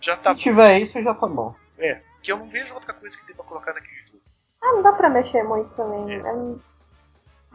Já 0.00 0.16
tá 0.16 0.34
Se 0.34 0.40
tiver 0.40 0.80
isso, 0.80 1.00
já 1.00 1.14
tá 1.14 1.28
bom. 1.28 1.54
É, 1.78 2.02
que 2.20 2.32
eu 2.32 2.38
não 2.38 2.48
vejo 2.48 2.74
outra 2.74 2.92
coisa 2.92 3.16
que 3.16 3.24
dê 3.26 3.32
pra 3.32 3.44
colocar 3.44 3.72
naquele 3.72 4.00
jogo. 4.00 4.22
Ah, 4.60 4.72
não 4.72 4.82
dá 4.82 4.92
pra 4.92 5.08
mexer 5.08 5.44
muito 5.44 5.72
também. 5.76 6.12
É. 6.12 6.16
É, 6.16 6.24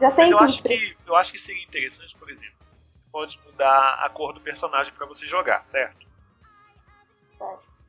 Já 0.00 0.10
tem 0.10 0.24
Mas 0.24 0.30
eu 0.30 0.38
acho 0.38 0.62
que 0.62 0.96
eu 1.06 1.16
acho 1.16 1.32
que 1.32 1.38
seria 1.38 1.64
interessante, 1.64 2.16
por 2.16 2.30
exemplo, 2.30 2.56
pode 3.12 3.38
mudar 3.44 4.00
a 4.02 4.08
cor 4.08 4.32
do 4.32 4.40
personagem 4.40 4.94
pra 4.94 5.04
você 5.04 5.26
jogar, 5.26 5.66
certo? 5.66 6.05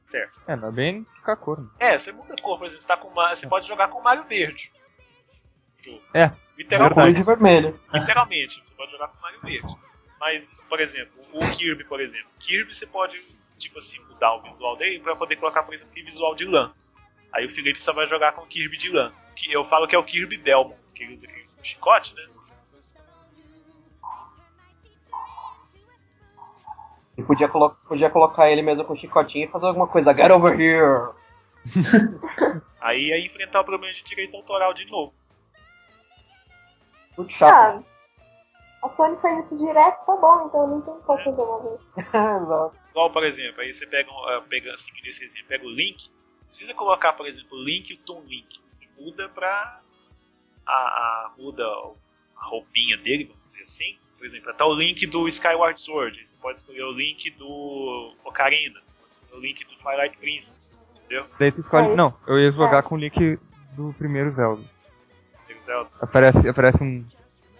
Certo. 0.07 0.39
É, 0.47 0.55
não 0.55 0.69
é 0.69 0.71
bem 0.71 1.05
ficar 1.15 1.35
cor. 1.35 1.59
né? 1.61 1.67
É, 1.79 1.99
você 1.99 2.11
muda 2.11 2.33
a 2.33 2.41
cor, 2.41 2.57
por 2.57 2.65
exemplo, 2.65 2.81
você, 2.81 2.87
tá 2.87 2.97
com 2.97 3.07
uma, 3.09 3.35
você 3.35 3.47
pode 3.47 3.67
jogar 3.67 3.89
com 3.89 3.99
o 3.99 4.03
Mario 4.03 4.23
Verde. 4.23 4.71
Jogo. 5.83 6.01
É, 6.13 6.31
Literalmente, 6.57 6.95
Cor 6.95 7.13
de 7.13 7.23
vermelho. 7.23 7.79
literalmente, 7.93 8.65
você 8.65 8.73
pode 8.73 8.91
jogar 8.91 9.09
com 9.09 9.17
o 9.17 9.21
Mario 9.21 9.39
Verde. 9.41 9.75
Mas, 10.19 10.51
por 10.67 10.79
exemplo, 10.79 11.13
o 11.31 11.49
Kirby, 11.51 11.83
por 11.83 12.01
exemplo. 12.01 12.27
Kirby 12.39 12.73
você 12.73 12.87
pode, 12.87 13.21
tipo 13.59 13.77
assim, 13.77 13.99
mudar 14.05 14.33
o 14.33 14.41
visual 14.41 14.75
dele 14.75 14.99
pra 14.99 15.15
poder 15.15 15.35
colocar, 15.35 15.61
por 15.61 15.75
exemplo, 15.75 15.91
aquele 15.91 16.05
visual 16.07 16.33
de 16.33 16.45
lã. 16.45 16.73
Aí 17.31 17.45
o 17.45 17.49
Felipe 17.49 17.79
só 17.79 17.93
vai 17.93 18.07
jogar 18.07 18.31
com 18.31 18.41
o 18.41 18.47
Kirby 18.47 18.75
de 18.77 18.89
lã. 18.91 19.13
Que 19.35 19.51
eu 19.53 19.65
falo 19.65 19.87
que 19.87 19.95
é 19.95 19.99
o 19.99 20.03
Kirby 20.03 20.37
Delmon, 20.37 20.75
que 20.95 21.03
ele 21.03 21.13
usa 21.13 21.27
aquele 21.27 21.45
chicote, 21.61 22.15
né? 22.15 22.23
E 27.17 27.23
podia, 27.23 27.47
colo 27.47 27.71
podia 27.87 28.09
colocar 28.09 28.49
ele 28.51 28.61
mesmo 28.61 28.85
com 28.85 28.95
chicotinho 28.95 29.45
e 29.45 29.51
fazer 29.51 29.65
alguma 29.67 29.87
coisa. 29.87 30.13
Get 30.13 30.29
over 30.31 30.53
here! 30.59 31.09
Aí 32.79 33.07
ia 33.09 33.25
enfrentar 33.25 33.61
o 33.61 33.65
problema 33.65 33.93
de 33.93 34.03
direito 34.03 34.35
autoral 34.35 34.73
de 34.73 34.85
novo. 34.85 35.13
Muito 37.17 37.33
chato. 37.33 37.83
Ah, 37.83 38.85
a 38.85 38.89
Sony 38.91 39.17
faz 39.17 39.45
isso 39.45 39.57
direto, 39.57 40.05
tá 40.05 40.15
bom, 40.15 40.45
então 40.47 40.67
não 40.67 40.81
tem 40.81 40.93
como 41.01 41.23
fazer 41.23 41.41
uma 41.41 41.59
vez. 41.61 41.81
Exato. 42.43 42.75
Igual, 42.91 43.11
por 43.11 43.23
exemplo, 43.23 43.61
aí 43.61 43.73
você 43.73 43.87
pega, 43.87 44.09
um, 44.11 44.29
eh, 44.29 44.41
pega 44.49 44.73
assim, 44.73 44.91
nesse 45.03 45.25
exemplo, 45.25 45.47
pega 45.47 45.65
o 45.65 45.69
Link, 45.71 46.09
não 46.09 46.47
precisa 46.49 46.73
colocar, 46.75 47.13
por 47.13 47.27
exemplo, 47.27 47.57
o 47.57 47.63
Link 47.63 47.89
e 47.89 47.93
o 47.95 47.97
Toon 47.97 48.21
Link. 48.21 48.59
Você 48.73 49.01
muda 49.01 49.27
pra. 49.29 49.79
A, 50.65 50.71
a- 50.73 51.31
muda 51.37 51.63
a 51.65 52.45
roupinha 52.45 52.97
dele, 52.97 53.23
vamos 53.25 53.41
dizer 53.51 53.63
assim. 53.63 53.97
Por 54.17 54.25
exemplo, 54.25 54.49
até 54.49 54.63
o 54.63 54.73
Link 54.73 55.05
do 55.05 55.27
Skyward 55.27 55.79
Sword. 55.79 56.27
Você 56.27 56.35
pode 56.41 56.57
escolher 56.57 56.83
o 56.83 56.91
Link 56.91 57.29
do 57.31 58.13
Ocarina, 58.25 58.79
você 58.83 58.93
pode 58.99 59.11
escolher 59.11 59.39
o 59.39 59.41
Link 59.41 59.63
do 59.65 59.75
Twilight 59.75 60.17
Princess, 60.17 60.81
entendeu? 60.95 61.25
Daí 61.39 61.51
tu 61.51 61.61
escolhe. 61.61 61.87
É. 61.89 61.95
Não, 61.95 62.13
eu 62.27 62.39
ia 62.39 62.51
jogar 62.51 62.83
com 62.83 62.95
o 62.95 62.97
link 62.97 63.39
do 63.73 63.93
primeiro 63.97 64.31
Zelda. 64.31 64.63
Tem 65.45 65.57
o 65.57 65.61
Zelda. 65.61 65.91
Aparece, 66.01 66.49
aparece 66.49 66.83
um, 66.83 67.05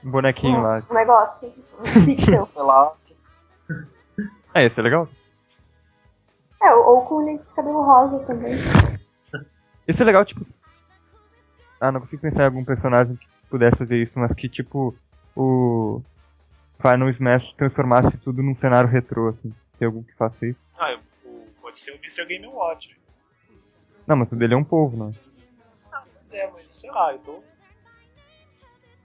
um 0.03 0.11
bonequinho 0.11 0.61
lá. 0.61 0.81
Um 0.89 0.93
negócio. 0.95 1.53
Um 1.79 2.05
pixel. 2.05 2.45
Sei 2.45 2.63
lá. 2.63 2.93
É, 4.53 4.65
esse 4.65 4.79
é 4.79 4.83
legal. 4.83 5.07
é, 6.61 6.73
ou, 6.73 6.95
ou 6.95 7.01
com 7.05 7.15
o 7.15 7.25
link 7.25 7.39
de 7.41 7.53
cabelo 7.53 7.83
rosa 7.83 8.19
também. 8.25 8.55
Esse 9.87 10.01
é 10.01 10.05
legal, 10.05 10.25
tipo. 10.25 10.45
Ah, 11.79 11.91
não 11.91 12.01
consigo 12.01 12.21
pensar 12.23 12.43
em 12.43 12.45
algum 12.47 12.65
personagem 12.65 13.15
que 13.15 13.27
pudesse 13.47 13.77
fazer 13.77 14.01
isso, 14.01 14.17
mas 14.17 14.33
que 14.33 14.49
tipo. 14.49 14.95
O 15.35 16.01
Final 16.81 17.09
Smash 17.09 17.53
transformasse 17.53 18.17
tudo 18.19 18.41
num 18.43 18.55
cenário 18.55 18.89
retrô, 18.89 19.29
assim. 19.29 19.53
Tem 19.79 19.85
algum 19.85 20.03
que 20.03 20.13
faça 20.15 20.45
isso? 20.45 20.59
Ah, 20.77 20.91
eu- 20.91 20.99
o- 21.25 21.47
pode 21.61 21.79
ser 21.79 21.91
o 21.91 21.95
Mr. 21.95 22.25
Game 22.25 22.47
Watch. 22.47 22.89
Não, 24.07 24.15
mas 24.15 24.31
o 24.31 24.35
dele 24.35 24.53
é 24.53 24.57
um 24.57 24.63
povo, 24.63 24.95
não. 24.97 25.13
Ah, 25.91 26.03
mas 26.17 26.31
é, 26.33 26.49
mas 26.51 26.71
sei 26.71 26.89
lá, 26.91 27.11
eu 27.11 27.19
tô. 27.19 27.43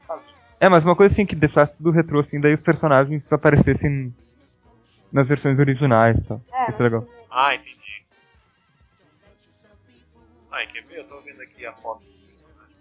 Sabe? 0.07 0.23
É, 0.61 0.69
mas 0.69 0.85
uma 0.85 0.95
coisa 0.97 1.13
assim 1.13 1.27
que 1.27 1.35
deixasse 1.35 1.77
tudo 1.77 1.91
retrô, 1.91 2.21
assim, 2.21 2.41
daí 2.41 2.55
os 2.55 2.63
personagens 2.63 3.31
aparecessem 3.33 4.15
nas 5.13 5.29
versões 5.29 5.59
originais 5.59 6.17
e 6.19 6.23
tal. 6.23 6.41
É, 6.53 6.71
Isso 6.71 6.81
é 6.81 6.83
legal. 6.85 7.07
Ah, 7.31 7.55
entendi. 7.55 7.81
Ai, 10.53 10.67
quer 10.69 10.83
ver? 10.85 10.99
Eu 10.99 11.09
tô 11.09 11.21
vendo 11.23 11.41
aqui 11.43 11.65
a 11.67 11.73
foto 11.73 12.03
dos 12.09 12.21
personagens. 12.21 12.77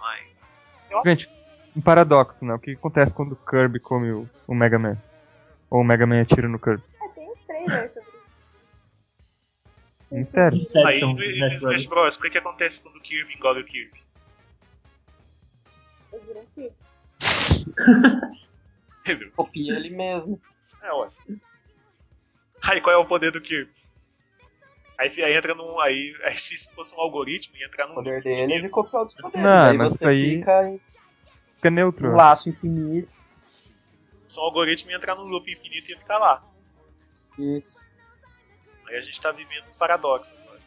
Ai. 0.00 0.20
Gente, 1.04 1.28
um 1.76 1.80
paradoxo, 1.80 2.44
né? 2.44 2.54
O 2.54 2.58
que 2.58 2.72
acontece 2.72 3.12
quando 3.12 3.32
o 3.32 3.36
Kirby 3.36 3.80
come 3.80 4.10
o, 4.12 4.28
o 4.46 4.54
Mega 4.54 4.78
Man? 4.78 4.96
Ou 5.70 5.80
o 5.80 5.84
Mega 5.84 6.06
Man 6.06 6.20
atira 6.20 6.48
no 6.48 6.58
Kirby? 6.58 6.82
É, 7.02 7.08
tem 7.08 7.30
uns 7.30 7.40
trailers 7.46 7.92
sobre 7.94 8.10
isso. 8.10 8.24
Mistério. 10.10 10.58
Aí, 10.86 11.00
no, 11.00 11.46
Smash 11.48 11.86
Bros. 11.86 12.16
O 12.16 12.20
que, 12.22 12.30
que 12.30 12.38
acontece 12.38 12.80
quando 12.82 12.96
o 12.96 13.00
Kirby 13.00 13.34
engole 13.34 13.60
o 13.60 13.64
Kirby? 13.64 14.02
Eles 16.12 16.26
viram 16.26 16.46
que 16.54 16.72
Entendeu? 19.00 19.30
Copia 19.34 19.74
ele 19.74 19.90
mesmo. 19.90 20.40
É 20.82 20.92
ótimo. 20.92 21.40
Aí 22.62 22.80
qual 22.80 22.94
é 22.94 22.98
o 22.98 23.06
poder 23.06 23.30
do 23.32 23.40
Kirby? 23.40 23.70
Aí, 24.98 25.10
aí 25.22 25.36
entra 25.36 25.54
num. 25.54 25.80
Aí, 25.80 26.14
aí 26.24 26.36
se 26.36 26.72
fosse 26.74 26.94
um 26.94 27.00
algoritmo, 27.00 27.56
ia 27.56 27.66
entrar 27.66 27.86
num. 27.86 27.92
O 27.92 27.96
poder 27.96 28.22
dele 28.22 28.52
é 28.52 28.56
ele 28.56 28.68
copiar 28.68 29.02
outros 29.02 29.20
poderes. 29.20 29.44
Não, 29.44 29.70
aí 29.70 29.76
mas 29.76 29.92
você 29.92 29.96
isso 29.96 30.08
aí- 30.08 30.38
fica 30.38 30.68
em 30.68 30.80
Fica 31.64 31.70
neutro. 31.70 32.10
um 32.10 32.14
laço 32.14 32.50
infinito. 32.50 33.08
Se 34.28 34.38
um 34.38 34.42
algoritmo 34.42 34.90
ia 34.90 34.98
entrar 34.98 35.14
num 35.14 35.22
loop 35.22 35.50
infinito 35.50 35.88
e 35.88 35.92
ia 35.92 35.98
ficar 35.98 36.18
lá. 36.18 36.42
Isso. 37.38 37.82
Aí 38.86 38.96
a 38.96 39.00
gente 39.00 39.18
tá 39.18 39.32
vivendo 39.32 39.64
um 39.68 39.78
paradoxo 39.78 40.34
agora. 40.42 40.60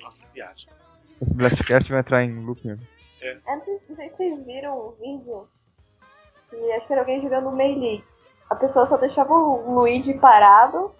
Nossa, 0.00 0.22
que 0.22 0.28
viagem. 0.34 0.68
Esse 1.22 1.34
Blastcast 1.34 1.90
vai 1.90 2.00
entrar 2.00 2.24
em 2.24 2.44
loop 2.44 2.66
mesmo. 2.66 2.86
Antes, 3.48 3.80
não 3.88 3.96
sei 3.96 4.10
se 4.10 4.16
vocês 4.16 4.44
viram 4.44 4.88
um 4.88 4.90
vídeo 4.92 5.48
que 6.50 6.72
acho 6.72 6.86
que 6.86 6.92
era 6.92 7.02
alguém 7.02 7.22
jogando 7.22 7.52
Melee. 7.52 8.04
A 8.50 8.54
pessoa 8.54 8.86
só 8.86 8.98
deixava 8.98 9.32
o 9.32 9.74
Luigi 9.74 10.12
parado 10.14 10.94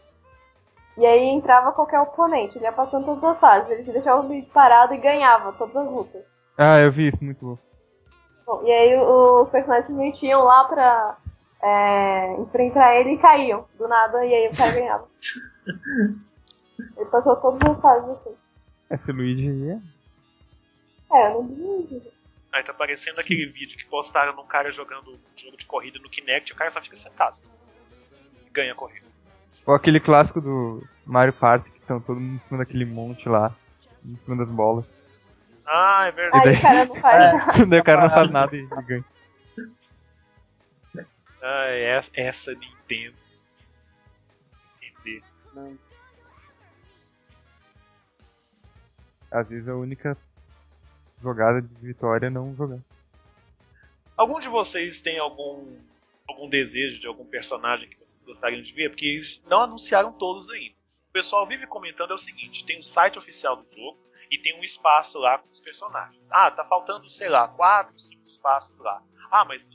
e 0.96 1.04
aí 1.04 1.28
entrava 1.28 1.72
qualquer 1.72 2.00
oponente. 2.00 2.56
Ele 2.56 2.64
ia 2.64 2.72
passando 2.72 3.04
todas 3.04 3.24
as 3.24 3.40
fases. 3.40 3.70
Ele 3.70 3.92
deixava 3.92 4.22
o 4.22 4.26
Luigi 4.26 4.48
parado 4.52 4.94
e 4.94 4.98
ganhava 4.98 5.52
todas 5.52 5.76
as 5.76 5.86
lutas. 5.86 6.24
Ah, 6.56 6.78
eu 6.78 6.90
vi 6.90 7.08
isso, 7.08 7.22
muito 7.22 7.44
bom. 7.44 7.69
Bom, 8.50 8.64
e 8.66 8.72
aí 8.72 8.98
os 8.98 9.48
personagens 9.48 9.86
se 9.86 9.92
metiam 9.92 10.42
lá 10.42 10.64
pra 10.64 11.16
é, 11.62 12.34
enfrentar 12.40 12.96
ele 12.96 13.12
e 13.12 13.18
caíam 13.18 13.64
do 13.78 13.86
nada 13.86 14.26
e 14.26 14.34
aí 14.34 14.48
o 14.48 14.56
cara 14.56 14.72
ganhava. 14.72 15.08
Ele 16.96 17.10
passou 17.10 17.36
todas 17.36 17.70
as 17.70 17.80
fases 17.80 18.10
assim. 18.10 18.36
Esse 18.90 19.12
Luigi 19.12 19.48
aí 19.48 19.70
é. 19.70 21.16
É, 21.16 21.32
eu 21.32 21.44
não 21.44 21.86
vi. 21.86 22.02
Aí 22.52 22.64
tá 22.64 22.72
aparecendo 22.72 23.20
aquele 23.20 23.46
vídeo 23.46 23.78
que 23.78 23.84
postaram 23.84 24.34
num 24.34 24.46
cara 24.46 24.72
jogando 24.72 25.12
um 25.12 25.18
jogo 25.36 25.56
de 25.56 25.66
corrida 25.66 26.00
no 26.00 26.10
Kinect 26.10 26.50
e 26.50 26.54
o 26.54 26.56
cara 26.56 26.72
só 26.72 26.80
fica 26.80 26.96
sentado. 26.96 27.36
E 28.44 28.50
ganha 28.50 28.72
a 28.72 28.74
corrida. 28.74 29.06
Ou 29.64 29.74
aquele 29.74 30.00
clássico 30.00 30.40
do 30.40 30.82
Mario 31.06 31.34
Party, 31.34 31.70
que 31.70 31.78
estão 31.78 32.00
todo 32.00 32.18
mundo 32.18 32.42
em 32.42 32.48
cima 32.48 32.58
daquele 32.58 32.84
monte 32.84 33.28
lá, 33.28 33.54
em 34.04 34.16
cima 34.24 34.34
das 34.34 34.48
bolas. 34.48 34.84
Ah, 35.72 36.06
é 36.08 36.10
verdade. 36.10 36.48
Aí 36.48 36.56
o 36.56 36.60
cara 36.60 36.84
não 36.84 37.00
faz 37.00 37.46
nada. 37.46 37.66
Daí 37.70 37.80
o 37.80 37.84
cara 37.84 38.02
não 38.02 38.10
faz 38.10 38.30
nada 38.30 38.56
e, 38.56 38.66
ganha. 38.82 39.04
Ah, 41.40 41.66
essa, 41.68 42.10
essa 42.14 42.54
Nintendo. 42.54 43.16
Entender. 44.82 45.22
Às 49.30 49.48
vezes 49.48 49.68
a 49.68 49.76
única 49.76 50.18
jogada 51.22 51.62
de 51.62 51.74
vitória 51.86 52.26
é 52.26 52.30
não 52.30 52.52
jogar. 52.56 52.80
Algum 54.16 54.40
de 54.40 54.48
vocês 54.48 55.00
tem 55.00 55.20
algum 55.20 55.78
algum 56.26 56.48
desejo 56.48 56.98
de 56.98 57.06
algum 57.06 57.24
personagem 57.24 57.88
que 57.88 57.98
vocês 57.98 58.24
gostariam 58.24 58.60
de 58.60 58.72
ver? 58.72 58.88
Porque 58.90 59.06
eles 59.06 59.40
não 59.48 59.60
anunciaram 59.60 60.12
todos 60.12 60.50
ainda. 60.50 60.74
O 61.08 61.12
pessoal 61.12 61.46
vive 61.46 61.64
comentando 61.66 62.10
é 62.10 62.14
o 62.14 62.18
seguinte: 62.18 62.66
tem 62.66 62.80
o 62.80 62.82
site 62.82 63.18
oficial 63.18 63.54
do 63.56 63.64
jogo 63.64 64.09
e 64.30 64.38
tem 64.38 64.58
um 64.58 64.62
espaço 64.62 65.18
lá 65.18 65.38
com 65.38 65.50
os 65.50 65.60
personagens. 65.60 66.28
Ah, 66.30 66.50
tá 66.50 66.64
faltando, 66.64 67.08
sei 67.10 67.28
lá, 67.28 67.48
quatro, 67.48 67.98
cinco 67.98 68.22
espaços 68.24 68.78
lá. 68.80 69.02
Ah, 69.30 69.44
mas 69.44 69.68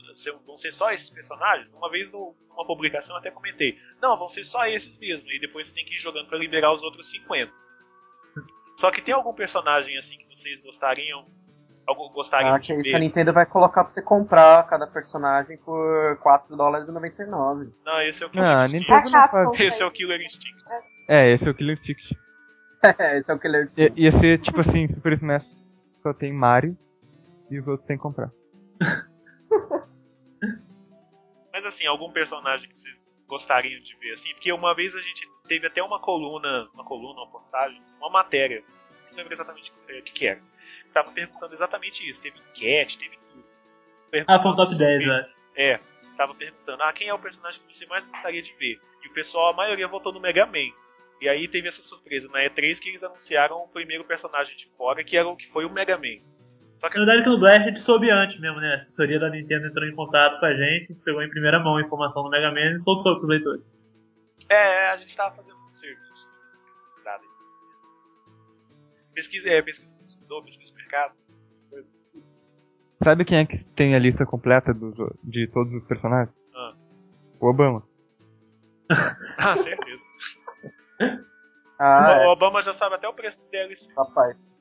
vão 0.46 0.56
ser 0.56 0.72
só 0.72 0.90
esses 0.90 1.08
personagens? 1.10 1.72
Uma 1.72 1.90
vez 1.90 2.12
numa 2.12 2.66
publicação 2.66 3.16
eu 3.16 3.20
até 3.20 3.30
comentei. 3.30 3.78
Não, 4.02 4.16
vão 4.18 4.28
ser 4.28 4.44
só 4.44 4.66
esses 4.66 4.98
mesmo. 4.98 5.30
E 5.30 5.40
depois 5.40 5.68
você 5.68 5.74
tem 5.74 5.84
que 5.84 5.94
ir 5.94 5.98
jogando 5.98 6.28
para 6.28 6.38
liberar 6.38 6.72
os 6.74 6.82
outros 6.82 7.10
50. 7.10 7.50
Só 8.76 8.90
que 8.90 9.00
tem 9.00 9.14
algum 9.14 9.32
personagem 9.32 9.96
assim 9.96 10.18
que 10.18 10.28
vocês 10.28 10.60
gostariam 10.60 11.26
algum, 11.86 12.10
gostariam 12.12 12.54
Ah, 12.54 12.58
de 12.58 12.66
que 12.66 12.74
ver? 12.74 12.80
isso 12.82 12.96
a 12.96 12.98
Nintendo 12.98 13.32
vai 13.32 13.46
colocar 13.46 13.82
pra 13.84 13.90
você 13.90 14.02
comprar 14.02 14.62
cada 14.68 14.86
personagem 14.86 15.56
por 15.58 16.18
4 16.18 16.54
dólares 16.54 16.86
e 16.88 16.92
99. 16.92 17.72
Não, 17.82 18.02
esse 18.02 18.22
é 18.22 18.26
o 18.26 18.30
Killer 18.30 18.46
Não, 18.46 18.58
a 18.58 18.62
Instinct. 18.64 18.90
Nintendo 18.92 19.10
não 19.10 19.28
faz. 19.30 19.60
Esse 19.60 19.82
é 19.82 19.86
o 19.86 19.90
Killer 19.90 20.20
Instinct. 20.20 20.62
É, 21.08 21.30
esse 21.30 21.48
é 21.48 21.50
o 21.50 21.54
Killer 21.54 21.72
Instinct. 21.78 22.18
Esse 23.16 23.30
é 23.30 23.34
o 23.34 23.38
Killer 23.38 23.64
Instinct. 23.64 24.00
Ia 24.00 24.10
ser 24.12 24.38
tipo 24.38 24.60
assim, 24.60 24.88
Super 24.88 25.12
Smash 25.14 25.44
só 26.02 26.12
tem 26.12 26.32
Mario 26.32 26.76
e 27.50 27.58
os 27.58 27.66
outros 27.66 27.86
tem 27.86 27.96
que 27.96 28.02
comprar. 28.02 28.30
Mas 31.52 31.64
assim, 31.64 31.86
algum 31.86 32.10
personagem 32.12 32.68
que 32.68 32.78
vocês 32.78 33.08
gostariam 33.26 33.80
de 33.82 33.96
ver 33.96 34.12
assim? 34.12 34.30
Porque 34.34 34.52
uma 34.52 34.74
vez 34.74 34.94
a 34.94 35.00
gente 35.00 35.26
teve 35.48 35.66
até 35.66 35.82
uma 35.82 35.98
coluna, 35.98 36.68
uma 36.74 36.84
coluna, 36.84 37.20
uma 37.20 37.30
postagem, 37.30 37.80
uma 37.98 38.10
matéria, 38.10 38.62
não 39.10 39.16
lembro 39.16 39.32
exatamente 39.32 39.72
o 39.72 40.02
que, 40.02 40.12
que 40.12 40.26
era. 40.28 40.38
que 40.38 40.92
Tava 40.92 41.10
perguntando 41.12 41.54
exatamente 41.54 42.08
isso. 42.08 42.20
Teve 42.20 42.38
enquete, 42.50 42.98
teve 42.98 43.18
tudo. 43.32 43.44
Ah, 44.28 44.40
foi 44.40 44.52
um 44.52 44.54
top 44.54 44.70
sobre- 44.70 44.98
10, 44.98 45.06
né? 45.08 45.30
É, 45.56 45.80
tava 46.16 46.34
perguntando, 46.34 46.82
ah, 46.82 46.92
quem 46.92 47.08
é 47.08 47.14
o 47.14 47.18
personagem 47.18 47.60
que 47.66 47.74
você 47.74 47.86
mais 47.86 48.04
gostaria 48.04 48.42
de 48.42 48.52
ver? 48.54 48.78
E 49.02 49.08
o 49.08 49.12
pessoal, 49.12 49.48
a 49.52 49.56
maioria 49.56 49.88
votou 49.88 50.12
no 50.12 50.20
Mega 50.20 50.44
Man. 50.46 50.70
E 51.20 51.28
aí 51.28 51.48
teve 51.48 51.68
essa 51.68 51.82
surpresa 51.82 52.28
na 52.28 52.40
E3 52.40 52.78
que 52.78 52.90
eles 52.90 53.02
anunciaram 53.02 53.62
o 53.62 53.68
primeiro 53.68 54.04
personagem 54.04 54.56
de 54.56 54.68
fora, 54.76 55.02
que 55.02 55.16
era 55.16 55.26
o 55.26 55.36
que 55.36 55.48
foi 55.48 55.64
o 55.64 55.70
Mega 55.70 55.96
Man. 55.96 56.20
Só 56.78 56.90
que 56.90 56.96
Na 56.96 57.02
assim, 57.02 57.06
verdade, 57.06 57.22
que 57.22 57.28
no 57.30 57.38
Blast 57.38 57.62
a 57.62 57.68
gente 57.68 57.80
soube 57.80 58.10
antes 58.10 58.38
mesmo, 58.38 58.60
né? 58.60 58.72
A 58.72 58.76
assessoria 58.76 59.18
da 59.18 59.30
Nintendo 59.30 59.66
entrou 59.66 59.88
em 59.88 59.94
contato 59.94 60.38
com 60.38 60.46
a 60.46 60.54
gente, 60.54 60.94
pegou 61.04 61.22
em 61.22 61.30
primeira 61.30 61.58
mão 61.58 61.76
a 61.76 61.80
informação 61.80 62.22
do 62.22 62.28
Mega 62.28 62.50
Man 62.50 62.76
e 62.76 62.80
soltou 62.80 63.16
pros 63.16 63.28
leitores. 63.28 63.64
É, 64.48 64.90
a 64.90 64.96
gente 64.98 65.16
tava 65.16 65.34
fazendo 65.34 65.56
um 65.56 65.74
serviço. 65.74 66.30
Pesquisada. 66.74 67.24
Pesquisa, 69.14 69.48
é, 69.48 69.62
pesquisa 69.62 69.94
de 69.94 69.98
consumidor, 70.00 70.44
pesquisa 70.44 70.70
de 70.70 70.76
mercado. 70.76 71.14
Sabe 73.02 73.24
quem 73.24 73.38
é 73.38 73.46
que 73.46 73.62
tem 73.70 73.94
a 73.94 73.98
lista 73.98 74.26
completa 74.26 74.72
dos, 74.74 74.94
de 75.22 75.46
todos 75.48 75.72
os 75.72 75.84
personagens? 75.84 76.34
Ah. 76.54 76.74
O 77.40 77.48
Obama. 77.48 77.82
Ah, 79.38 79.56
certeza. 79.56 80.08
Ah, 81.78 82.24
O 82.26 82.32
Obama 82.32 82.62
já 82.62 82.72
sabe 82.72 82.94
até 82.94 83.06
o 83.08 83.12
preço 83.12 83.38
dos 83.38 83.48
DLC. 83.48 83.92
é, 83.92 83.94
rapaz. 83.96 84.58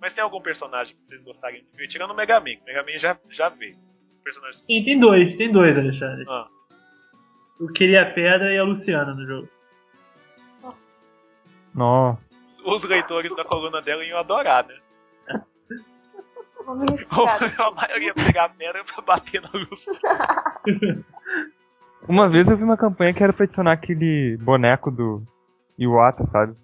Mas 0.00 0.12
tem 0.12 0.22
algum 0.22 0.40
personagem 0.40 0.94
que 0.96 1.06
vocês 1.06 1.22
gostariam 1.24 1.64
de 1.64 1.76
ver? 1.76 1.88
Tirando 1.88 2.10
o 2.12 2.14
Mega 2.14 2.38
Man. 2.38 2.56
O 2.62 2.64
Mega 2.66 2.82
Man 2.84 2.98
já, 2.98 3.18
já 3.30 3.48
veio. 3.48 3.76
Personagem... 4.22 4.60
Sim, 4.66 4.84
tem 4.84 4.98
dois, 5.00 5.34
tem 5.36 5.50
dois, 5.50 5.76
Alexandre. 5.76 6.24
Ah, 6.28 6.46
O 7.58 7.72
Queria 7.72 8.12
Pedra 8.12 8.52
e 8.52 8.58
a 8.58 8.62
Luciana 8.64 9.14
no 9.14 9.26
jogo. 9.26 9.48
Nossa. 11.74 12.20
os 12.64 12.84
leitores 12.84 13.34
da 13.34 13.44
coluna 13.44 13.80
dela 13.82 14.04
iam 14.04 14.18
adorar, 14.18 14.66
né? 14.66 14.78
A 17.58 17.70
maioria 17.70 18.08
ia 18.08 18.14
pegar 18.14 18.44
a 18.44 18.48
pedra 18.50 18.84
pra 18.84 19.02
bater 19.02 19.40
na 19.40 19.48
luz. 19.54 19.86
Uma 22.08 22.28
vez 22.28 22.48
eu 22.48 22.56
vi 22.56 22.64
uma 22.64 22.76
campanha 22.76 23.12
que 23.12 23.22
era 23.22 23.32
pra 23.32 23.44
adicionar 23.44 23.72
aquele 23.72 24.36
boneco 24.38 24.90
do 24.90 25.22
Iwata, 25.78 26.24
sabe? 26.30 26.56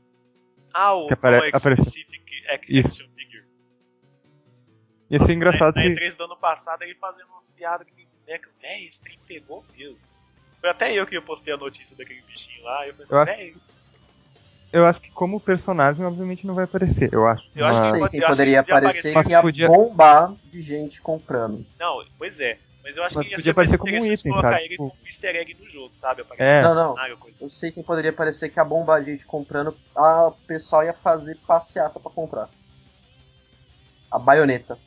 Ah, 0.72 0.94
o 0.94 1.06
Que 1.06 1.14
apare- 1.14 1.36
o 1.36 1.56
apareceu. 1.56 1.76
Specific 1.84 2.24
Action 2.50 3.06
Figure. 3.14 3.44
Ia 5.10 5.18
ser 5.20 5.32
engraçado 5.34 5.74
na, 5.76 5.82
na 5.82 5.88
se. 5.88 5.94
E3 5.94 6.16
do 6.16 6.24
ano 6.24 6.36
passado 6.36 6.82
ele 6.82 6.94
fazendo 6.94 7.28
umas 7.28 7.48
piadas 7.50 7.86
que 7.86 8.06
boneco, 8.26 8.48
véi, 8.60 8.86
esse 8.86 9.02
trem 9.02 9.18
pegou 9.26 9.64
mesmo. 9.76 9.98
Foi 10.60 10.70
até 10.70 10.92
eu 10.94 11.06
que 11.06 11.16
eu 11.16 11.22
postei 11.22 11.52
a 11.52 11.56
notícia 11.58 11.96
daquele 11.96 12.22
bichinho 12.22 12.64
lá, 12.64 12.86
e 12.86 12.88
eu 12.90 12.94
pensei, 12.94 13.16
Eu 13.16 13.20
acho- 13.22 13.36
véi, 13.36 13.54
Eu 14.72 14.86
acho 14.86 15.00
que 15.00 15.10
como 15.12 15.38
personagem, 15.38 16.04
obviamente, 16.04 16.44
não 16.44 16.54
vai 16.54 16.64
aparecer. 16.64 17.12
Eu 17.12 17.28
acho. 17.28 17.48
Eu 17.54 17.64
acho 17.66 17.80
que 17.80 17.90
sei 17.92 18.00
pode- 18.00 18.10
quem 18.10 18.20
poderia 18.26 18.64
que 18.64 18.70
aparecer 18.72 19.10
aparecer. 19.10 19.24
que 19.26 19.30
ia 19.32 19.40
podia- 19.42 19.68
bombar 19.68 20.34
de 20.46 20.60
gente 20.62 21.00
comprando. 21.00 21.64
não, 21.78 22.02
pois 22.18 22.40
é. 22.40 22.58
Mas 22.84 22.96
eu 22.98 23.02
acho 23.02 23.16
Mas 23.16 23.26
que 23.26 23.32
ia 23.32 23.36
podia 23.38 23.44
ser 23.44 23.50
aparecer 23.50 23.78
como 23.78 23.92
um 23.92 24.06
item, 24.12 24.30
colocar 24.32 24.50
sabe? 24.50 24.60
ele 24.62 24.68
Tipo- 24.68 24.88
como 24.90 24.92
um 25.02 25.06
easter 25.06 25.36
egg 25.36 25.54
do 25.54 25.70
jogo, 25.70 25.94
sabe? 25.94 26.20
Aparecer 26.22 26.52
É. 26.52 26.62
Não, 26.62 26.74
não. 26.74 26.94
Eu 27.08 27.16
assim. 27.40 27.48
sei 27.48 27.72
quem 27.72 27.82
poderia 27.82 28.10
aparecer 28.10 28.50
que 28.50 28.60
ia 28.60 28.64
bombar 28.64 29.02
de 29.02 29.12
gente 29.12 29.24
comprando. 29.24 29.74
A 29.96 30.26
o 30.28 30.32
pessoal 30.46 30.84
ia 30.84 30.92
fazer 30.92 31.36
passeata 31.46 31.98
pra 31.98 32.10
comprar. 32.10 32.48
A 34.10 34.18
baioneta. 34.18 34.78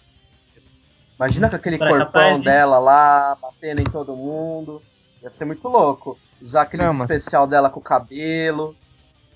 Imagina 1.18 1.50
com 1.50 1.56
aquele 1.56 1.78
Pra 1.80 1.90
corpão 1.90 2.40
dela 2.40 2.78
lá, 2.78 3.36
batendo 3.42 3.82
em 3.82 3.86
todo 3.86 4.16
mundo. 4.16 4.82
Ia 5.24 5.30
ser 5.32 5.46
muito 5.46 5.68
louco. 5.68 6.18
Usar 6.40 6.62
aquele 6.62 6.84
Não, 6.84 6.94
mas- 6.94 7.02
especial 7.02 7.48
dela 7.48 7.70
com 7.70 7.80
o 7.80 7.84
cabelo. 7.84 8.76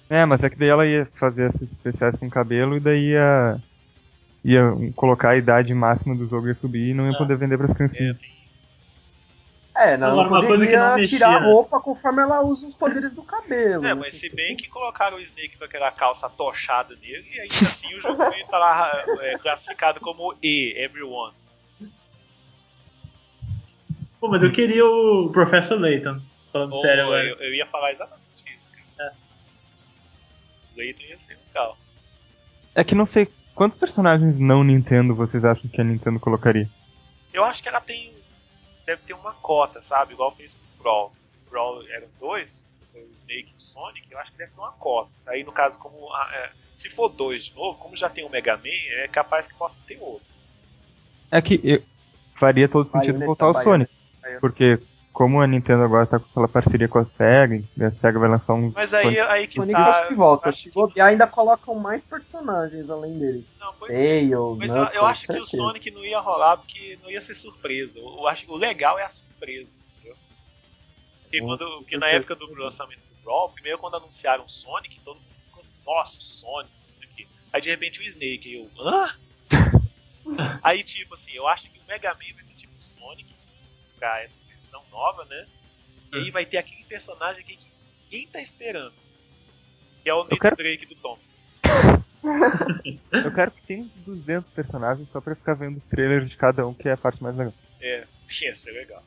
É, 0.08 0.24
mas 0.26 0.44
é 0.44 0.50
que 0.50 0.56
daí 0.58 0.70
ela 0.70 0.86
ia 0.86 1.08
fazer 1.14 1.48
esses 1.50 1.64
especiais 1.72 2.16
com 2.18 2.30
cabelo 2.30 2.78
e 2.78 2.80
daí 2.80 3.10
ia. 3.14 3.58
ia 4.44 4.62
colocar 4.96 5.30
a 5.32 5.36
idade 5.38 5.74
máxima 5.74 6.16
do 6.16 6.28
jogo 6.28 6.48
ia 6.48 6.56
subir 6.56 6.90
e 6.90 6.94
não 6.94 7.06
ia 7.08 7.16
Ah. 7.16 7.18
poder 7.18 7.36
vender 7.38 7.58
pras 7.58 7.72
É, 7.72 7.76
criancinhas. 7.76 8.18
isso. 8.18 8.31
É, 9.82 9.98
não, 9.98 10.20
Agora, 10.20 10.28
uma 10.30 10.48
coisa 10.48 10.68
que 10.68 10.76
não 10.76 10.96
mexia, 10.96 11.18
tirar 11.18 11.38
a 11.38 11.40
né? 11.40 11.46
roupa 11.48 11.80
conforme 11.80 12.22
ela 12.22 12.42
usa 12.42 12.68
os 12.68 12.76
poderes 12.76 13.14
do 13.14 13.24
cabelo. 13.24 13.86
É, 13.86 13.90
né? 13.90 13.94
mas 13.94 14.16
se 14.16 14.30
bem 14.30 14.56
que 14.56 14.70
colocaram 14.70 15.18
o 15.18 15.20
Snake 15.20 15.58
com 15.58 15.64
aquela 15.64 15.92
calça 15.92 16.30
tochada 16.30 16.96
nele, 17.02 17.26
e 17.34 17.40
ainda 17.40 17.56
assim 17.62 17.94
o 17.96 18.02
jogo 18.02 18.24
tá 18.50 18.58
lá 18.58 19.06
é, 19.22 19.38
classificado 19.38 20.00
como 20.00 20.36
E, 20.42 20.74
Everyone. 20.78 21.34
Pô, 24.20 24.28
mas 24.28 24.44
eu 24.44 24.52
queria 24.52 24.86
o 24.86 25.32
Professor 25.32 25.80
Layton. 25.80 26.22
Falando 26.54 26.74
Ou, 26.74 26.82
sério 26.82 27.04
agora. 27.04 27.24
eu, 27.24 27.38
eu 27.38 27.54
ia 27.56 27.66
falar 27.66 27.92
exatamente 27.92 28.44
isso, 28.56 28.72
cara. 28.72 29.14
Layton 30.78 31.04
ia 31.04 31.18
ser 31.18 31.38
legal. 31.48 31.76
É 32.76 32.84
que 32.84 32.94
não 32.94 33.08
sei 33.08 33.28
quantos 33.56 33.78
personagens 33.78 34.40
não 34.40 34.64
Nintendo 34.64 35.16
vocês 35.16 35.44
acham 35.44 35.70
que 35.70 35.82
a 35.82 35.84
Nintendo 35.84 36.20
colocaria. 36.20 36.70
Eu 37.34 37.44
acho 37.44 37.64
que 37.64 37.70
ela 37.70 37.82
tem. 37.82 38.14
Deve 38.86 39.02
ter 39.04 39.14
uma 39.14 39.34
cota, 39.34 39.82
sabe? 39.82 40.14
Igual 40.14 40.36
fez 40.36 40.56
com 40.56 40.64
o 40.80 40.84
Brawl. 40.84 41.14
O 41.48 41.50
Brawl 41.50 41.84
eram 41.90 42.08
dois, 42.20 42.68
o 42.96 43.00
Snake 43.16 43.52
e 43.54 43.56
o 43.56 43.60
Sonic, 43.60 44.12
eu 44.12 44.20
acho 44.20 44.32
que 44.32 44.38
deve 44.38 44.52
ter 44.52 44.60
uma 44.60 44.72
cota. 44.74 45.10
Aí 45.28 45.44
no 45.44 45.52
caso, 45.52 45.80
como. 45.80 46.12
a- 46.14 46.30
é, 46.34 46.52
se 46.74 46.90
for 46.90 47.10
dois 47.10 47.46
de 47.46 47.56
novo, 47.56 47.78
como 47.80 47.96
já 47.96 48.10
tem 48.10 48.26
o 48.26 48.30
Mega 48.30 48.58
Man, 48.58 48.64
é 49.04 49.08
capaz 49.08 49.48
que 49.48 49.58
possa 49.58 49.80
ter 49.86 50.00
outro. 50.02 50.26
É 51.30 51.42
que 51.42 51.60
eu- 51.64 51.84
faria 52.34 52.68
todo 52.68 52.86
sentido 52.88 53.20
Bayonetta, 53.20 53.26
voltar 53.26 53.48
o 53.50 53.54
Bayonetta, 53.54 53.72
Sonic. 53.72 53.92
Bayonetta. 54.22 54.42
Porque 54.42 54.80
como 55.14 55.42
a 55.42 55.48
Nintendo 55.48 55.84
agora 55.84 56.06
tá 56.08 56.20
com 56.20 56.26
aquela 56.30 56.48
parceria 56.48 56.88
com 56.88 57.00
a 57.00 57.06
SEGA, 57.06 57.64
e 57.78 57.84
a 57.84 57.92
SEGA 57.92 58.20
vai 58.20 58.30
lançar 58.30 58.54
um. 58.54 58.72
Mas 58.74 58.94
aí, 58.94 59.20
aí 59.20 59.48
que 59.48 59.56
Sonic 59.56 59.74
tá. 59.74 59.80
eu 59.80 59.86
acho 59.86 60.08
que 60.08 60.16
volta. 60.16 60.50
acho 60.50 60.58
Se 60.62 60.72
bobear, 60.72 61.08
ainda 61.10 61.28
colocam 61.28 61.76
mais 61.76 62.06
personagens 62.06 62.90
além 62.90 63.18
dele. 63.20 63.46
Não, 63.60 63.74
pois 63.78 63.94
é. 63.94 63.98
Tail, 63.98 64.56
Mas 64.58 64.70
eu, 64.76 64.78
eu 64.78 64.84
Knuckles, 64.86 65.04
acho 65.12 65.28
que 65.28 65.32
o 65.34 65.46
certeza. 65.46 65.58
Sonic 65.58 65.92
não 65.92 66.06
ia 66.06 66.20
rolar 66.20 66.58
porque 66.58 66.98
não 67.04 67.12
ia 67.12 67.20
ser 67.22 67.34
surpresa. 67.36 68.00
Eu, 68.00 68.06
eu 68.06 68.28
acho 68.28 68.46
que 68.46 68.52
o 68.52 68.56
legal 68.56 68.98
é 68.98 69.04
a 69.04 69.10
surpresa, 69.10 69.72
entendeu? 69.98 70.16
Porque, 71.24 71.42
Hum, 71.42 71.46
quando, 71.46 71.66
porque 71.80 71.98
na 71.98 72.08
certeza. 72.08 72.34
época 72.34 72.36
do 72.48 72.62
lançamento 72.62 73.00
do 73.02 73.24
Brawl, 73.24 73.50
primeiro 73.50 73.78
quando 73.80 73.96
anunciaram 73.98 74.46
o 74.46 74.50
Sonic, 74.50 75.00
todo 75.04 75.16
mundo 75.16 75.26
ficou 75.46 75.62
assim, 75.62 75.78
nossa, 75.86 76.18
o 76.20 76.22
Sonic, 76.22 76.72
isso 76.90 77.04
aqui. 77.04 77.28
Aí 77.54 77.62
de 77.62 77.70
repente 77.70 78.00
o 78.00 78.04
Snake, 78.04 78.48
e 78.50 78.56
eu, 78.60 78.72
hã? 78.80 79.10
Aí 80.64 80.84
tipo 80.84 81.14
assim, 81.14 81.34
eu 81.34 81.48
acho 81.48 81.70
que 81.70 81.80
o 81.80 81.84
Mega 81.88 82.14
Man 82.14 82.34
vai 82.34 82.44
ser 82.44 82.54
tipo 82.54 82.74
o 82.78 82.82
Sonic 82.82 83.36
pra 83.98 84.22
essa 84.24 84.40
versão 84.72 84.84
nova, 84.90 85.26
né? 85.26 85.48
E 86.14 86.18
aí 86.18 86.32
vai 86.32 86.46
ter 86.46 86.58
aquele 86.58 86.84
personagem 86.86 87.42
aqui 87.42 87.58
que 87.58 87.72
ninguém 88.12 88.28
tá 88.28 88.42
esperando. 88.42 88.94
Que 90.04 90.10
é 90.10 90.14
o 90.14 90.24
Nathan 90.24 90.38
quero- 90.38 90.56
Drake 90.56 90.86
do 90.86 90.96
Tom. 90.96 91.20
Eu 93.12 93.34
quero 93.34 93.52
que 93.52 93.62
tenha 93.64 93.84
uns 93.84 93.92
200 94.06 94.50
personagens 94.52 95.10
só 95.12 95.20
pra 95.20 95.36
ficar 95.36 95.56
vendo 95.56 95.78
os 95.78 95.84
trailers 95.86 96.30
de 96.30 96.38
cada 96.38 96.66
um, 96.68 96.74
que 96.74 96.88
é 96.88 96.92
a 96.94 96.98
parte 96.98 97.22
mais 97.22 97.36
legal. 97.36 97.54
É, 97.80 98.06
ia 98.44 98.56
ser 98.56 98.72
legal. 98.72 99.04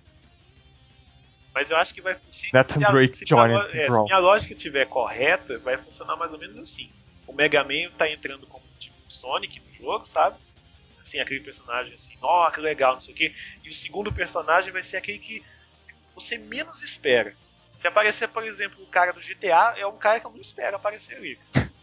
Mas 1.54 1.70
eu 1.70 1.76
acho 1.76 1.94
que 1.94 2.00
vai. 2.00 2.18
Se, 2.26 2.52
Nathan 2.52 2.78
se 2.78 2.84
a- 2.84 2.90
Drake, 2.90 3.16
se 3.16 3.24
é, 3.24 3.88
se 3.88 4.02
minha 4.02 4.18
lógica 4.18 4.54
estiver 4.54 4.86
correta, 4.86 5.58
vai 5.60 5.78
funcionar 5.78 6.16
mais 6.16 6.32
ou 6.32 6.38
menos 6.38 6.58
assim. 6.58 6.90
O 7.26 7.32
Mega 7.32 7.62
Man 7.62 7.90
tá 7.96 8.10
entrando 8.10 8.46
como 8.48 8.64
tipo 8.78 8.96
Sonic 9.08 9.60
no 9.60 9.72
jogo, 9.72 10.04
sabe? 10.04 10.36
Assim, 11.00 11.20
aquele 11.20 11.40
personagem 11.40 11.94
assim, 11.94 12.14
ó, 12.20 12.50
que 12.50 12.60
legal, 12.60 12.94
não 12.94 13.00
sei 13.00 13.14
o 13.14 13.16
quê. 13.16 13.32
E 13.62 13.68
o 13.68 13.72
segundo 13.74 14.12
personagem 14.12 14.72
vai 14.72 14.82
ser 14.82 14.96
aquele 14.96 15.18
que 15.18 15.44
você 16.14 16.38
menos 16.38 16.82
espera. 16.82 17.34
Se 17.78 17.88
aparecer, 17.88 18.28
por 18.28 18.44
exemplo, 18.44 18.82
o 18.82 18.86
cara 18.86 19.12
do 19.12 19.20
GTA, 19.20 19.74
é 19.76 19.86
um 19.86 19.96
cara 19.96 20.20
que 20.20 20.26
eu 20.26 20.30
não 20.30 20.40
espero 20.40 20.76
aparecer 20.76 21.16
ali. 21.16 21.38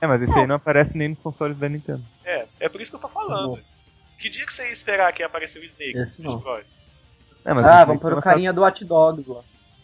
É, 0.00 0.06
mas 0.06 0.22
esse 0.22 0.38
aí 0.38 0.46
não 0.46 0.54
aparece 0.54 0.96
nem 0.96 1.10
nos 1.10 1.18
consoles 1.18 1.58
da 1.58 1.68
Nintendo. 1.68 2.02
É, 2.24 2.46
é 2.60 2.66
por 2.68 2.80
isso 2.80 2.90
que 2.90 2.96
eu 2.96 3.00
tô 3.00 3.08
falando. 3.08 3.48
Nossa. 3.50 4.08
Que 4.18 4.30
dia 4.30 4.46
que 4.46 4.52
você 4.52 4.64
ia 4.66 4.72
esperar 4.72 5.12
que 5.12 5.20
ia 5.22 5.26
aparecer 5.26 5.58
o 5.60 5.64
Snake 5.66 5.98
Esse 5.98 6.22
no 6.22 6.40
não. 6.42 6.56
É, 7.44 7.52
mas 7.52 7.62
Ah, 7.62 7.84
vamos 7.84 8.00
pôr 8.00 8.14
o 8.16 8.22
carinha 8.22 8.54
do 8.54 8.62
Hot 8.64 8.82
Dogs 8.86 9.28
lá. 9.30 9.42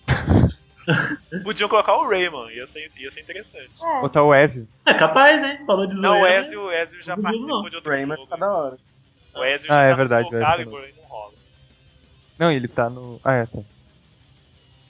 Podiam 1.45 1.69
colocar 1.69 1.95
o 1.97 2.09
Rayman, 2.09 2.51
ia 2.53 2.67
ser, 2.67 2.91
ia 2.97 3.11
ser 3.11 3.21
interessante. 3.21 3.71
É. 3.83 4.01
Botar 4.01 4.23
o 4.23 4.35
Ezio. 4.35 4.67
É 4.87 4.95
capaz, 4.95 5.43
hein? 5.43 5.63
Falou 5.67 5.87
de 5.87 5.95
Não, 6.01 6.17
o 6.17 6.21
zoeira. 6.21 6.39
Ezio, 6.39 6.63
o 6.63 6.73
Ezio 6.73 7.03
já 7.03 7.15
Não, 7.17 7.23
participou 7.23 7.63
não. 7.63 7.71
de 7.71 7.77
outro 7.77 7.91
Rayman 7.93 8.17
jogo. 8.17 8.29
fica 8.29 8.39
da 8.41 8.53
hora. 8.57 8.79
O 9.35 9.45
Ezio 9.45 9.71
Ah, 9.71 9.75
já 9.75 9.83
é 9.85 9.91
tá 9.91 9.97
verdade, 9.97 10.23
no 10.23 10.29
o 10.29 10.31
Soul 10.31 10.41
Ezio 10.41 10.51
Calibur 10.51 10.85
e 10.89 10.93
não 11.01 11.05
rola. 11.05 11.33
Não, 12.41 12.51
ele 12.51 12.69
tá 12.69 12.89
no. 12.89 13.21
Ah, 13.23 13.35
é, 13.35 13.45
tá. 13.45 13.59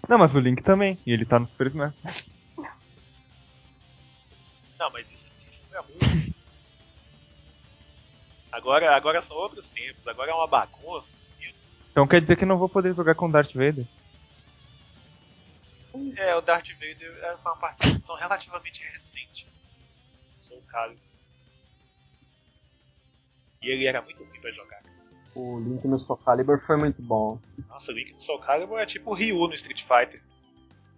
Não, 0.09 0.17
mas 0.17 0.33
o 0.37 0.39
Link 0.39 0.63
também. 0.63 0.97
E 1.05 1.13
ele 1.13 1.27
tá 1.27 1.37
no 1.37 1.49
Super 1.49 1.67
Smash. 1.67 1.95
Não, 4.79 4.93
mas 4.93 5.11
isso, 5.11 5.27
isso 5.51 5.65
não 5.73 5.81
é 5.81 5.83
muito. 5.83 6.31
Agora, 8.53 8.97
agora 8.97 9.23
são 9.23 9.37
outros 9.37 9.71
tempos, 9.71 10.05
agora 10.09 10.33
é 10.33 10.35
uma 10.35 10.47
bagunça. 10.49 11.17
Então 11.93 12.07
quer 12.07 12.21
dizer 12.21 12.37
que 12.37 12.45
não 12.45 12.59
vou 12.59 12.69
poder 12.69 12.95
jogar 12.97 13.15
com 13.15 13.31
Darth 13.31 13.53
Vader? 13.55 13.87
É, 16.17 16.35
o 16.35 16.41
Darth 16.41 16.69
Vader 16.73 17.17
é 17.23 17.35
uma 17.37 17.57
participação 17.57 18.17
relativamente 18.17 18.83
recente. 18.93 19.47
Soul 20.41 20.61
Calibur. 20.63 21.01
E 23.63 23.71
ele 23.71 23.87
era 23.87 24.03
muito 24.03 24.25
ruim 24.25 24.41
pra 24.41 24.51
jogar. 24.51 24.90
O 25.35 25.61
Link 25.61 25.87
no 25.87 25.97
Soul 25.99 26.19
Calibur 26.19 26.59
foi 26.59 26.77
muito 26.77 27.01
bom. 27.01 27.39
Nossa, 27.69 27.93
o 27.93 27.95
Link 27.95 28.13
no 28.13 28.21
Soul 28.21 28.39
Calibur 28.41 28.79
é 28.79 28.87
tipo 28.87 29.11
o 29.11 29.15
Ryu 29.15 29.47
no 29.47 29.55
Street 29.55 29.83
Fighter. 29.83 30.21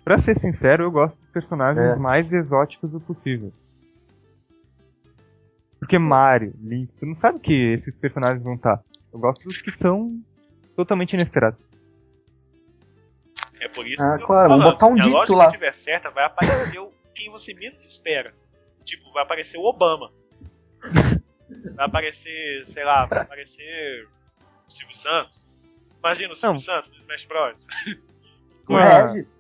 Pra 0.04 0.18
ser 0.18 0.34
sincero, 0.38 0.84
eu 0.84 0.90
gosto 0.90 1.20
dos 1.20 1.30
personagens 1.30 1.84
É. 1.84 1.96
mais 1.96 2.32
exóticos 2.32 2.90
do 2.90 3.00
possível. 3.00 3.52
Porque 5.78 5.98
Mario, 5.98 6.54
Link, 6.62 6.90
tu 6.98 7.06
não 7.06 7.16
sabe 7.16 7.38
que 7.40 7.52
esses 7.72 7.94
personagens 7.94 8.42
vão 8.42 8.54
estar. 8.54 8.82
Eu 9.12 9.18
gosto 9.18 9.44
dos 9.44 9.60
que 9.60 9.70
são 9.70 10.18
totalmente 10.76 11.12
inesperados. 11.14 11.58
É 13.60 13.68
por 13.68 13.86
isso 13.86 14.02
Ah, 14.02 14.16
que 14.16 14.22
eu 14.22 14.26
claro, 14.26 14.48
falando. 14.50 14.64
botar 14.70 14.86
um 14.86 14.94
Se 14.94 15.00
a 15.00 15.04
dito 15.04 15.14
lógica 15.16 15.36
lá. 15.36 15.46
estiver 15.46 15.72
certa, 15.72 16.10
vai 16.10 16.24
aparecer 16.24 16.78
o 16.80 16.90
quem 17.14 17.30
você 17.30 17.52
menos 17.54 17.84
espera. 17.84 18.34
Tipo, 18.84 19.12
vai 19.12 19.22
aparecer 19.22 19.58
o 19.58 19.64
Obama. 19.64 20.10
Vai 21.76 21.84
aparecer, 21.86 22.66
sei 22.66 22.82
lá, 22.82 23.04
vai 23.04 23.20
aparecer 23.20 24.04
o 24.06 24.08
Silvio 24.68 24.96
Santos. 24.96 25.48
Imagina 25.98 26.32
o 26.32 26.36
Silvio 26.36 26.52
Não. 26.54 26.58
Santos 26.58 26.90
no 26.92 26.98
Smash 26.98 27.24
Bros. 27.26 27.66
O 28.68 28.76
Ah. 28.76 29.06
Regis, 29.08 29.34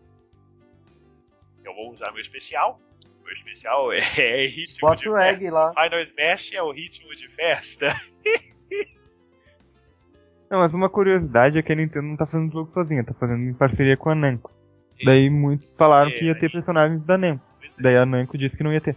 Eu 1.64 1.74
vou 1.74 1.92
usar 1.92 2.10
meu 2.12 2.20
especial. 2.20 2.80
Meu 3.24 3.32
especial 3.34 3.92
é, 3.92 3.98
é 4.18 4.46
ritmo 4.46 4.78
bota 4.80 5.00
de 5.02 5.08
o 5.08 5.14
festa. 5.14 5.32
Egg 5.32 5.50
lá. 5.50 5.72
Final 5.74 6.00
Smash 6.00 6.52
é 6.54 6.62
o 6.62 6.70
ritmo 6.72 7.14
de 7.14 7.28
festa. 7.30 7.88
Não, 10.50 10.58
mas 10.58 10.74
uma 10.74 10.90
curiosidade 10.90 11.58
é 11.58 11.62
que 11.62 11.72
a 11.72 11.76
Nintendo 11.76 12.08
não 12.08 12.16
tá 12.16 12.26
fazendo 12.26 12.50
o 12.50 12.52
jogo 12.52 12.72
sozinha, 12.72 13.02
tá 13.02 13.14
fazendo 13.14 13.42
em 13.42 13.54
parceria 13.54 13.96
com 13.96 14.10
a 14.10 14.14
Namco. 14.14 14.50
Daí 15.02 15.30
muitos 15.30 15.74
falaram 15.76 16.10
É, 16.10 16.18
que 16.18 16.26
ia 16.26 16.38
ter 16.38 16.52
personagens 16.52 17.02
da 17.06 17.16
Namco. 17.16 17.42
É. 17.62 17.68
Daí 17.82 17.96
a 17.96 18.04
Namco 18.04 18.36
disse 18.36 18.54
que 18.56 18.62
não 18.62 18.70
ia 18.72 18.80
ter. 18.80 18.94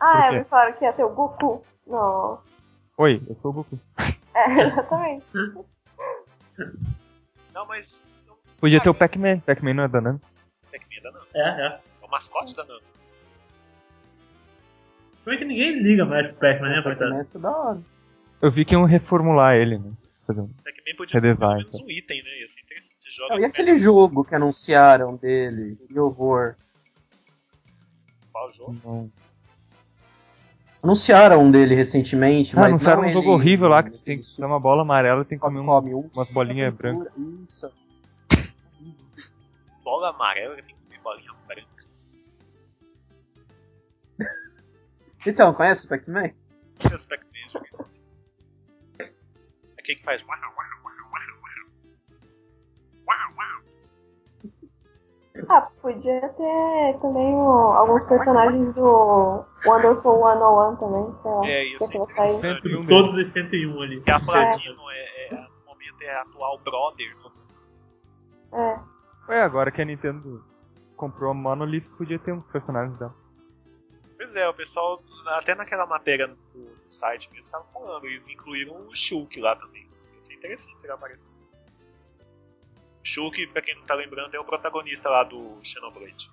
Ah, 0.00 0.28
é, 0.32 0.38
me 0.38 0.44
falaram 0.46 0.72
que 0.72 0.84
ia 0.84 0.92
ter 0.94 1.04
o 1.04 1.10
Goku. 1.10 1.62
Não. 1.86 2.40
Oi, 2.98 3.22
eu 3.28 3.36
sou 3.42 3.50
o 3.50 3.54
Goku. 3.54 3.78
É, 4.34 4.62
exatamente. 4.62 5.26
Não, 7.52 7.66
mas. 7.66 8.08
Não, 8.26 8.34
Podia 8.58 8.78
Ah, 8.78 8.82
ter 8.82 8.88
o 8.90 8.94
Pac-Man. 8.94 9.40
Pac-Man 9.40 9.74
não 9.74 9.84
é 9.84 9.88
da 9.88 10.00
Namco. 10.00 10.26
Pac-Man 10.70 11.02
da 11.02 11.10
Namco. 11.12 11.26
É, 11.34 11.40
é. 11.66 11.80
É 12.02 12.06
o 12.06 12.10
mascote 12.10 12.54
da 12.54 12.64
Namco. 12.64 12.84
Como 15.24 15.34
é 15.34 15.38
que 15.38 15.44
ninguém 15.44 15.82
liga 15.82 16.04
mais 16.04 16.26
pro 16.28 16.36
Pac-Man, 16.36 16.68
né, 16.70 16.82
coitado? 16.82 17.10
Começa 17.10 17.38
da 17.38 17.50
hora. 17.50 17.82
Eu 18.40 18.50
vi 18.50 18.64
que 18.64 18.74
iam 18.74 18.84
reformular 18.84 19.56
ele, 19.56 19.78
né? 19.78 19.92
Fazer 20.26 20.40
um- 20.40 20.48
Pac-Man 20.48 20.96
podia 20.96 21.18
ser 21.20 21.36
pelo 21.36 21.54
menos 21.56 21.78
tá. 21.78 21.84
um 21.84 21.90
item, 21.90 22.22
né? 22.22 22.40
Ia 22.40 22.48
ser 22.48 22.60
interessante. 22.60 23.00
Você 23.02 23.10
joga 23.10 23.34
Não, 23.34 23.40
e 23.40 23.44
aquele 23.44 23.78
jogo 23.78 24.24
que 24.24 24.34
anunciaram 24.34 25.16
dele? 25.16 25.76
Que 25.88 25.98
horror. 25.98 26.54
principal 28.20 28.52
jogo. 28.52 28.76
Não. 28.84 29.10
Anunciaram 30.82 31.42
um 31.42 31.50
dele 31.50 31.74
recentemente, 31.74 32.54
Ah, 32.56 32.60
mas 32.60 32.68
anunciaram 32.68 33.02
não 33.02 33.08
um 33.08 33.12
jogo 33.12 33.24
ele- 33.28 33.34
horrível 33.34 33.68
lá 33.68 33.82
que 33.82 33.90
tem 33.98 34.18
que 34.20 34.36
ter 34.36 34.44
uma 34.44 34.60
bola 34.60 34.82
amarela 34.82 35.22
e 35.22 35.24
tem 35.24 35.36
que 35.38 35.42
comer 35.42 35.58
um, 35.60 35.66
come 35.66 35.94
um- 35.94 36.10
umas 36.14 36.28
bolinhas 36.30 36.72
brancas. 36.74 37.12
Isso. 37.42 37.70
Bola 39.82 40.10
amarela 40.10 40.56
que 40.56 40.62
tem 40.62 40.74
que 40.76 40.82
ter 40.90 41.00
bolinha 41.00 41.32
branca. 41.46 41.66
Então, 45.26 45.52
conhece 45.54 45.86
o 45.86 45.88
Pac-Man? 45.88 46.30
Que 46.78 46.94
esse 46.94 47.08
Pac-Man 47.08 47.50
joga. 47.52 47.86
Aquele 49.78 49.98
que 49.98 50.04
faz. 50.04 50.22
uau, 50.22 50.38
uau, 50.40 50.65
Ah, 55.48 55.68
podia 55.82 56.20
ter 56.28 56.98
também 57.00 57.34
o- 57.34 57.72
alguns 57.72 58.02
personagens 58.08 58.74
do 58.74 59.44
Wonderful 59.66 60.22
101 60.22 60.76
também, 60.76 61.14
sei 61.22 61.30
lá. 61.30 61.46
É 61.46 61.64
isso. 61.64 61.88
que 61.90 61.98
vai 62.14 62.26
sair. 62.26 62.62
Todos 62.88 63.16
os 63.16 63.32
101 63.32 63.82
ali. 63.82 64.00
Que 64.00 64.10
a 64.10 64.20
Platino 64.20 64.90
é, 64.90 65.26
é, 65.26 65.34
no 65.34 65.66
momento 65.66 66.02
é 66.02 66.14
a 66.14 66.22
atual 66.22 66.58
brother. 66.58 67.16
É. 68.52 68.78
Ué, 69.28 69.42
agora 69.42 69.70
que 69.70 69.82
a 69.82 69.84
Nintendo 69.84 70.42
comprou 70.96 71.30
a 71.30 71.34
Monolith, 71.34 71.88
podia 71.98 72.18
ter 72.18 72.32
uns 72.32 72.44
personagens 72.46 72.98
dela. 72.98 73.14
Pois 74.16 74.34
é, 74.34 74.48
o 74.48 74.54
pessoal, 74.54 75.02
até 75.26 75.54
naquela 75.54 75.84
matéria 75.86 76.28
do, 76.28 76.34
do 76.54 76.90
site 76.90 77.28
que 77.28 77.34
eles 77.36 77.46
estavam 77.46 77.66
falando, 77.72 78.06
eles 78.06 78.28
incluíram 78.30 78.86
o 78.88 78.94
Shulk 78.94 79.38
lá 79.40 79.54
também. 79.56 79.82
Ia 80.14 80.22
ser 80.22 80.34
interessante 80.34 80.80
se 80.80 80.86
ele 80.86 80.94
aparecesse. 80.94 81.45
Shulk, 83.06 83.46
pra 83.48 83.62
quem 83.62 83.74
não 83.76 83.82
tá 83.84 83.94
lembrando, 83.94 84.34
é 84.34 84.40
o 84.40 84.44
protagonista 84.44 85.08
lá 85.08 85.22
do 85.22 85.58
Xenoblade. 85.62 86.30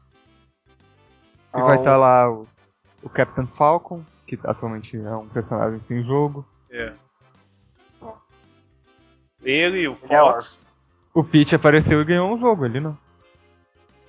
E 1.55 1.61
vai 1.61 1.78
estar 1.78 1.97
lá 1.97 2.30
o, 2.30 2.47
o 3.03 3.09
Captain 3.09 3.45
Falcon, 3.45 4.03
que 4.26 4.39
atualmente 4.43 4.97
é 4.97 5.15
um 5.15 5.30
personagem 5.30 5.80
sem 5.82 6.03
jogo. 6.03 6.45
É. 6.71 6.93
Ele, 9.43 9.88
o 9.88 9.97
Ele 10.03 10.13
é 10.13 10.19
Fox. 10.19 10.65
O 11.13 11.24
Peach 11.24 11.53
apareceu 11.53 12.01
e 12.01 12.05
ganhou 12.05 12.34
um 12.34 12.39
jogo 12.39 12.65
ali, 12.65 12.80
não. 12.80 12.97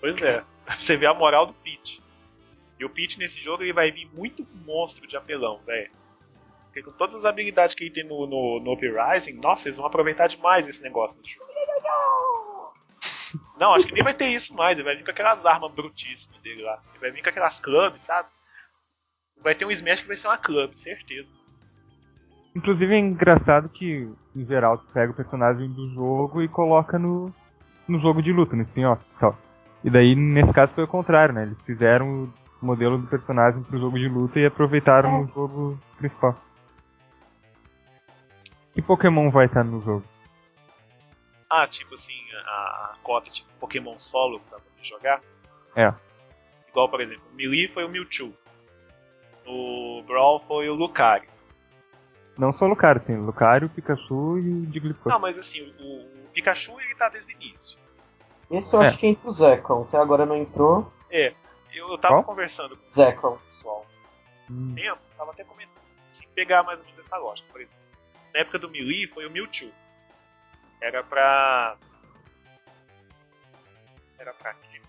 Pois 0.01 0.17
é. 0.23 0.43
Pra 0.65 0.75
você 0.75 0.97
ver 0.97 1.07
a 1.07 1.15
moral 1.15 1.47
do 1.47 1.53
Peach. 1.53 2.03
E 2.81 2.85
o 2.85 2.89
Peach 2.89 3.19
nesse 3.19 3.41
jogo 3.41 3.63
ele 3.63 3.73
vai 3.75 3.91
vir 3.91 4.09
muito 4.15 4.47
monstro 4.65 5.07
de 5.07 5.17
apelão, 5.17 5.61
velho. 5.67 5.91
Porque 6.65 6.83
com 6.83 6.93
todas 6.93 7.15
as 7.15 7.25
habilidades 7.25 7.75
que 7.75 7.85
ele 7.85 7.91
tem 7.91 8.05
no, 8.05 8.27
no, 8.27 8.59
no 8.59 8.73
Uprising, 8.73 9.35
nossa, 9.35 9.69
eles 9.69 9.77
vão 9.77 9.87
aproveitar 9.87 10.27
demais 10.27 10.67
esse 10.67 10.83
negócio. 10.83 11.17
Não, 13.59 13.75
acho 13.75 13.87
que 13.87 13.95
nem 13.95 14.03
vai 14.03 14.15
ter 14.15 14.27
isso 14.27 14.55
mais. 14.55 14.77
Ele 14.77 14.85
vai 14.85 14.97
vir 14.97 15.05
com 15.05 15.11
aquelas 15.11 15.45
armas 15.47 15.73
brutíssimas 15.73 16.41
dele 16.43 16.63
lá. 16.63 16.81
Ele 16.91 17.01
vai 17.01 17.11
vir 17.11 17.23
com 17.23 17.29
aquelas 17.29 17.61
clubs, 17.61 18.03
sabe? 18.03 18.29
Vai 19.43 19.55
ter 19.55 19.65
um 19.65 19.71
Smash 19.71 20.03
que 20.03 20.09
vai 20.09 20.17
ser 20.17 20.29
uma 20.29 20.39
club, 20.39 20.73
certeza. 20.75 21.39
Inclusive 22.55 22.95
é 22.95 22.99
engraçado 22.99 23.69
que, 23.69 24.09
em 24.35 24.47
geral, 24.47 24.79
tu 24.79 24.87
pega 24.93 25.13
o 25.13 25.17
personagem 25.17 25.69
do 25.71 25.93
jogo 25.93 26.43
e 26.43 26.49
coloca 26.49 26.99
no, 26.99 27.35
no 27.89 27.99
jogo 28.01 28.23
de 28.23 28.33
luta, 28.33 28.55
no 28.55 28.63
spin-off 28.63 29.03
e 29.17 29.19
tal. 29.19 29.37
E 29.83 29.91
daí, 29.91 30.15
nesse 30.15 30.53
caso, 30.53 30.73
foi 30.73 30.85
o 30.85 30.89
contrário, 30.89 31.35
né? 31.35 31.43
Eles 31.43 31.65
fizeram 31.65 32.33
o 32.63 32.67
modelo 32.67 32.97
do 32.97 33.07
personagem 33.07 33.63
pro 33.63 33.79
jogo 33.79 33.99
de 33.99 34.09
luta 34.09 34.39
e 34.39 34.47
aproveitaram 34.47 35.23
no 35.23 35.33
jogo 35.35 35.79
principal. 35.99 36.37
Que 38.73 38.81
Pokémon 38.81 39.31
vai 39.31 39.47
estar 39.47 39.65
no 39.65 39.83
jogo? 39.83 40.05
Ah, 41.63 41.67
tipo 41.69 41.95
assim, 41.95 42.19
a, 42.47 42.93
a 42.93 42.93
cota 43.03 43.31
tipo 43.31 43.49
Pokémon 43.61 43.99
solo 43.99 44.41
pra 44.41 44.59
poder 44.59 44.83
jogar. 44.85 45.21
É. 45.77 45.93
Igual, 46.69 46.89
por 46.89 47.01
exemplo, 47.01 47.23
o 47.31 47.35
Melee 47.35 47.69
foi 47.69 47.85
o 47.85 47.89
Mewtwo. 47.89 48.35
O 49.47 50.03
Brawl 50.07 50.41
foi 50.49 50.69
o 50.69 50.75
Lucario. 50.75 51.29
Não 52.37 52.53
só 52.53 52.65
o 52.65 52.69
Lucario, 52.69 53.01
tem 53.03 53.17
o 53.17 53.25
Lucario, 53.25 53.69
o 53.69 53.71
Pikachu 53.71 54.39
e 54.39 54.51
o 54.67 54.73
Jigglypuff. 54.73 55.09
Não, 55.09 55.21
mas 55.21 55.39
assim, 55.39 55.63
o, 55.79 56.25
o 56.25 56.29
Pikachu 56.33 56.81
ele 56.81 56.95
tá 56.97 57.09
desde 57.09 57.33
o 57.33 57.37
início. 57.37 57.79
Esse 58.51 58.75
eu 58.75 58.83
É. 58.83 58.89
acho 58.89 58.99
que 58.99 59.07
entra 59.07 59.29
o 59.29 59.31
Zekrom, 59.31 59.83
até 59.83 59.97
agora 59.99 60.27
não 60.27 60.37
entrou. 60.37 60.93
É, 61.11 61.33
eu, 61.73 61.89
eu 61.91 61.99
tava 61.99 62.15
Qual? 62.17 62.25
conversando 62.25 62.77
com 62.77 62.87
Zekrom. 62.87 63.35
o 63.35 63.39
pessoal 63.39 63.87
Hum. 64.51 64.75
tempo, 64.75 65.01
tava 65.17 65.31
até 65.31 65.45
comentando, 65.45 65.81
se 66.13 66.27
pegar 66.29 66.63
mais 66.65 66.79
ou 66.81 66.85
menos 66.85 66.99
essa 67.01 67.17
lógica, 67.17 67.49
por 67.53 67.61
exemplo. 67.61 67.83
Na 68.35 68.41
época 68.41 68.59
do 68.59 68.69
Melee 68.69 69.07
foi 69.07 69.25
o 69.27 69.31
Mewtwo. 69.31 69.71
Era 70.85 71.03
pra. 71.03 71.77
Era 74.19 74.35
pra 74.35 74.53
quê? 74.53 74.83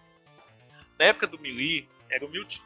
Na 0.99 1.05
época 1.05 1.25
do 1.25 1.39
Melee 1.39 1.87
era 2.11 2.25
o 2.25 2.29
Mewtwo. 2.29 2.65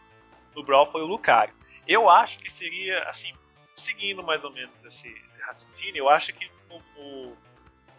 No 0.56 0.64
Brawl 0.64 0.92
foi 0.92 1.04
o 1.04 1.06
Lucario. 1.06 1.54
Eu 1.88 2.10
acho 2.10 2.40
que 2.40 2.52
seria, 2.52 3.04
assim, 3.04 3.32
seguindo 3.76 4.24
mais 4.24 4.44
ou 4.44 4.52
menos 4.52 4.84
esse, 4.84 5.08
esse 5.28 5.40
raciocínio, 5.44 6.00
eu 6.00 6.10
acho 6.10 6.34
que 6.34 6.50
no, 6.70 6.82
no- 6.98 7.38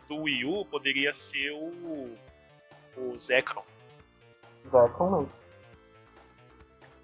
do 0.09 0.17
Wii 0.23 0.45
U 0.47 0.65
poderia 0.65 1.13
ser 1.15 1.53
o. 1.53 2.17
o 2.97 3.17
Zekrom. 3.17 3.63
Zekrom 4.69 5.21
mesmo. 5.21 5.33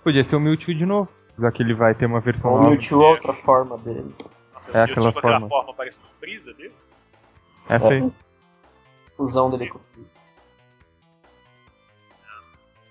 Podia 0.03 0.25
ser 0.25 0.35
o 0.35 0.41
Mewtwo 0.41 0.75
de 0.75 0.85
novo, 0.85 1.09
já 1.39 1.53
que 1.53 1.63
ele 1.63 1.75
vai 1.75 1.95
ter 1.95 2.07
uma 2.07 2.21
versão 2.21 2.51
O. 2.53 2.71
Mewtwo 2.71 3.03
é 3.05 3.07
outra 3.11 3.33
forma 3.35 3.79
dele. 3.79 4.13
Nossa, 4.53 4.73
É 4.77 4.83
aquela 4.83 5.07
tipo 5.07 5.19
aquela 5.21 5.41
forma. 5.41 5.49
forma 5.49 5.75
parecendo 5.75 6.09
um 6.09 6.15
Freeza 6.15 6.53
dele. 6.55 6.75
Essa 7.69 7.89
aí. 7.89 8.13
Fusão 9.17 9.51
dele 9.51 9.69
com. 9.69 9.81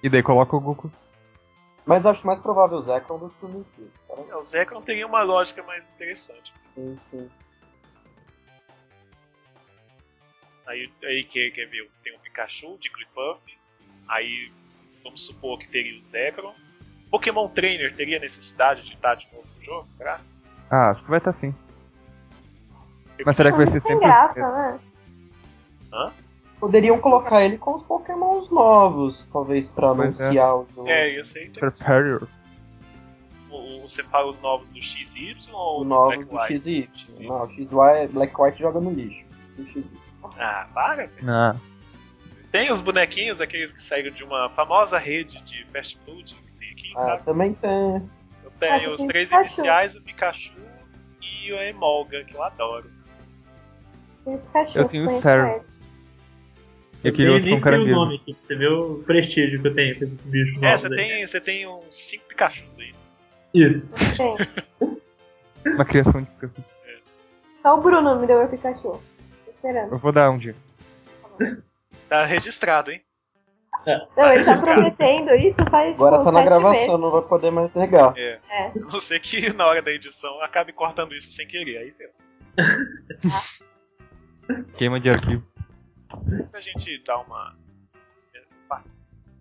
E 0.01 0.09
daí 0.09 0.21
coloca 0.21 0.55
o 0.55 0.59
Goku. 0.59 0.91
Mas 1.86 2.05
acho 2.05 2.26
mais 2.26 2.39
provável 2.39 2.78
o 2.78 2.82
Zekrom 2.82 3.19
do 3.19 3.30
que 3.30 3.45
o 3.45 3.49
Mewtwo. 3.49 3.91
Será? 4.07 4.21
É, 4.30 4.36
o 4.36 4.43
Zekrom 4.43 4.82
teria 4.82 5.05
uma 5.05 5.21
lógica 5.21 5.61
mais 5.63 5.88
interessante. 5.88 6.53
Sim, 6.73 6.97
sim. 7.09 7.30
Aí, 10.65 10.91
aí 11.03 11.23
quer, 11.23 11.51
quer 11.51 11.65
ver, 11.67 11.89
tem 12.03 12.15
o 12.15 12.19
Pikachu, 12.19 12.73
o 12.73 12.80
Jigglypuff, 12.82 13.39
aí 14.07 14.51
vamos 15.03 15.26
supor 15.26 15.59
que 15.59 15.67
teria 15.69 15.95
o 15.95 16.01
Zekrom. 16.01 16.55
Pokémon 17.11 17.47
Trainer 17.47 17.95
teria 17.95 18.19
necessidade 18.19 18.82
de 18.82 18.93
estar 18.93 19.13
de 19.15 19.28
novo 19.32 19.47
no 19.55 19.63
jogo, 19.63 19.86
será? 19.91 20.19
Ah, 20.71 20.89
acho 20.89 21.03
que 21.03 21.09
vai 21.09 21.19
estar 21.19 21.34
sim. 21.34 21.53
Mas 23.24 23.36
será 23.38 23.51
que 23.51 23.57
vai 23.57 23.68
ser 23.68 23.80
Sem 23.82 23.91
sempre. 23.91 24.07
graça, 24.07 24.39
né? 24.39 24.80
Poderiam 26.59 26.99
colocar 26.99 27.43
ele 27.43 27.57
com 27.57 27.74
os 27.74 27.84
Pokémons 27.84 28.49
novos, 28.49 29.28
talvez, 29.28 29.70
pra 29.70 29.93
Pois 29.93 30.20
é. 30.20 30.24
anunciar 30.26 30.55
o 30.55 30.68
jogo. 30.74 30.88
É, 30.89 31.13
ia 31.13 31.26
ser 31.26 31.47
interessante. 31.47 31.78
Superior? 31.80 32.28
O- 33.49 33.55
o- 33.86 33.89
Você 33.89 34.03
fala 34.03 34.28
os 34.30 34.39
novos 34.39 34.68
do 34.70 34.82
XY 34.82 35.36
ou 35.53 35.82
O 35.82 35.84
do 35.84 35.89
novo 35.89 36.07
Black 36.07 36.26
do 36.26 36.36
White? 36.36 36.59
XY. 36.59 36.89
XY. 36.95 37.28
Não, 37.28 37.45
o 37.45 37.49
XY, 37.49 38.07
Black 38.11 38.41
White 38.41 38.59
joga 38.59 38.80
no 38.80 38.91
lixo. 38.91 39.26
Ah, 40.39 40.68
para, 40.74 41.05
velho. 41.07 41.59
Tem 42.51 42.72
os 42.72 42.82
bonequinhos, 42.82 43.39
aqueles 43.41 43.72
que 43.72 43.84
saíram 43.84 44.11
de 44.11 44.24
uma 44.24 44.49
famosa 44.49 44.97
rede 44.97 45.41
de 45.43 45.66
fast 45.72 45.99
food 46.05 46.34
que 46.34 46.51
tem 46.59 46.72
aqui, 46.72 46.93
Ah, 46.95 46.99
sabe? 47.01 47.24
também 47.26 47.53
tem. 47.53 48.09
Eu 48.43 48.51
tenho 48.59 48.89
Ah, 48.89 48.93
os 48.93 48.97
tem 49.01 49.07
três 49.07 49.30
Pikachu. 49.30 49.43
iniciais, 49.45 49.95
o 49.95 50.01
Pikachu 50.01 50.53
e 51.22 51.51
o 51.53 51.57
Emolga, 51.61 52.24
que 52.24 52.34
eu 52.36 52.41
adoro. 52.41 52.89
Eu 54.73 54.86
tenho 54.88 55.07
o 55.07 55.21
Sarah. 55.21 55.55
ele. 55.55 55.76
E 57.03 57.09
aquele 57.09 57.28
eu 57.28 57.34
outro 57.34 57.45
nem 57.45 57.53
com 57.55 57.61
sei 57.61 57.71
o 57.71 57.73
caranguejo. 57.76 57.95
nome 57.95 58.15
aqui, 58.15 58.34
pra 58.34 58.41
você 58.41 58.55
ver 58.55 58.71
o 58.71 59.03
prestígio 59.03 59.61
que 59.61 59.67
eu 59.67 59.76
tenho 59.76 59.99
com 59.99 60.05
esses 60.05 60.23
bichos 60.23 60.63
É, 60.63 60.76
você 60.76 60.89
tem, 60.89 61.28
você 61.28 61.41
tem 61.41 61.67
uns 61.67 61.95
5 61.95 62.23
Pikachus 62.28 62.80
aí. 62.80 62.93
Isso. 63.53 63.91
Tem. 64.17 64.95
Uma 65.76 65.86
criação 65.86 66.21
de 66.21 66.30
Pikachu. 66.32 66.63
Só 67.61 67.78
o 67.78 67.82
Bruno 67.82 68.19
me 68.19 68.26
deu 68.26 68.39
meu 68.39 68.47
Pikachu. 68.47 68.82
Tô 68.82 69.51
esperando. 69.51 69.91
Eu 69.91 69.97
vou 69.99 70.11
dar 70.11 70.32
um 70.32 70.39
dia. 70.39 70.55
Tá 72.09 72.26
registrado, 72.26 72.91
hein? 72.91 73.01
Não, 73.86 74.32
ele 74.34 74.43
tá 74.43 74.51
registrado. 74.51 74.82
prometendo 74.82 75.36
isso 75.36 75.63
faz 75.69 75.93
Agora 75.93 76.23
tá 76.23 76.32
na 76.32 76.43
gravação, 76.43 76.97
não 76.97 77.11
vai 77.11 77.21
poder 77.21 77.51
mais 77.51 77.76
negar. 77.76 78.17
É. 78.17 78.39
É. 78.49 78.71
Não 78.76 78.99
ser 78.99 79.19
que 79.19 79.53
na 79.53 79.67
hora 79.67 79.82
da 79.82 79.91
edição 79.91 80.41
acabe 80.41 80.73
cortando 80.73 81.13
isso 81.13 81.30
sem 81.30 81.45
querer. 81.45 81.78
Aí 81.78 81.93
deu. 81.97 82.09
Queima 84.78 85.00
de 85.00 85.10
arquivo. 85.10 85.46
Pra 86.52 86.62
gente 86.62 87.04
dar 87.04 87.20
uma. 87.20 87.58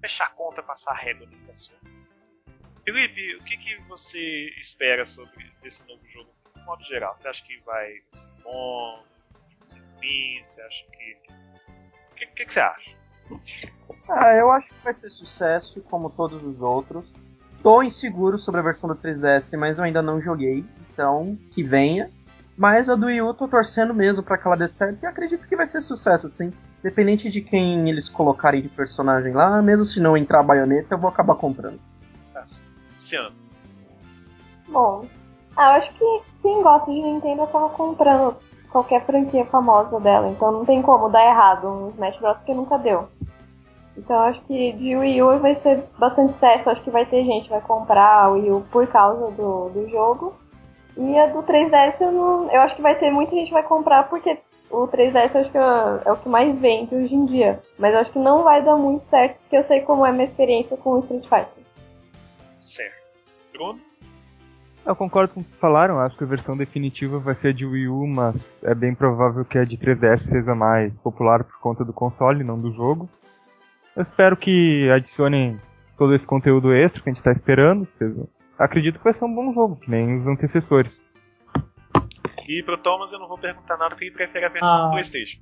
fechar 0.01 0.27
a 0.27 0.31
conta, 0.31 0.63
passar 0.63 0.93
a 0.93 0.97
régua 0.97 1.27
nesse 1.27 1.51
assunto. 1.51 1.85
Felipe, 2.85 3.37
o 3.37 3.45
que, 3.45 3.57
que 3.57 3.77
você 3.89 4.51
espera 4.61 5.07
sobre 5.07 5.51
desse 5.63 5.87
novo 5.89 6.03
jogo, 6.07 6.29
assim, 6.29 6.43
de 6.55 6.67
modo 6.67 6.85
geral? 6.85 7.17
Você 7.17 7.29
acha 7.29 7.45
que 7.45 7.59
vai 7.61 8.03
ser 8.13 8.31
bom? 8.43 9.03
Vai 9.59 9.69
ser 9.69 9.81
ruim? 9.97 10.45
Você 10.45 10.61
acha 10.61 10.85
que. 10.91 11.19
O 12.11 12.15
que, 12.15 12.27
que, 12.27 12.47
que 12.47 12.53
você 12.53 12.61
acha? 12.61 12.91
Ah, 14.09 14.35
eu 14.35 14.51
acho 14.53 14.75
que 14.75 14.85
vai 14.85 14.93
ser 14.93 15.09
sucesso, 15.09 15.81
como 15.83 16.11
todos 16.11 16.43
os 16.43 16.61
outros. 16.61 17.11
Tô 17.63 17.83
inseguro 17.83 18.39
sobre 18.39 18.61
a 18.61 18.65
versão 18.65 18.89
do 18.89 18.97
3DS, 18.97 19.59
mas 19.59 19.79
eu 19.79 19.85
ainda 19.85 20.03
não 20.03 20.21
joguei, 20.21 20.63
então 20.91 21.39
que 21.51 21.63
venha. 21.63 22.11
Mas 22.57 22.89
a 22.89 22.95
do 22.95 23.07
Wii 23.07 23.23
U 23.23 23.35
tô 23.35 23.49
torcendo 23.49 23.93
mesmo 23.93 24.23
pra 24.23 24.39
que 24.39 24.47
ela 24.47 24.57
dê 24.57 24.69
certo 24.69 25.03
e 25.03 25.07
acredito 25.07 25.47
que 25.49 25.57
vai 25.57 25.67
ser 25.67 25.81
sucesso, 25.81 26.29
sim. 26.29 26.53
Independente 26.81 27.31
de 27.31 27.41
quem 27.41 27.89
eles 27.89 28.09
colocarem 28.09 28.63
de 28.63 28.69
personagem 28.69 29.33
lá, 29.33 29.61
mesmo 29.61 29.85
se 29.85 30.01
não 30.01 30.17
entrar 30.17 30.41
a 30.41 30.45
baioneta, 30.45 30.95
eu 30.95 30.99
vou 30.99 31.09
acabar 31.09 31.35
comprando. 31.35 31.81
Tá, 32.33 32.45
Luciano. 32.95 33.35
Bom, 34.69 35.07
ah, 35.57 35.77
eu 35.77 35.83
acho 35.83 35.93
que 35.95 36.23
quem 36.43 36.63
gosta 36.63 36.91
de 36.91 37.01
Nintendo 37.01 37.43
acaba 37.43 37.69
comprando 37.71 38.37
qualquer 38.71 39.05
franquia 39.07 39.45
famosa 39.47 40.01
dela, 40.01 40.29
então 40.29 40.51
não 40.51 40.65
tem 40.65 40.83
como 40.83 41.09
dar 41.09 41.25
errado 41.25 41.69
um 41.69 41.91
Smash 41.91 42.19
Bros. 42.19 42.39
que 42.45 42.55
nunca 42.55 42.77
deu. 42.79 43.09
Então 43.97 44.17
eu 44.17 44.23
acho 44.23 44.41
que 44.43 44.73
de 44.73 44.97
Wii 44.97 45.23
U 45.23 45.39
vai 45.39 45.55
ser 45.55 45.85
bastante 45.99 46.33
sucesso, 46.33 46.71
acho 46.71 46.83
que 46.83 46.91
vai 46.91 47.07
ter 47.07 47.25
gente 47.25 47.45
que 47.45 47.51
vai 47.51 47.61
comprar 47.61 48.31
o 48.31 48.35
Wii 48.35 48.51
U 48.51 48.67
por 48.71 48.87
causa 48.89 49.31
do, 49.31 49.69
do 49.69 49.89
jogo. 49.89 50.35
E 50.97 51.19
a 51.19 51.27
do 51.27 51.43
3DS 51.43 52.01
eu, 52.01 52.13
não, 52.13 52.51
eu 52.53 52.61
acho 52.63 52.77
que 52.77 52.83
vai 52.83 52.95
ter 52.97 53.11
muita 53.11 53.35
gente 53.35 53.49
que 53.49 53.55
vai 53.55 53.65
comprar 53.65 54.09
porque 54.09 54.39
o 54.71 54.87
3DS 54.89 55.35
eu 55.35 55.41
acho 55.41 55.51
que 55.51 55.59
é, 55.59 56.03
é 56.05 56.13
o 56.13 56.17
que 56.17 56.29
mais 56.29 56.59
vende 56.59 56.95
hoje 56.95 57.15
em 57.15 57.27
dia. 57.27 57.61
Mas 57.79 57.93
eu 57.93 58.01
acho 58.01 58.13
que 58.13 58.19
não 58.19 58.43
vai 58.43 58.63
dar 58.63 58.77
muito 58.77 59.05
certo, 59.07 59.39
porque 59.41 59.57
eu 59.57 59.65
sei 59.65 59.81
como 59.81 60.07
é 60.07 60.11
a 60.11 60.13
minha 60.13 60.27
experiência 60.27 60.77
com 60.77 60.91
o 60.91 60.99
Street 61.01 61.25
Fighter. 61.25 61.65
Certo. 62.61 62.95
Bruno? 63.53 63.81
Eu 64.87 64.95
concordo 64.95 65.33
com 65.33 65.41
o 65.41 65.45
que 65.45 65.57
falaram, 65.57 65.99
acho 65.99 66.17
que 66.17 66.25
a 66.25 66.27
versão 66.27 66.55
definitiva 66.57 67.19
vai 67.19 67.35
ser 67.35 67.49
a 67.49 67.53
de 67.53 67.65
Wii 67.65 67.89
U, 67.89 68.07
mas 68.07 68.63
é 68.63 68.75
bem 68.75 68.95
provável 68.95 69.43
que 69.43 69.57
a 69.57 69.65
de 69.65 69.79
3DS 69.79 70.19
seja 70.19 70.55
mais 70.55 70.93
popular 70.99 71.43
por 71.43 71.59
conta 71.59 71.85
do 71.85 71.93
console, 71.93 72.45
não 72.45 72.61
do 72.61 72.71
jogo. 72.71 73.09
Eu 73.97 74.03
espero 74.03 74.37
que 74.37 74.91
adicionem 74.91 75.59
todo 75.97 76.15
esse 76.15 76.27
conteúdo 76.27 76.75
extra 76.75 77.03
que 77.03 77.09
a 77.09 77.13
gente 77.13 77.21
está 77.21 77.33
esperando. 77.33 77.89
Acredito 78.59 78.99
que 78.99 79.05
vai 79.05 79.13
ser 79.13 79.25
um 79.25 79.35
bom 79.35 79.53
jogo, 79.53 79.77
que 79.77 79.91
nem 79.91 80.19
os 80.21 80.27
antecessores. 80.27 81.01
E 82.49 82.63
pro 82.63 82.77
Thomas 82.77 83.11
eu 83.13 83.19
não 83.19 83.27
vou 83.27 83.39
perguntar 83.39 83.77
nada 83.77 83.91
porque 83.91 84.05
ele 84.05 84.15
prefere 84.15 84.45
a 84.45 84.49
versão 84.51 84.69
Ah. 84.69 84.85
do 84.87 84.91
PlayStation. 84.91 85.39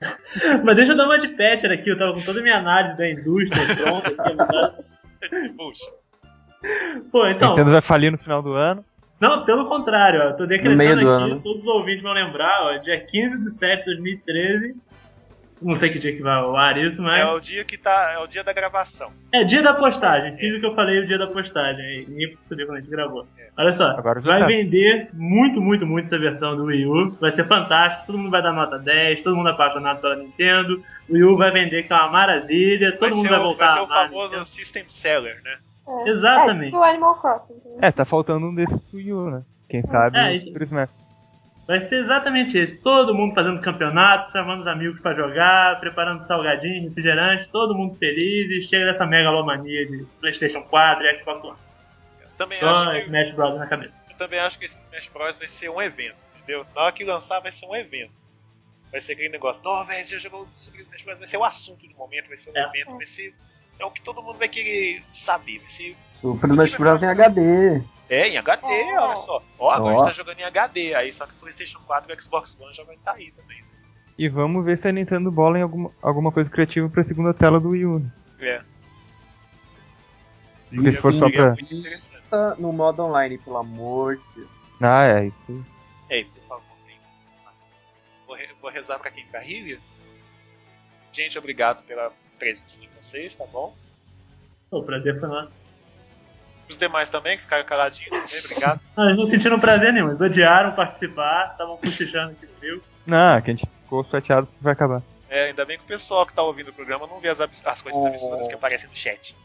Mas 0.64 0.76
deixa 0.76 0.92
eu 0.92 0.96
dar 0.96 1.04
uma 1.06 1.18
de 1.18 1.28
Patcher 1.28 1.70
aqui, 1.70 1.90
eu 1.90 1.98
tava 1.98 2.12
com 2.14 2.22
toda 2.22 2.40
a 2.40 2.42
minha 2.42 2.58
análise 2.58 2.96
da 2.96 3.08
indústria 3.10 3.76
pronta 3.76 4.08
aqui. 4.08 4.32
agora. 4.40 4.84
Puxa. 5.56 5.90
Pô, 7.10 7.26
então. 7.28 7.50
Nintendo 7.50 7.70
vai 7.70 7.80
falir 7.80 8.10
no 8.10 8.18
final 8.18 8.42
do 8.42 8.52
ano. 8.54 8.84
Não, 9.20 9.44
pelo 9.44 9.68
contrário, 9.68 10.20
ó, 10.20 10.24
eu 10.30 10.36
tô 10.36 10.46
decretando 10.46 10.82
aqui, 10.82 11.04
ano, 11.06 11.34
né? 11.36 11.40
todos 11.42 11.60
os 11.60 11.66
ouvintes 11.66 12.02
vão 12.02 12.12
lembrar, 12.12 12.62
ó, 12.62 12.78
dia 12.78 12.98
15 13.04 13.40
de 13.40 13.50
7 13.58 13.78
de 13.80 13.84
2013. 13.96 14.76
Não 15.62 15.74
sei 15.74 15.90
que 15.90 15.98
dia 15.98 16.16
que 16.16 16.22
vai 16.22 16.34
ao 16.34 16.56
ar 16.56 16.78
isso, 16.78 17.02
mas. 17.02 17.20
É 17.20 17.26
o 17.32 17.38
dia 17.38 17.64
que 17.64 17.76
tá. 17.76 18.12
É 18.14 18.18
o 18.18 18.26
dia 18.26 18.42
da 18.42 18.52
gravação. 18.52 19.10
É 19.32 19.44
dia 19.44 19.62
da 19.62 19.74
postagem, 19.74 20.36
fiz 20.38 20.56
o 20.56 20.60
que 20.60 20.66
eu 20.66 20.74
falei 20.74 21.00
o 21.00 21.06
dia 21.06 21.18
da 21.18 21.26
postagem, 21.26 22.06
ninguém 22.08 22.28
precisa 22.28 22.48
saber 22.48 22.64
quando 22.66 22.78
a 22.78 22.80
gente 22.80 22.90
gravou. 22.90 23.26
Olha 23.58 23.72
só, 23.72 23.90
Agora 23.90 24.20
vai 24.20 24.40
sabe. 24.40 24.54
vender 24.54 25.10
muito, 25.12 25.60
muito, 25.60 25.86
muito 25.86 26.06
essa 26.06 26.18
versão 26.18 26.56
do 26.56 26.64
Wii 26.64 26.86
U, 26.86 27.10
vai 27.20 27.30
ser 27.30 27.46
fantástico, 27.46 28.06
todo 28.06 28.18
mundo 28.18 28.30
vai 28.30 28.42
dar 28.42 28.52
nota 28.52 28.78
10, 28.78 29.20
todo 29.22 29.36
mundo 29.36 29.50
é 29.50 29.52
apaixonado 29.52 30.00
pela 30.00 30.16
Nintendo, 30.16 30.82
o 31.08 31.12
Wii 31.12 31.24
U 31.24 31.36
vai 31.36 31.50
vender 31.52 31.82
que 31.82 31.92
é 31.92 31.96
uma 31.96 32.08
maravilha, 32.10 32.92
todo 32.92 33.00
vai 33.00 33.10
mundo 33.10 33.28
vai 33.28 33.38
o, 33.38 33.42
voltar 33.42 33.66
vai 33.66 33.74
ser 33.74 33.80
o 33.80 33.86
famoso 33.86 34.24
Nintendo. 34.28 34.44
System 34.46 34.84
Seller, 34.88 35.40
né? 35.44 35.56
É. 36.06 36.08
Exatamente. 36.08 36.62
É, 36.62 36.64
tipo 36.66 36.78
o 36.78 36.82
Animal 36.84 37.14
Crossing. 37.20 37.52
entendeu? 37.54 37.78
É, 37.82 37.92
tá 37.92 38.04
faltando 38.04 38.46
um 38.46 38.54
desses 38.54 38.80
do 38.90 38.96
Wii 38.96 39.12
U, 39.12 39.30
né? 39.30 39.42
Quem 39.68 39.82
sabe 39.82 40.16
É, 40.18 40.36
o 40.38 40.40
Super 40.46 40.62
Smash. 40.62 40.90
Vai 41.70 41.80
ser 41.80 42.00
exatamente 42.00 42.60
isso. 42.60 42.76
Todo 42.82 43.14
mundo 43.14 43.32
fazendo 43.32 43.60
campeonato, 43.60 44.28
chamando 44.32 44.58
os 44.62 44.66
amigos 44.66 44.98
pra 45.00 45.14
jogar, 45.14 45.78
preparando 45.78 46.20
salgadinho, 46.20 46.88
refrigerante, 46.88 47.48
todo 47.48 47.76
mundo 47.76 47.94
feliz 47.96 48.50
e 48.50 48.68
chega 48.68 48.86
dessa 48.86 49.06
megalomania 49.06 49.86
de 49.86 50.04
PlayStation 50.18 50.62
4 50.64 51.04
e 51.06 51.18
Xbox 51.20 51.44
One. 51.44 51.56
Também 52.36 52.58
Só 52.58 52.70
acho 52.70 52.90
que, 52.90 52.98
Smash 53.02 53.30
Bros 53.30 53.56
na 53.56 53.68
cabeça. 53.68 54.04
eu 54.10 54.16
também 54.16 54.40
acho 54.40 54.58
que 54.58 54.64
esse 54.64 54.80
Smash 54.80 55.08
Bros 55.14 55.36
vai 55.36 55.46
ser 55.46 55.68
um 55.70 55.80
evento, 55.80 56.16
entendeu? 56.38 56.66
Na 56.74 56.82
hora 56.82 56.92
que 56.92 57.04
lançar, 57.04 57.38
vai 57.38 57.52
ser 57.52 57.66
um 57.66 57.76
evento. 57.76 58.10
Vai 58.90 59.00
ser 59.00 59.12
aquele 59.12 59.28
negócio, 59.28 59.62
oh, 59.64 59.84
velho, 59.84 60.04
você 60.04 60.14
já 60.16 60.22
jogou 60.22 60.42
o 60.42 60.48
Super 60.50 60.80
Smash 60.80 61.02
Bros. 61.04 61.18
Vai 61.18 61.28
ser 61.28 61.36
o 61.36 61.44
assunto 61.44 61.86
do 61.86 61.94
momento, 61.94 62.26
vai 62.26 62.36
ser 62.36 62.50
um 62.50 62.56
É. 62.56 62.68
evento, 62.68 62.96
vai 62.96 63.06
ser. 63.06 63.32
É 63.78 63.84
o 63.84 63.92
que 63.92 64.02
todo 64.02 64.20
mundo 64.20 64.38
vai 64.38 64.48
querer 64.48 65.04
saber. 65.08 65.58
Vai 65.60 65.68
ser. 65.68 65.96
Super 66.20 66.48
Smash 66.48 66.76
Bros. 66.76 67.02
em 67.04 67.06
HD. 67.10 67.80
É, 68.10 68.28
em 68.28 68.36
HD, 68.36 68.66
Oh. 68.66 69.02
olha 69.02 69.16
só. 69.16 69.42
Ó, 69.58 69.70
agora 69.70 69.94
Ó. 69.94 69.96
a 69.96 69.98
gente 70.04 70.06
tá 70.08 70.12
jogando 70.16 70.40
em 70.40 70.44
HD, 70.44 70.94
aí 70.94 71.12
só 71.12 71.26
que 71.26 71.32
o 71.32 71.36
PlayStation 71.36 71.78
4 71.86 72.12
e 72.12 72.14
o 72.16 72.20
Xbox 72.22 72.56
One 72.60 72.74
já 72.74 72.82
vai 72.84 72.96
estar 72.96 73.12
aí 73.12 73.30
também. 73.30 73.62
E 74.18 74.28
vamos 74.28 74.64
ver 74.64 74.76
se 74.76 74.88
a 74.88 74.92
Nintendo 74.92 75.30
bola 75.30 75.58
em 75.58 75.62
alguma, 75.62 75.90
alguma 76.02 76.30
coisa 76.32 76.50
criativa 76.50 76.88
pra 76.90 77.02
segunda 77.04 77.32
tela 77.32 77.58
do 77.60 77.70
Wii 77.70 77.86
U. 77.86 77.98
né? 78.00 78.10
É. 78.40 78.62
Porque 80.74 80.92
se 80.92 80.98
for 81.00 81.12
só 81.12 81.30
pra. 81.30 81.54
Tá 82.28 82.54
no 82.56 82.72
modo 82.72 83.02
online, 83.02 83.38
pelo 83.38 83.56
amor 83.56 84.16
de 84.16 84.22
Deus. 84.36 84.48
Ah, 84.80 85.04
é 85.04 85.26
isso. 85.26 85.66
Ei, 86.08 86.24
por 86.24 86.42
favor, 86.48 86.76
vem. 86.86 86.96
Vou, 88.26 88.36
re- 88.36 88.48
vou 88.60 88.70
rezar 88.70 88.98
pra 88.98 89.10
quem? 89.10 89.26
Pra 89.26 89.40
Rívia? 89.40 89.78
Gente, 91.12 91.38
obrigado 91.38 91.82
pela 91.84 92.12
presença 92.38 92.80
de 92.80 92.88
vocês, 93.00 93.34
tá 93.34 93.44
bom? 93.46 93.74
O 94.70 94.82
prazer 94.82 95.18
foi 95.18 95.28
nosso. 95.28 95.52
Os 96.70 96.76
demais 96.78 97.10
também, 97.10 97.36
que 97.36 97.42
ficaram 97.44 97.64
caladinhos 97.64 98.10
também, 98.10 98.44
obrigado. 98.44 98.80
Não, 98.96 99.04
eles 99.06 99.18
não 99.18 99.26
sentiram 99.26 99.58
prazer 99.60 99.92
nenhum, 99.92 100.08
eles 100.08 100.20
odiaram 100.20 100.72
participar, 100.72 101.50
estavam 101.52 101.76
cochichando 101.76 102.32
aqui 102.32 102.46
no 102.46 102.60
viu. 102.60 102.82
Não, 103.06 103.40
que 103.42 103.50
a 103.50 103.54
gente 103.54 103.66
ficou 103.82 104.04
chateado 104.04 104.46
porque 104.46 104.62
vai 104.62 104.72
acabar. 104.72 105.02
É, 105.28 105.46
ainda 105.46 105.64
bem 105.64 105.76
que 105.78 105.84
o 105.84 105.86
pessoal 105.86 106.26
que 106.26 106.34
tá 106.34 106.42
ouvindo 106.42 106.70
o 106.70 106.72
programa 106.72 107.06
não 107.06 107.20
vê 107.20 107.28
as, 107.28 107.40
abs- 107.40 107.64
as 107.66 107.82
coisas 107.82 108.04
absurdas 108.04 108.48
que 108.48 108.54
aparecem 108.54 108.88
no 108.88 108.96
chat. 108.96 109.36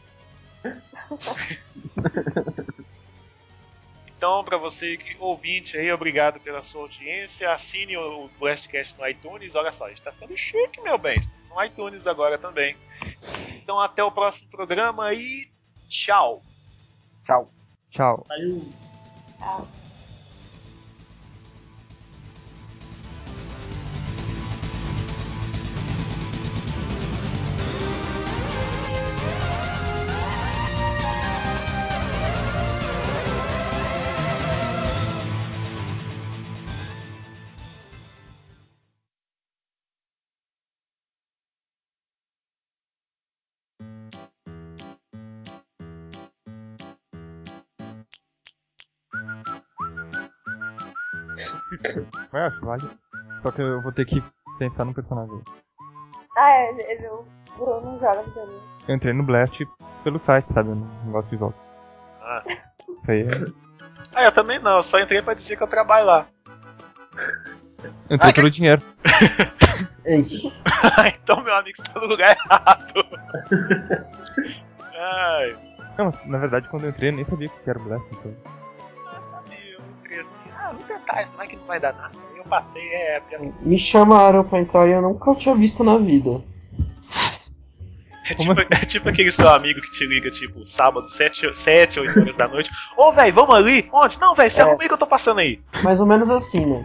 Então, 4.18 4.42
pra 4.42 4.56
você 4.56 4.96
que 4.96 5.14
ouvinte 5.20 5.76
aí, 5.76 5.92
obrigado 5.92 6.40
pela 6.40 6.62
sua 6.62 6.82
audiência. 6.82 7.52
Assine 7.52 7.96
o 7.98 8.24
o 8.24 8.30
Blastcast 8.40 8.98
no 8.98 9.06
iTunes. 9.06 9.54
Olha 9.54 9.70
só, 9.70 9.84
a 9.86 9.88
gente 9.90 10.00
tá 10.02 10.10
ficando 10.10 10.34
chique, 10.36 10.80
meu 10.80 10.96
bem. 10.96 11.20
No 11.50 11.62
iTunes 11.62 12.06
agora 12.06 12.38
também. 12.38 12.74
Então, 13.62 13.78
até 13.78 14.02
o 14.02 14.10
próximo 14.10 14.48
programa 14.50 15.12
e 15.12 15.48
tchau. 15.88 16.42
Tchau. 17.26 17.50
Tchau. 17.90 18.24
Valeu. 18.28 18.62
Vai, 52.36 52.48
acho, 52.48 52.60
vale. 52.60 52.82
Só 53.40 53.50
que 53.50 53.62
eu 53.62 53.80
vou 53.80 53.92
ter 53.92 54.04
que 54.04 54.22
pensar 54.58 54.84
no 54.84 54.92
personagem. 54.92 55.40
Ah, 56.36 56.50
é, 56.50 57.08
o 57.10 57.24
Bruno 57.56 57.92
não 57.92 57.98
joga 57.98 58.22
videogame. 58.24 58.60
Eu 58.86 58.94
entrei 58.94 59.14
no 59.14 59.22
Blast 59.22 59.66
pelo 60.04 60.18
site, 60.18 60.46
sabe? 60.52 60.68
Eu 60.68 60.74
não 60.74 61.12
gosto 61.12 61.30
de 61.30 61.36
volta. 61.36 61.58
Ah. 62.20 62.42
Isso 62.46 63.10
aí 63.10 63.22
é... 63.22 63.26
Ah, 64.14 64.24
eu 64.24 64.32
também 64.32 64.58
não, 64.58 64.76
eu 64.76 64.82
só 64.82 65.00
entrei 65.00 65.22
pra 65.22 65.32
dizer 65.32 65.56
que 65.56 65.62
eu 65.62 65.66
trabalho 65.66 66.04
lá. 66.04 66.26
Eu 68.10 68.16
entrei 68.16 68.30
Ah, 68.30 68.34
pelo 68.34 68.50
dinheiro. 68.50 68.82
Ei, 70.04 70.20
então, 71.14 71.42
meu 71.42 71.54
amigo, 71.54 71.78
você 71.78 71.90
tá 71.90 72.00
no 72.00 72.06
lugar 72.06 72.36
errado. 72.36 73.06
Ai, 74.94 75.56
Não, 75.96 76.04
mas, 76.04 76.26
na 76.26 76.36
verdade, 76.36 76.68
quando 76.68 76.84
eu 76.84 76.90
entrei, 76.90 77.10
eu 77.10 77.14
nem 77.16 77.24
sabia 77.24 77.48
o 77.48 77.50
que 77.50 77.70
era 77.70 77.78
o 77.78 77.82
Blast. 77.82 78.06
Então... 78.12 78.55
ah, 81.08 81.22
isso 81.22 81.32
não 81.36 81.42
é 81.42 81.46
que 81.46 81.56
não 81.56 81.64
vai 81.66 81.78
dar 81.80 81.92
nada. 81.92 82.12
Eu 82.36 82.44
passei, 82.44 82.82
é, 82.82 83.20
pela 83.20 83.44
me 83.62 83.78
chamaram 83.78 84.44
pra 84.44 84.60
entrar 84.60 84.86
e 84.88 84.92
eu 84.92 85.02
nunca 85.02 85.34
tinha 85.34 85.54
visto 85.54 85.82
na 85.84 85.98
vida. 85.98 86.40
É 88.28 88.34
tipo, 88.34 88.60
é 88.60 88.84
tipo 88.84 89.08
aquele 89.08 89.30
seu 89.30 89.48
amigo 89.48 89.80
que 89.80 89.90
te 89.92 90.04
liga, 90.04 90.28
tipo, 90.30 90.66
sábado, 90.66 91.08
7, 91.08 91.56
7 91.56 92.00
8 92.00 92.20
horas 92.20 92.36
da 92.36 92.48
noite. 92.48 92.68
Ô, 92.96 93.12
velho, 93.12 93.32
vamos 93.32 93.54
ali? 93.54 93.88
Onde? 93.92 94.18
Não, 94.20 94.34
velho, 94.34 94.50
você 94.50 94.60
É. 94.60 94.64
arruma 94.64 94.82
aí 94.82 94.88
que 94.88 94.94
eu 94.94 94.98
tô 94.98 95.06
passando 95.06 95.38
aí. 95.38 95.60
Mais 95.84 96.00
ou 96.00 96.06
menos 96.06 96.28
assim, 96.28 96.66
né? 96.66 96.84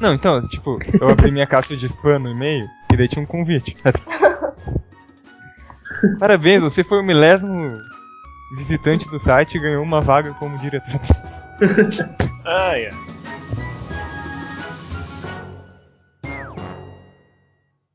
Não, 0.00 0.12
então, 0.14 0.46
tipo, 0.48 0.80
eu 1.00 1.08
abri 1.10 1.30
minha 1.30 1.46
caixa 1.46 1.76
de 1.76 1.86
spam 1.86 2.18
no 2.18 2.30
e-mail 2.30 2.66
e 2.92 2.96
daí 2.96 3.06
tinha 3.06 3.22
um 3.22 3.26
convite. 3.26 3.76
Parabéns, 6.18 6.60
você 6.62 6.82
foi 6.82 6.98
o 6.98 7.04
milésimo 7.04 7.78
visitante 8.56 9.08
do 9.08 9.20
site 9.20 9.56
e 9.56 9.60
ganhou 9.60 9.82
uma 9.84 10.00
vaga 10.00 10.34
como 10.34 10.58
diretor. 10.58 11.00
Ai, 12.44 12.84
é. 12.84 12.90